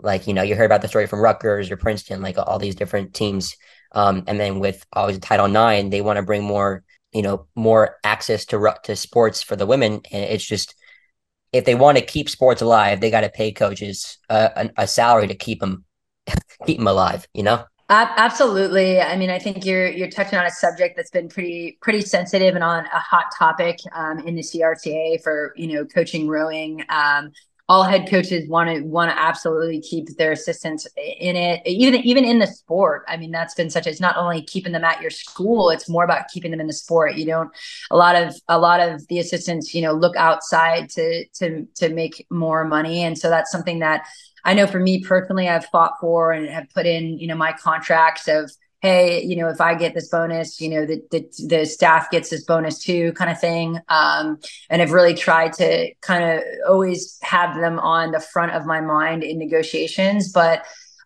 like 0.00 0.26
you 0.26 0.34
know 0.34 0.42
you 0.42 0.54
heard 0.54 0.66
about 0.66 0.82
the 0.82 0.88
story 0.88 1.06
from 1.06 1.20
Rutgers 1.20 1.70
or 1.70 1.76
Princeton, 1.76 2.22
like 2.22 2.36
all 2.38 2.58
these 2.58 2.74
different 2.74 3.14
teams. 3.14 3.56
Um, 3.92 4.24
and 4.26 4.40
then 4.40 4.58
with 4.58 4.84
always 4.92 5.18
Title 5.18 5.46
IX, 5.46 5.90
they 5.90 6.00
want 6.00 6.16
to 6.16 6.22
bring 6.22 6.42
more 6.42 6.82
you 7.12 7.22
know 7.22 7.46
more 7.54 7.96
access 8.04 8.44
to 8.46 8.74
to 8.84 8.96
sports 8.96 9.42
for 9.42 9.56
the 9.56 9.66
women, 9.66 10.00
and 10.10 10.24
it's 10.24 10.44
just 10.44 10.74
if 11.52 11.64
they 11.64 11.74
want 11.74 11.98
to 11.98 12.04
keep 12.04 12.30
sports 12.30 12.62
alive, 12.62 13.00
they 13.00 13.10
got 13.10 13.20
to 13.20 13.28
pay 13.28 13.52
coaches 13.52 14.18
a, 14.30 14.70
a, 14.78 14.86
salary 14.86 15.28
to 15.28 15.34
keep 15.34 15.60
them 15.60 15.84
keep 16.66 16.78
them 16.78 16.88
alive. 16.88 17.26
You 17.34 17.44
know. 17.44 17.64
Absolutely. 17.94 19.00
I 19.02 19.16
mean, 19.16 19.28
I 19.28 19.38
think 19.38 19.66
you're 19.66 19.86
you're 19.88 20.08
touching 20.08 20.38
on 20.38 20.46
a 20.46 20.50
subject 20.50 20.96
that's 20.96 21.10
been 21.10 21.28
pretty 21.28 21.76
pretty 21.82 22.00
sensitive 22.00 22.54
and 22.54 22.64
on 22.64 22.86
a 22.86 22.98
hot 22.98 23.26
topic 23.38 23.78
um, 23.92 24.18
in 24.20 24.34
the 24.34 24.42
CRCA 24.42 25.18
for 25.22 25.52
you 25.56 25.74
know 25.74 25.84
coaching 25.84 26.26
rowing. 26.26 26.82
Um, 26.88 27.32
all 27.68 27.84
head 27.84 28.08
coaches 28.08 28.48
want 28.48 28.70
to 28.70 28.82
want 28.82 29.10
to 29.10 29.18
absolutely 29.18 29.80
keep 29.80 30.06
their 30.16 30.32
assistants 30.32 30.86
in 30.96 31.36
it, 31.36 31.60
even 31.66 32.00
even 32.00 32.24
in 32.24 32.38
the 32.38 32.46
sport. 32.46 33.04
I 33.08 33.18
mean, 33.18 33.30
that's 33.30 33.54
been 33.54 33.68
such. 33.68 33.86
It's 33.86 34.00
not 34.00 34.16
only 34.16 34.42
keeping 34.42 34.72
them 34.72 34.84
at 34.84 35.02
your 35.02 35.10
school; 35.10 35.68
it's 35.68 35.88
more 35.88 36.04
about 36.04 36.28
keeping 36.32 36.50
them 36.50 36.60
in 36.60 36.66
the 36.66 36.72
sport. 36.72 37.16
You 37.16 37.26
don't. 37.26 37.50
A 37.90 37.96
lot 37.96 38.16
of 38.16 38.34
a 38.48 38.58
lot 38.58 38.80
of 38.80 39.06
the 39.08 39.18
assistants, 39.18 39.74
you 39.74 39.82
know, 39.82 39.92
look 39.92 40.16
outside 40.16 40.88
to 40.90 41.26
to 41.34 41.66
to 41.76 41.90
make 41.90 42.26
more 42.30 42.64
money, 42.64 43.02
and 43.02 43.18
so 43.18 43.28
that's 43.28 43.50
something 43.52 43.80
that 43.80 44.06
I 44.44 44.54
know 44.54 44.66
for 44.66 44.80
me 44.80 45.02
personally, 45.02 45.48
I've 45.48 45.66
fought 45.66 45.94
for 46.00 46.32
and 46.32 46.48
have 46.48 46.68
put 46.70 46.86
in, 46.86 47.18
you 47.18 47.26
know, 47.26 47.36
my 47.36 47.52
contracts 47.52 48.28
of, 48.28 48.50
hey, 48.80 49.22
you 49.22 49.36
know, 49.36 49.48
if 49.48 49.60
I 49.60 49.74
get 49.74 49.94
this 49.94 50.08
bonus, 50.08 50.60
you 50.60 50.68
know, 50.68 50.84
the 50.84 51.02
the, 51.10 51.46
the 51.46 51.66
staff 51.66 52.10
gets 52.10 52.30
this 52.30 52.44
bonus 52.44 52.78
too, 52.78 53.12
kind 53.12 53.30
of 53.30 53.40
thing. 53.40 53.78
Um, 53.88 54.38
and 54.68 54.82
I've 54.82 54.92
really 54.92 55.14
tried 55.14 55.52
to 55.54 55.92
kind 56.00 56.24
of 56.24 56.42
always 56.68 57.18
have 57.22 57.54
them 57.56 57.78
on 57.78 58.10
the 58.10 58.20
front 58.20 58.52
of 58.52 58.66
my 58.66 58.80
mind 58.80 59.22
in 59.22 59.38
negotiations, 59.38 60.32
but 60.32 60.64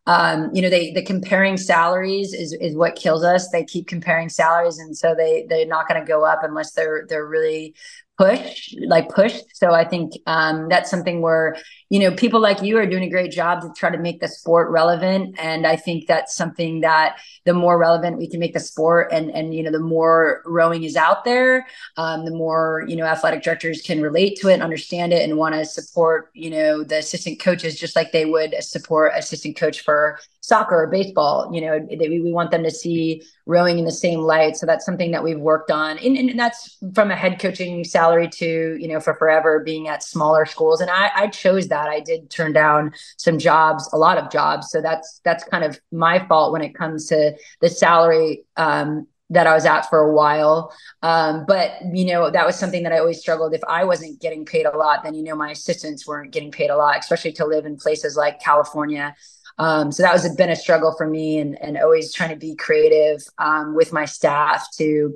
um, 0.08 0.50
you 0.54 0.62
know, 0.62 0.70
they 0.70 0.92
the 0.92 1.02
comparing 1.02 1.56
salaries 1.56 2.32
is 2.32 2.52
is 2.52 2.76
what 2.76 2.94
kills 2.94 3.24
us. 3.24 3.50
They 3.50 3.64
keep 3.64 3.88
comparing 3.88 4.28
salaries, 4.28 4.78
and 4.78 4.96
so 4.96 5.16
they 5.16 5.46
they're 5.48 5.66
not 5.66 5.88
going 5.88 6.00
to 6.00 6.06
go 6.06 6.24
up 6.24 6.44
unless 6.44 6.72
they're 6.72 7.06
they're 7.08 7.26
really 7.26 7.74
push 8.18 8.74
like 8.86 9.08
pushed. 9.10 9.44
So 9.56 9.72
i 9.72 9.84
think 9.84 10.12
um, 10.26 10.68
that's 10.68 10.90
something 10.90 11.20
where 11.20 11.56
you 11.90 11.98
know 12.00 12.10
people 12.12 12.40
like 12.40 12.62
you 12.62 12.78
are 12.78 12.86
doing 12.86 13.04
a 13.04 13.10
great 13.10 13.30
job 13.30 13.62
to 13.62 13.72
try 13.76 13.90
to 13.90 13.98
make 13.98 14.20
the 14.20 14.28
sport 14.28 14.70
relevant. 14.70 15.36
And 15.38 15.66
i 15.66 15.76
think 15.76 16.06
that's 16.06 16.34
something 16.34 16.80
that 16.80 17.18
the 17.44 17.54
more 17.54 17.78
relevant 17.78 18.18
we 18.18 18.28
can 18.28 18.40
make 18.40 18.54
the 18.54 18.60
sport 18.60 19.08
and 19.12 19.30
and 19.30 19.54
you 19.54 19.62
know 19.62 19.70
the 19.70 19.78
more 19.78 20.42
rowing 20.44 20.82
is 20.84 20.96
out 20.96 21.24
there 21.24 21.66
um, 21.96 22.24
the 22.24 22.30
more 22.30 22.84
you 22.88 22.96
know 22.96 23.04
athletic 23.04 23.42
directors 23.42 23.82
can 23.82 24.02
relate 24.02 24.38
to 24.40 24.48
it 24.48 24.54
and 24.54 24.62
understand 24.62 25.12
it 25.12 25.22
and 25.22 25.38
want 25.38 25.54
to 25.54 25.64
support 25.64 26.30
you 26.34 26.50
know 26.50 26.82
the 26.82 26.98
assistant 26.98 27.38
coaches 27.40 27.78
just 27.78 27.96
like 27.96 28.12
they 28.12 28.24
would 28.24 28.54
support 28.60 29.12
assistant 29.14 29.56
coach 29.56 29.80
for 29.80 30.18
soccer 30.46 30.82
or 30.82 30.86
baseball 30.86 31.50
you 31.52 31.60
know 31.60 31.84
they, 31.98 32.08
we 32.08 32.32
want 32.32 32.52
them 32.52 32.62
to 32.62 32.70
see 32.70 33.20
rowing 33.46 33.80
in 33.80 33.84
the 33.84 33.90
same 33.90 34.20
light 34.20 34.56
so 34.56 34.64
that's 34.64 34.86
something 34.86 35.10
that 35.10 35.24
we've 35.24 35.40
worked 35.40 35.72
on 35.72 35.98
and, 35.98 36.16
and 36.16 36.38
that's 36.38 36.78
from 36.94 37.10
a 37.10 37.16
head 37.16 37.40
coaching 37.40 37.82
salary 37.82 38.28
to 38.28 38.76
you 38.78 38.86
know 38.86 39.00
for 39.00 39.14
forever 39.14 39.58
being 39.64 39.88
at 39.88 40.04
smaller 40.04 40.46
schools 40.46 40.80
and 40.80 40.88
I, 40.88 41.10
I 41.16 41.26
chose 41.26 41.66
that 41.68 41.88
i 41.88 41.98
did 41.98 42.30
turn 42.30 42.52
down 42.52 42.92
some 43.16 43.40
jobs 43.40 43.90
a 43.92 43.98
lot 43.98 44.18
of 44.18 44.30
jobs 44.30 44.70
so 44.70 44.80
that's 44.80 45.20
that's 45.24 45.42
kind 45.42 45.64
of 45.64 45.80
my 45.90 46.24
fault 46.28 46.52
when 46.52 46.62
it 46.62 46.76
comes 46.76 47.06
to 47.06 47.36
the 47.60 47.68
salary 47.68 48.44
um, 48.56 49.08
that 49.30 49.46
I 49.46 49.54
was 49.54 49.66
at 49.66 49.90
for 49.90 49.98
a 49.98 50.12
while. 50.12 50.72
Um, 51.02 51.44
but 51.46 51.72
you 51.92 52.06
know, 52.06 52.30
that 52.30 52.46
was 52.46 52.56
something 52.56 52.84
that 52.84 52.92
I 52.92 52.98
always 52.98 53.18
struggled. 53.18 53.54
If 53.54 53.64
I 53.68 53.84
wasn't 53.84 54.20
getting 54.20 54.44
paid 54.44 54.66
a 54.66 54.76
lot, 54.76 55.02
then 55.02 55.14
you 55.14 55.24
know 55.24 55.34
my 55.34 55.50
assistants 55.50 56.06
weren't 56.06 56.30
getting 56.30 56.52
paid 56.52 56.70
a 56.70 56.76
lot, 56.76 56.98
especially 56.98 57.32
to 57.32 57.44
live 57.44 57.66
in 57.66 57.76
places 57.76 58.16
like 58.16 58.40
California. 58.40 59.16
Um, 59.58 59.90
so 59.90 60.02
that 60.02 60.12
was 60.12 60.24
a, 60.24 60.34
been 60.34 60.50
a 60.50 60.56
struggle 60.56 60.94
for 60.96 61.06
me, 61.06 61.38
and 61.38 61.60
and 61.62 61.78
always 61.78 62.12
trying 62.12 62.30
to 62.30 62.36
be 62.36 62.54
creative 62.54 63.22
um, 63.38 63.74
with 63.74 63.92
my 63.92 64.04
staff 64.04 64.66
to 64.76 65.14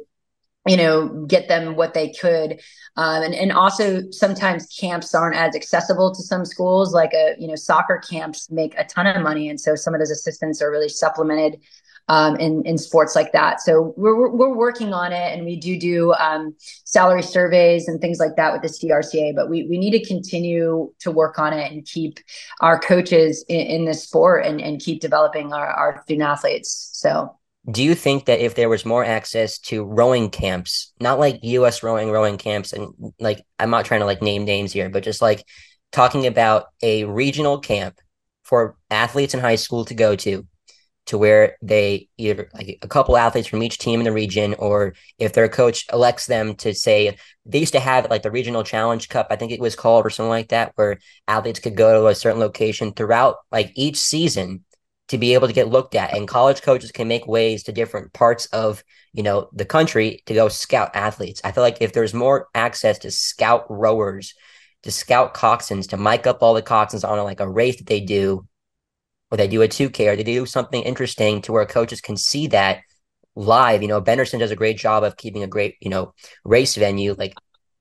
you 0.67 0.77
know 0.77 1.25
get 1.27 1.49
them 1.49 1.77
what 1.77 1.95
they 1.95 2.11
could. 2.11 2.61
Um, 2.97 3.23
and, 3.23 3.35
and 3.35 3.53
also 3.53 4.11
sometimes 4.11 4.67
camps 4.67 5.15
aren't 5.15 5.37
as 5.37 5.55
accessible 5.55 6.15
to 6.15 6.23
some 6.23 6.45
schools 6.45 6.93
like 6.93 7.13
a 7.13 7.35
you 7.39 7.49
know 7.49 7.57
soccer 7.57 7.99
camps 7.99 8.51
make 8.51 8.75
a 8.79 8.85
ton 8.85 9.07
of 9.07 9.23
money. 9.23 9.49
And 9.49 9.61
so 9.61 9.75
some 9.75 9.95
of 9.95 10.01
those 10.01 10.11
assistants 10.11 10.63
are 10.63 10.71
really 10.71 10.89
supplemented 10.89 11.61
um, 12.09 12.37
in, 12.37 12.63
in 12.65 12.79
sports 12.79 13.15
like 13.15 13.33
that. 13.33 13.61
So 13.61 13.95
we're, 13.97 14.29
we're 14.31 14.55
working 14.55 14.93
on 14.93 15.13
it 15.13 15.33
and 15.33 15.45
we 15.45 15.57
do 15.57 15.79
do 15.79 16.13
um, 16.15 16.55
salary 16.85 17.23
surveys 17.23 17.89
and 17.89 18.01
things 18.01 18.19
like 18.19 18.37
that 18.37 18.53
with 18.53 18.63
the 18.63 18.69
CRCA, 18.69 19.35
but 19.35 19.49
we, 19.49 19.67
we 19.69 19.79
need 19.79 19.93
to 19.93 20.05
continue 20.05 20.93
to 21.01 21.11
work 21.11 21.39
on 21.39 21.53
it 21.53 21.71
and 21.71 21.85
keep 21.85 22.19
our 22.61 22.79
coaches 22.79 23.45
in, 23.49 23.61
in 23.61 23.85
this 23.85 24.03
sport 24.03 24.45
and, 24.45 24.61
and 24.61 24.81
keep 24.81 25.01
developing 25.01 25.53
our, 25.53 25.69
our 25.69 26.03
student 26.03 26.29
athletes. 26.29 26.91
So 26.93 27.37
do 27.71 27.83
you 27.83 27.95
think 27.95 28.25
that 28.25 28.41
if 28.41 28.55
there 28.55 28.69
was 28.69 28.87
more 28.87 29.05
access 29.05 29.59
to 29.59 29.85
rowing 29.85 30.31
camps, 30.31 30.93
not 31.01 31.19
like 31.19 31.41
US 31.43 31.83
rowing 31.83 32.11
rowing 32.11 32.39
camps 32.39 32.73
and 32.73 32.93
like 33.19 33.45
I'm 33.59 33.71
not 33.71 33.85
trying 33.85 34.01
to 34.01 34.07
like 34.07 34.23
name 34.23 34.45
names 34.45 34.73
here, 34.73 34.89
but 34.89 35.05
just 35.05 35.21
like 35.21 35.45
talking 35.93 36.27
about 36.27 36.67
a 36.83 37.05
regional 37.05 37.59
camp 37.59 38.01
for 38.45 38.77
athletes 38.91 39.35
in 39.35 39.41
high 39.41 39.57
school 39.57 39.85
to 39.85 39.95
go 39.95 40.17
to 40.17 40.47
to 41.07 41.19
where 41.19 41.57
they 41.63 42.09
either 42.19 42.49
like 42.55 42.79
a 42.83 42.89
couple 42.89 43.17
athletes 43.17 43.49
from 43.49 43.63
each 43.63 43.79
team 43.79 44.01
in 44.01 44.05
the 44.05 44.13
region, 44.13 44.55
or 44.59 44.95
if 45.19 45.33
their 45.33 45.49
coach 45.49 45.87
elects 45.93 46.27
them 46.27 46.55
to 46.57 46.75
say 46.75 47.17
they 47.45 47.59
used 47.59 47.73
to 47.73 47.81
have 47.81 48.09
like 48.11 48.23
the 48.23 48.31
regional 48.31 48.63
challenge 48.63 49.09
cup, 49.09 49.27
I 49.31 49.37
think 49.37 49.51
it 49.53 49.61
was 49.61 49.75
called 49.75 50.07
or 50.07 50.11
something 50.11 50.31
like 50.31 50.49
that, 50.51 50.73
where 50.77 50.99
athletes 51.27 51.61
could 51.61 51.77
go 51.77 52.01
to 52.01 52.09
a 52.09 52.15
certain 52.15 52.41
location 52.41 52.93
throughout 52.93 53.37
like 53.51 53.73
each 53.75 53.97
season 53.97 54.65
to 55.09 55.19
be 55.19 55.35
able 55.35 55.49
to 55.49 55.53
get 55.53 55.69
looked 55.69 55.97
at. 55.97 56.17
And 56.17 56.29
college 56.29 56.63
coaches 56.63 56.93
can 56.93 57.09
make 57.09 57.27
ways 57.27 57.65
to 57.65 57.73
different 57.73 58.13
parts 58.13 58.47
of 58.47 58.85
you 59.13 59.25
know 59.25 59.49
the 59.53 59.65
country 59.65 60.23
to 60.27 60.35
go 60.35 60.49
scout 60.49 60.93
athletes. 60.95 61.41
I 61.43 61.53
feel 61.53 61.65
like 61.65 61.79
if 61.81 61.93
there's 61.93 62.15
more 62.15 62.49
access 62.55 62.99
to 63.01 63.11
scout 63.11 63.67
rowers, 63.69 64.35
to 64.85 64.93
scout 64.93 65.35
coxswains, 65.35 65.89
to 65.89 65.97
mic 65.97 66.27
up 66.27 66.43
all 66.43 66.55
the 66.55 66.63
coxswains 66.63 67.09
on 67.09 67.19
like 67.25 67.41
a 67.41 67.49
race 67.49 67.79
that 67.79 67.87
they 67.87 68.01
do 68.01 68.47
or 69.31 69.37
they 69.37 69.49
do 69.49 69.63
a 69.63 69.69
2K 69.69 70.09
or 70.09 70.17
they 70.17 70.23
do 70.23 70.47
something 70.47 70.83
interesting 70.83 71.43
to 71.43 71.53
where 71.53 71.67
coaches 71.67 72.01
can 72.01 72.17
see 72.17 72.49
that 72.49 72.81
live. 73.37 73.83
You 73.83 73.89
know, 73.89 74.01
Benderson 74.01 74.41
does 74.41 74.51
a 74.51 74.57
great 74.57 74.77
job 74.77 75.05
of 75.05 75.17
keeping 75.17 75.43
a 75.43 75.47
great, 75.47 75.77
you 75.81 75.91
know, 75.91 76.15
race 76.45 76.75
venue. 76.77 77.15
Like 77.15 77.35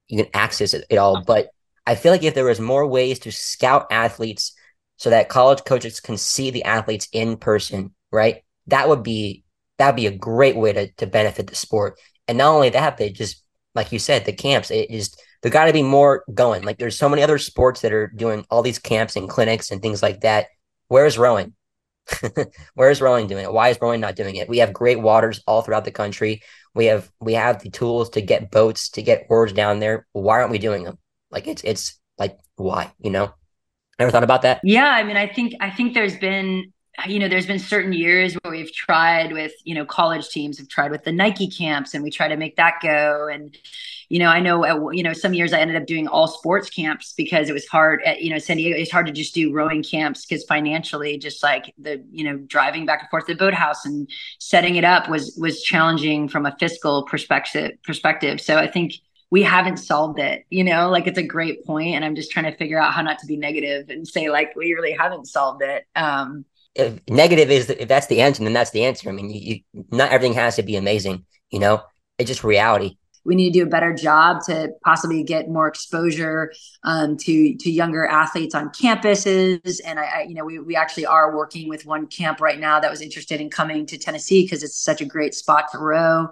you 0.08 0.24
can 0.24 0.32
access 0.34 0.74
it, 0.74 0.86
it 0.90 0.98
all. 0.98 1.24
But 1.24 1.50
I 1.86 1.96
feel 1.96 2.12
like 2.12 2.24
if 2.24 2.36
there 2.36 2.46
was 2.46 2.60
more 2.60 2.86
ways 2.86 3.20
to 3.20 3.32
scout 3.32 3.88
athletes 3.92 4.54
so 4.98 5.10
that 5.10 5.30
college 5.30 5.64
coaches 5.66 6.00
can 6.00 6.18
see 6.18 6.52
the 6.52 6.64
athletes 6.64 7.08
in 7.12 7.38
person, 7.38 7.94
right? 8.12 8.44
That 8.68 8.90
would 8.90 9.04
be 9.04 9.44
that 9.78 9.88
would 9.88 9.96
be 9.96 10.08
a 10.08 10.18
great 10.18 10.56
way 10.56 10.74
to 10.74 10.92
to 10.94 11.08
benefit 11.08 11.48
the 11.48 11.56
sport. 11.56 12.00
And 12.28 12.38
not 12.38 12.54
only 12.54 12.70
that, 12.70 12.98
they 12.98 13.10
just 13.10 13.44
like 13.76 13.92
you 13.92 14.00
said, 14.00 14.26
the 14.26 14.34
camps, 14.34 14.72
it 14.72 14.90
just 14.90 15.22
there 15.42 15.52
got 15.52 15.66
to 15.66 15.74
be 15.74 15.84
more 15.84 16.24
going. 16.34 16.64
Like 16.64 16.78
there's 16.78 16.98
so 16.98 17.10
many 17.10 17.24
other 17.24 17.38
sports 17.38 17.82
that 17.82 17.94
are 17.94 18.08
doing 18.08 18.46
all 18.50 18.62
these 18.62 18.80
camps 18.80 19.16
and 19.16 19.30
clinics 19.30 19.72
and 19.72 19.82
things 19.82 20.04
like 20.04 20.22
that 20.22 20.48
Where's 20.90 21.18
rowing? 21.18 21.54
Where's 22.74 23.02
rowing 23.02 23.28
doing 23.28 23.46
it? 23.46 23.54
Why 23.54 23.70
is 23.70 23.78
rowing 23.82 24.02
not 24.02 24.16
doing 24.16 24.36
it? 24.36 24.50
We 24.50 24.58
have 24.58 24.74
great 24.74 25.00
waters 25.00 25.42
all 25.48 25.62
throughout 25.62 25.86
the 25.86 25.92
country. 25.92 26.42
We 26.76 26.86
have 26.86 27.10
we 27.22 27.34
have 27.34 27.62
the 27.62 27.70
tools 27.70 28.10
to 28.12 28.22
get 28.22 28.52
boats 28.52 28.90
to 28.92 29.02
get 29.02 29.28
oars 29.30 29.54
down 29.54 29.80
there. 29.80 30.08
Why 30.12 30.40
aren't 30.40 30.52
we 30.52 30.58
doing 30.58 30.84
them? 30.84 30.98
Like 31.32 31.48
it's 31.48 31.64
it's 31.64 32.00
like 32.18 32.38
why 32.56 32.92
you 33.00 33.12
know? 33.12 33.34
Ever 34.00 34.12
thought 34.12 34.24
about 34.24 34.44
that? 34.44 34.62
Yeah, 34.64 34.88
I 34.90 35.04
mean, 35.04 35.18
I 35.18 35.28
think 35.28 35.54
I 35.60 35.70
think 35.70 35.94
there's 35.94 36.18
been 36.18 36.74
you 37.08 37.20
know 37.20 37.28
there's 37.28 37.46
been 37.46 37.60
certain 37.60 37.94
years 37.94 38.36
where 38.36 38.52
we've 38.52 38.74
tried 38.74 39.32
with 39.34 39.54
you 39.64 39.76
know 39.76 39.86
college 39.86 40.30
teams 40.30 40.58
have 40.58 40.68
tried 40.68 40.92
with 40.92 41.04
the 41.04 41.12
Nike 41.12 41.48
camps 41.48 41.94
and 41.94 42.04
we 42.04 42.12
try 42.12 42.28
to 42.28 42.38
make 42.38 42.56
that 42.56 42.76
go 42.82 43.28
and 43.32 43.58
you 44.10 44.18
know, 44.18 44.28
I 44.28 44.40
know, 44.40 44.66
uh, 44.66 44.90
you 44.90 45.04
know, 45.04 45.14
some 45.14 45.36
years 45.36 45.54
I 45.54 45.60
ended 45.60 45.78
up 45.78 45.86
doing 45.86 46.08
all 46.08 46.28
sports 46.28 46.70
camps 46.70 47.14
because 47.16 47.48
it 47.48 47.54
was 47.54 47.68
hard 47.68 48.02
at, 48.04 48.22
you 48.24 48.32
know, 48.32 48.40
San 48.40 48.58
Diego. 48.58 48.76
It's 48.76 48.92
hard 48.92 49.06
to 49.06 49.12
just 49.12 49.36
do 49.36 49.54
rowing 49.54 49.84
camps 49.84 50.26
because 50.26 50.44
financially, 50.46 51.20
just 51.20 51.44
like 51.44 51.74
the, 51.78 52.04
you 52.12 52.24
know, 52.24 52.38
driving 52.38 52.88
back 52.88 53.02
and 53.02 53.10
forth 53.10 53.28
to 53.28 53.36
the 53.36 53.38
boathouse 53.38 53.86
and 53.86 54.10
setting 54.40 54.76
it 54.78 54.84
up 54.84 55.10
was, 55.10 55.38
was 55.40 55.62
challenging 55.62 56.28
from 56.28 56.48
a 56.48 56.56
fiscal 56.60 57.04
perspective 57.04 57.74
perspective. 57.84 58.42
So 58.42 58.58
I 58.58 58.66
think 58.66 58.94
we 59.30 59.44
haven't 59.44 59.78
solved 59.78 60.18
it, 60.18 60.44
you 60.50 60.64
know, 60.64 60.90
like 60.90 61.06
it's 61.06 61.20
a 61.20 61.24
great 61.24 61.64
point, 61.64 61.94
And 61.94 62.04
I'm 62.04 62.16
just 62.16 62.32
trying 62.32 62.52
to 62.52 62.58
figure 62.58 62.82
out 62.82 62.94
how 62.94 63.04
not 63.04 63.20
to 63.20 63.28
be 63.28 63.38
negative 63.38 63.90
and 63.90 64.08
say 64.08 64.32
like, 64.32 64.56
we 64.56 64.74
really 64.74 64.94
haven't 64.94 65.28
solved 65.28 65.62
it. 65.62 65.86
Um, 65.96 66.46
if 66.80 67.00
negative 67.10 67.52
is 67.52 67.70
if 67.70 67.88
that's 67.88 68.08
the 68.08 68.22
answer, 68.22 68.44
then 68.44 68.54
that's 68.54 68.72
the 68.72 68.86
answer. 68.86 69.10
I 69.10 69.12
mean, 69.12 69.30
you, 69.30 69.64
you, 69.74 69.86
not 69.92 70.12
everything 70.12 70.34
has 70.34 70.56
to 70.56 70.64
be 70.64 70.76
amazing, 70.76 71.26
you 71.52 71.60
know, 71.60 71.84
it's 72.18 72.28
just 72.28 72.44
reality 72.44 72.98
we 73.26 73.36
need 73.36 73.54
to 73.54 73.60
do 73.60 73.64
a 73.64 73.70
better 73.70 73.94
job 73.94 74.42
to 74.46 74.70
possibly 74.84 75.24
get 75.24 75.50
more 75.50 75.68
exposure 75.68 76.52
um, 76.84 77.18
to 77.18 77.56
to 77.58 77.70
younger 77.70 78.06
athletes 78.06 78.56
on 78.56 78.70
campuses. 78.70 79.80
And 79.86 80.00
I, 80.00 80.04
I, 80.04 80.22
you 80.28 80.34
know, 80.34 80.46
we 80.46 80.60
we 80.60 80.76
actually 80.76 81.06
are 81.06 81.36
working 81.36 81.70
with 81.70 81.86
one 81.86 82.08
camp 82.08 82.42
right 82.42 82.60
now 82.60 82.80
that 82.80 82.90
was 82.90 83.02
interested 83.02 83.42
in 83.42 83.50
coming 83.50 83.86
to 83.88 83.98
Tennessee 83.98 84.44
because 84.44 84.64
it's 84.64 84.78
such 84.78 85.02
a 85.02 85.06
great 85.06 85.36
spot 85.36 85.66
to 85.72 85.78
row. 85.78 86.30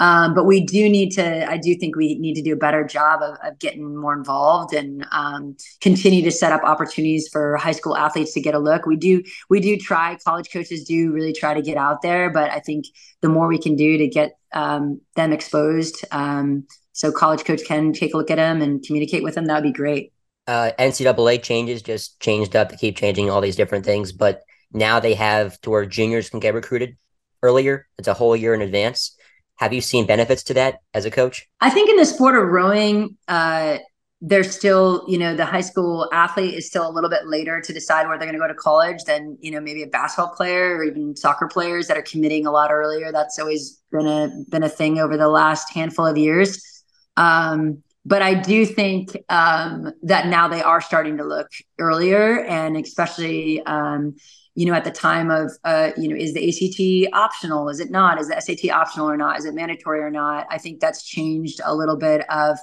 Um, 0.00 0.34
but 0.34 0.44
we 0.44 0.60
do 0.60 0.88
need 0.88 1.10
to, 1.10 1.50
I 1.50 1.56
do 1.56 1.74
think 1.74 1.96
we 1.96 2.18
need 2.18 2.34
to 2.34 2.42
do 2.42 2.52
a 2.52 2.56
better 2.56 2.84
job 2.84 3.20
of, 3.20 3.36
of 3.42 3.58
getting 3.58 3.96
more 3.96 4.12
involved 4.12 4.72
and 4.72 5.04
um, 5.10 5.56
continue 5.80 6.22
to 6.22 6.30
set 6.30 6.52
up 6.52 6.62
opportunities 6.62 7.28
for 7.28 7.56
high 7.56 7.72
school 7.72 7.96
athletes 7.96 8.32
to 8.34 8.40
get 8.40 8.54
a 8.54 8.60
look. 8.60 8.86
We 8.86 8.96
do, 8.96 9.22
we 9.50 9.60
do 9.60 9.76
try, 9.76 10.16
college 10.24 10.52
coaches 10.52 10.84
do 10.84 11.10
really 11.10 11.32
try 11.32 11.54
to 11.54 11.62
get 11.62 11.76
out 11.76 12.02
there, 12.02 12.30
but 12.30 12.50
I 12.50 12.60
think 12.60 12.84
the 13.22 13.28
more 13.28 13.48
we 13.48 13.58
can 13.58 13.74
do 13.74 13.98
to 13.98 14.06
get 14.06 14.38
um, 14.52 15.00
them 15.16 15.32
exposed, 15.32 16.04
um, 16.12 16.66
so 16.92 17.12
college 17.12 17.44
coach 17.44 17.64
can 17.64 17.92
take 17.92 18.14
a 18.14 18.16
look 18.16 18.30
at 18.30 18.36
them 18.36 18.62
and 18.62 18.82
communicate 18.84 19.22
with 19.22 19.34
them, 19.34 19.46
that 19.46 19.54
would 19.54 19.68
be 19.68 19.72
great. 19.72 20.12
Uh, 20.46 20.70
NCAA 20.78 21.42
changes 21.42 21.82
just 21.82 22.18
changed 22.20 22.56
up 22.56 22.70
to 22.70 22.76
keep 22.76 22.96
changing 22.96 23.30
all 23.30 23.40
these 23.40 23.56
different 23.56 23.84
things, 23.84 24.12
but 24.12 24.42
now 24.72 24.98
they 25.00 25.14
have 25.14 25.60
to 25.60 25.70
where 25.70 25.84
juniors 25.86 26.30
can 26.30 26.40
get 26.40 26.54
recruited 26.54 26.96
earlier. 27.42 27.86
It's 27.98 28.08
a 28.08 28.14
whole 28.14 28.34
year 28.34 28.54
in 28.54 28.62
advance. 28.62 29.16
Have 29.58 29.72
you 29.72 29.80
seen 29.80 30.06
benefits 30.06 30.42
to 30.44 30.54
that 30.54 30.80
as 30.94 31.04
a 31.04 31.10
coach? 31.10 31.48
I 31.60 31.70
think 31.70 31.90
in 31.90 31.96
the 31.96 32.06
sport 32.06 32.36
of 32.36 32.48
rowing, 32.48 33.16
uh, 33.26 33.78
there's 34.20 34.50
still, 34.50 35.04
you 35.06 35.18
know, 35.18 35.36
the 35.36 35.44
high 35.44 35.60
school 35.60 36.08
athlete 36.12 36.54
is 36.54 36.66
still 36.66 36.88
a 36.88 36.90
little 36.90 37.10
bit 37.10 37.26
later 37.26 37.60
to 37.60 37.72
decide 37.72 38.08
where 38.08 38.18
they're 38.18 38.26
going 38.26 38.38
to 38.38 38.44
go 38.44 38.48
to 38.48 38.54
college 38.54 39.04
than, 39.04 39.36
you 39.40 39.50
know, 39.50 39.60
maybe 39.60 39.82
a 39.82 39.86
basketball 39.86 40.34
player 40.34 40.76
or 40.76 40.84
even 40.84 41.14
soccer 41.14 41.46
players 41.46 41.86
that 41.86 41.96
are 41.96 42.02
committing 42.02 42.46
a 42.46 42.50
lot 42.50 42.72
earlier. 42.72 43.12
That's 43.12 43.38
always 43.38 43.80
been 43.92 44.06
a 44.06 44.30
been 44.48 44.64
a 44.64 44.68
thing 44.68 44.98
over 44.98 45.16
the 45.16 45.28
last 45.28 45.72
handful 45.72 46.06
of 46.06 46.16
years. 46.16 46.84
Um, 47.16 47.82
but 48.04 48.22
I 48.22 48.34
do 48.34 48.64
think 48.64 49.16
um, 49.28 49.92
that 50.02 50.28
now 50.28 50.48
they 50.48 50.62
are 50.62 50.80
starting 50.80 51.18
to 51.18 51.24
look 51.24 51.48
earlier, 51.78 52.44
and 52.44 52.76
especially 52.76 53.62
um, 53.66 54.16
you 54.58 54.66
know, 54.66 54.74
at 54.74 54.82
the 54.82 54.90
time 54.90 55.30
of, 55.30 55.52
uh, 55.62 55.92
you 55.96 56.08
know, 56.08 56.16
is 56.16 56.34
the 56.34 56.48
ACT 56.48 57.14
optional? 57.14 57.68
Is 57.68 57.78
it 57.78 57.92
not? 57.92 58.20
Is 58.20 58.26
the 58.26 58.40
SAT 58.40 58.72
optional 58.72 59.08
or 59.08 59.16
not? 59.16 59.38
Is 59.38 59.44
it 59.44 59.54
mandatory 59.54 60.00
or 60.00 60.10
not? 60.10 60.48
I 60.50 60.58
think 60.58 60.80
that's 60.80 61.04
changed 61.04 61.60
a 61.64 61.72
little 61.72 61.94
bit 61.94 62.28
of 62.28 62.58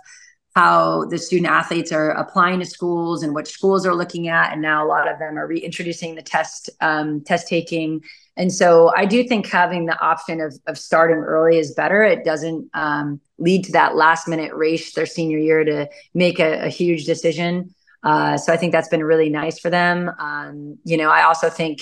how 0.55 1.05
the 1.05 1.17
student 1.17 1.49
athletes 1.49 1.93
are 1.93 2.09
applying 2.09 2.59
to 2.59 2.65
schools 2.65 3.23
and 3.23 3.33
what 3.33 3.47
schools 3.47 3.85
are 3.85 3.95
looking 3.95 4.27
at. 4.27 4.51
And 4.51 4.61
now 4.61 4.85
a 4.85 4.89
lot 4.89 5.09
of 5.09 5.19
them 5.19 5.37
are 5.37 5.47
reintroducing 5.47 6.15
the 6.15 6.21
test, 6.21 6.69
um, 6.81 7.21
test 7.21 7.47
taking. 7.47 8.01
And 8.35 8.51
so 8.51 8.91
I 8.93 9.05
do 9.05 9.23
think 9.23 9.47
having 9.47 9.85
the 9.85 9.97
option 10.01 10.41
of, 10.41 10.53
of 10.67 10.77
starting 10.77 11.19
early 11.19 11.57
is 11.57 11.73
better. 11.75 12.03
It 12.03 12.25
doesn't 12.25 12.69
um, 12.73 13.21
lead 13.37 13.63
to 13.65 13.71
that 13.71 13.95
last 13.95 14.27
minute 14.27 14.53
race 14.53 14.93
their 14.95 15.05
senior 15.05 15.37
year 15.37 15.63
to 15.63 15.87
make 16.13 16.39
a, 16.39 16.65
a 16.65 16.67
huge 16.67 17.05
decision. 17.05 17.73
Uh, 18.05 18.37
so 18.37 18.53
I 18.53 18.57
think 18.57 18.71
that's 18.71 18.87
been 18.87 19.03
really 19.03 19.29
nice 19.29 19.59
for 19.59 19.71
them. 19.71 20.11
Um, 20.19 20.77
you 20.85 20.95
know, 20.95 21.09
I 21.09 21.23
also 21.23 21.49
think 21.49 21.81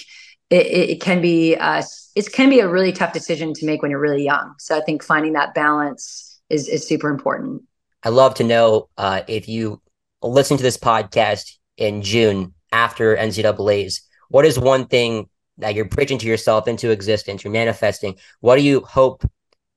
it, 0.50 0.66
it 0.66 1.02
can 1.02 1.22
be 1.22 1.56
uh, 1.58 1.84
it 2.16 2.32
can 2.32 2.50
be 2.50 2.62
a 2.62 2.68
really 2.68 2.94
tough 2.94 3.12
decision 3.12 3.54
to 3.56 3.66
make 3.66 3.82
when 3.82 3.92
you're 3.92 4.00
really 4.00 4.24
young. 4.24 4.56
So 4.58 4.78
I 4.78 4.82
think 4.82 5.04
finding 5.04 5.34
that 5.34 5.54
balance 5.54 6.40
is 6.50 6.70
is 6.70 6.88
super 6.88 7.10
important. 7.10 7.64
I 8.04 8.10
love 8.10 8.36
to 8.36 8.44
know 8.44 8.90
uh, 8.98 9.24
if 9.28 9.50
you 9.50 9.82
listen 10.22 10.56
to 10.58 10.64
this 10.64 10.78
podcast 10.78 11.58
in 11.78 12.02
June 12.02 12.54
after 12.72 13.16
NCAA's. 13.18 14.02
What 14.30 14.46
is 14.46 14.58
one 14.58 14.88
thing 14.88 15.30
that 15.58 15.76
you're 15.76 15.86
preaching 15.86 16.18
to 16.20 16.26
yourself 16.26 16.68
into 16.68 16.90
existence? 16.90 17.44
You're 17.44 17.54
manifesting. 17.54 18.16
What 18.40 18.56
do 18.56 18.64
you 18.64 18.80
hope 18.82 19.30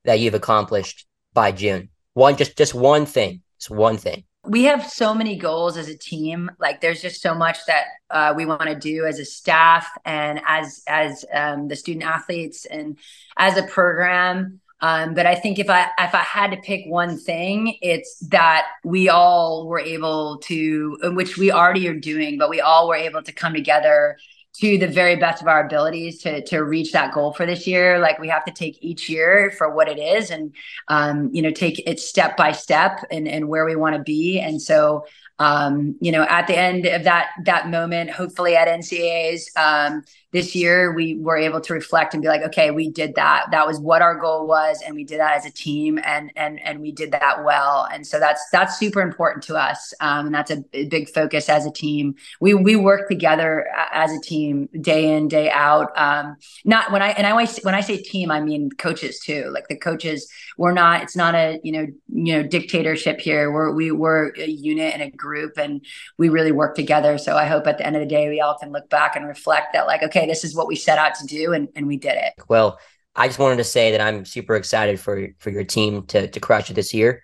that 0.05 0.19
you've 0.19 0.33
accomplished 0.33 1.05
by 1.33 1.51
June? 1.51 1.89
One, 2.13 2.37
just 2.37 2.57
just 2.57 2.73
one 2.73 3.05
thing. 3.05 3.41
Just 3.59 3.69
one 3.69 3.97
thing 3.97 4.23
we 4.47 4.63
have 4.63 4.89
so 4.89 5.13
many 5.13 5.35
goals 5.35 5.77
as 5.77 5.89
a 5.89 5.97
team. 5.97 6.49
Like 6.59 6.81
there's 6.81 7.01
just 7.01 7.21
so 7.21 7.35
much 7.35 7.59
that 7.67 7.85
uh, 8.09 8.33
we 8.35 8.45
want 8.45 8.63
to 8.63 8.75
do 8.75 9.05
as 9.05 9.19
a 9.19 9.25
staff 9.25 9.87
and 10.05 10.41
as 10.45 10.83
as 10.87 11.25
um, 11.33 11.67
the 11.67 11.75
student 11.75 12.05
athletes 12.05 12.65
and 12.65 12.97
as 13.37 13.57
a 13.57 13.63
program. 13.63 14.61
Um, 14.79 15.15
but 15.15 15.25
I 15.25 15.35
think 15.35 15.57
if 15.57 15.69
I 15.69 15.87
if 15.99 16.13
I 16.13 16.21
had 16.21 16.51
to 16.51 16.57
pick 16.57 16.85
one 16.85 17.17
thing, 17.17 17.77
it's 17.81 18.19
that 18.29 18.67
we 18.83 19.09
all 19.09 19.67
were 19.67 19.79
able 19.79 20.37
to, 20.43 20.97
which 21.15 21.37
we 21.37 21.51
already 21.51 21.87
are 21.87 21.99
doing, 21.99 22.37
but 22.37 22.49
we 22.49 22.61
all 22.61 22.87
were 22.87 22.95
able 22.95 23.23
to 23.23 23.31
come 23.31 23.53
together 23.53 24.17
to 24.59 24.77
the 24.77 24.87
very 24.87 25.15
best 25.15 25.41
of 25.41 25.47
our 25.47 25.65
abilities 25.65 26.21
to 26.23 26.43
to 26.45 26.59
reach 26.59 26.91
that 26.91 27.13
goal 27.13 27.33
for 27.33 27.45
this 27.45 27.67
year. 27.67 27.99
Like 27.99 28.19
we 28.19 28.27
have 28.29 28.45
to 28.45 28.51
take 28.51 28.77
each 28.81 29.09
year 29.09 29.51
for 29.57 29.73
what 29.73 29.87
it 29.87 29.99
is, 29.99 30.31
and 30.31 30.53
um, 30.87 31.29
you 31.33 31.41
know, 31.41 31.51
take 31.51 31.81
it 31.87 31.99
step 31.99 32.37
by 32.37 32.51
step 32.51 33.03
and 33.11 33.27
and 33.27 33.47
where 33.47 33.65
we 33.65 33.75
want 33.75 33.95
to 33.95 34.01
be. 34.01 34.39
And 34.39 34.61
so 34.61 35.05
um, 35.39 35.95
you 36.01 36.11
know, 36.11 36.23
at 36.23 36.47
the 36.47 36.57
end 36.57 36.85
of 36.85 37.03
that 37.03 37.27
that 37.45 37.69
moment, 37.69 38.09
hopefully 38.09 38.55
at 38.55 38.67
NCAA's 38.67 39.49
um, 39.55 40.03
this 40.31 40.55
year, 40.55 40.93
we 40.93 41.17
were 41.17 41.37
able 41.37 41.61
to 41.61 41.73
reflect 41.73 42.13
and 42.13 42.21
be 42.21 42.27
like, 42.27 42.41
okay, 42.41 42.71
we 42.71 42.89
did 42.89 43.15
that. 43.15 43.45
That 43.51 43.65
was 43.65 43.79
what 43.79 44.01
our 44.01 44.15
goal 44.15 44.47
was, 44.47 44.81
and 44.85 44.95
we 44.95 45.03
did 45.03 45.19
that 45.19 45.37
as 45.37 45.45
a 45.45 45.51
team, 45.51 45.99
and 46.03 46.31
and 46.35 46.59
and 46.61 46.81
we 46.81 46.91
did 46.91 47.11
that 47.13 47.43
well. 47.45 47.87
And 47.91 48.05
so 48.05 48.19
that's 48.19 48.41
that's 48.51 48.77
super 48.77 49.01
important 49.01 49.43
to 49.45 49.55
us, 49.55 49.93
um, 50.01 50.27
and 50.27 50.35
that's 50.35 50.51
a 50.51 50.63
big 50.85 51.09
focus 51.09 51.49
as 51.49 51.65
a 51.65 51.71
team. 51.71 52.15
We 52.41 52.53
we 52.53 52.75
work 52.75 53.07
together 53.07 53.67
as 53.91 54.11
a 54.11 54.19
team 54.19 54.67
day 54.81 55.15
in 55.15 55.27
day 55.27 55.49
out. 55.49 55.97
Um, 55.97 56.35
not 56.65 56.91
when 56.91 57.01
I 57.01 57.09
and 57.09 57.25
I 57.25 57.31
always 57.31 57.57
when 57.59 57.75
I 57.75 57.81
say 57.81 57.97
team, 57.97 58.29
I 58.29 58.41
mean 58.41 58.69
coaches 58.71 59.19
too. 59.19 59.49
Like 59.53 59.69
the 59.69 59.77
coaches, 59.77 60.29
we're 60.57 60.73
not. 60.73 61.03
It's 61.03 61.15
not 61.15 61.35
a 61.35 61.59
you 61.63 61.71
know 61.71 61.87
you 62.09 62.33
know 62.33 62.43
dictatorship 62.43 63.21
here. 63.21 63.51
We're 63.51 63.71
we 63.71 63.91
we're 63.91 64.33
a 64.35 64.47
unit 64.47 64.93
and 64.93 65.01
a 65.01 65.09
group 65.09 65.57
and 65.57 65.85
we 66.17 66.29
really 66.29 66.51
work 66.51 66.75
together. 66.75 67.17
So 67.17 67.35
I 67.35 67.45
hope 67.45 67.67
at 67.67 67.77
the 67.77 67.85
end 67.85 67.95
of 67.95 68.01
the 68.01 68.07
day, 68.07 68.29
we 68.29 68.41
all 68.41 68.57
can 68.57 68.71
look 68.71 68.89
back 68.89 69.15
and 69.15 69.27
reflect 69.27 69.73
that, 69.73 69.87
like, 69.87 70.01
okay, 70.17 70.27
this 70.27 70.43
is 70.43 70.55
what 70.55 70.67
we 70.67 70.75
set 70.75 70.97
out 70.97 71.15
to 71.15 71.25
do 71.25 71.53
and, 71.53 71.67
and 71.75 71.87
we 71.87 71.97
did 71.97 72.15
it. 72.15 72.33
Well, 72.47 72.79
I 73.15 73.27
just 73.27 73.39
wanted 73.39 73.57
to 73.57 73.63
say 73.63 73.91
that 73.91 74.01
I'm 74.01 74.25
super 74.25 74.55
excited 74.55 74.99
for 74.99 75.29
for 75.39 75.49
your 75.49 75.63
team 75.63 76.05
to 76.07 76.27
to 76.27 76.39
crush 76.39 76.69
it 76.69 76.75
this 76.75 76.93
year 76.93 77.23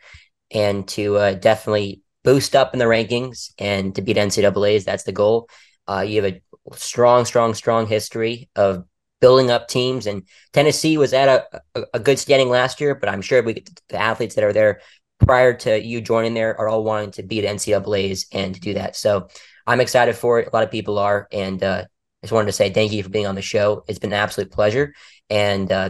and 0.52 0.88
to 0.90 1.18
uh, 1.18 1.34
definitely 1.36 2.02
boost 2.24 2.56
up 2.56 2.74
in 2.74 2.80
the 2.80 2.86
rankings 2.86 3.52
and 3.60 3.94
to 3.96 4.02
beat 4.02 4.18
NCAA's. 4.18 4.86
That's 4.86 5.04
the 5.04 5.12
goal. 5.12 5.50
Uh, 5.88 6.02
you 6.08 6.24
have 6.24 6.34
a 6.34 6.76
strong, 6.76 7.26
strong, 7.26 7.54
strong 7.54 7.86
history 7.86 8.50
of 8.56 8.86
building 9.22 9.52
up 9.52 9.68
teams, 9.68 10.08
and 10.08 10.24
Tennessee 10.52 10.98
was 10.98 11.14
at 11.14 11.30
a, 11.30 11.62
a, 11.76 11.84
a 11.96 12.00
good 12.00 12.18
standing 12.18 12.50
last 12.50 12.82
year. 12.82 12.96
But 12.96 13.10
I'm 13.10 13.22
sure 13.22 13.44
we 13.44 13.64
the 13.90 14.02
athletes 14.02 14.36
that 14.36 14.44
are 14.44 14.54
there 14.54 14.82
prior 15.20 15.54
to 15.54 15.82
you 15.82 16.02
joining 16.02 16.34
there 16.34 16.60
are 16.60 16.68
all 16.68 16.84
wanting 16.84 17.12
to 17.12 17.24
beat 17.24 17.46
NCAA's 17.46 18.26
and 18.32 18.56
to 18.56 18.60
do 18.60 18.74
that. 18.74 18.96
So 18.96 19.28
I'm 19.66 19.80
excited 19.80 20.16
for 20.16 20.40
it. 20.40 20.48
A 20.48 20.56
lot 20.56 20.64
of 20.64 20.72
people 20.72 21.00
are. 21.00 21.28
And 21.32 21.64
uh, 21.64 21.86
I 22.24 22.26
just 22.26 22.32
wanted 22.32 22.46
to 22.46 22.54
say 22.54 22.70
thank 22.70 22.94
you 22.94 23.04
for 23.04 23.10
being 23.10 23.28
on 23.28 23.36
the 23.36 23.42
show. 23.42 23.84
It's 23.90 24.00
been 24.00 24.14
an 24.14 24.20
absolute 24.20 24.50
pleasure. 24.50 24.94
And 25.30 25.70
uh, 25.70 25.90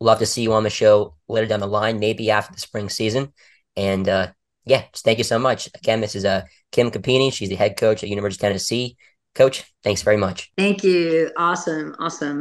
love 0.00 0.18
to 0.20 0.26
see 0.26 0.40
you 0.40 0.54
on 0.54 0.62
the 0.62 0.70
show 0.70 1.14
later 1.28 1.46
down 1.46 1.60
the 1.60 1.66
line, 1.66 1.98
maybe 1.98 2.30
after 2.30 2.54
the 2.54 2.60
spring 2.60 2.88
season. 2.88 3.34
And 3.76 4.08
uh, 4.08 4.28
yeah, 4.64 4.84
just 4.92 5.04
thank 5.04 5.18
you 5.18 5.24
so 5.24 5.38
much. 5.38 5.68
Again, 5.74 6.00
this 6.00 6.14
is 6.14 6.24
uh, 6.24 6.42
Kim 6.72 6.90
Cupini. 6.90 7.30
She's 7.30 7.50
the 7.50 7.54
head 7.54 7.76
coach 7.76 8.02
at 8.02 8.08
University 8.08 8.38
of 8.38 8.48
Tennessee. 8.48 8.96
Coach, 9.34 9.70
thanks 9.84 10.00
very 10.00 10.16
much. 10.16 10.50
Thank 10.56 10.82
you. 10.82 11.30
Awesome. 11.36 11.94
Awesome. 11.98 12.34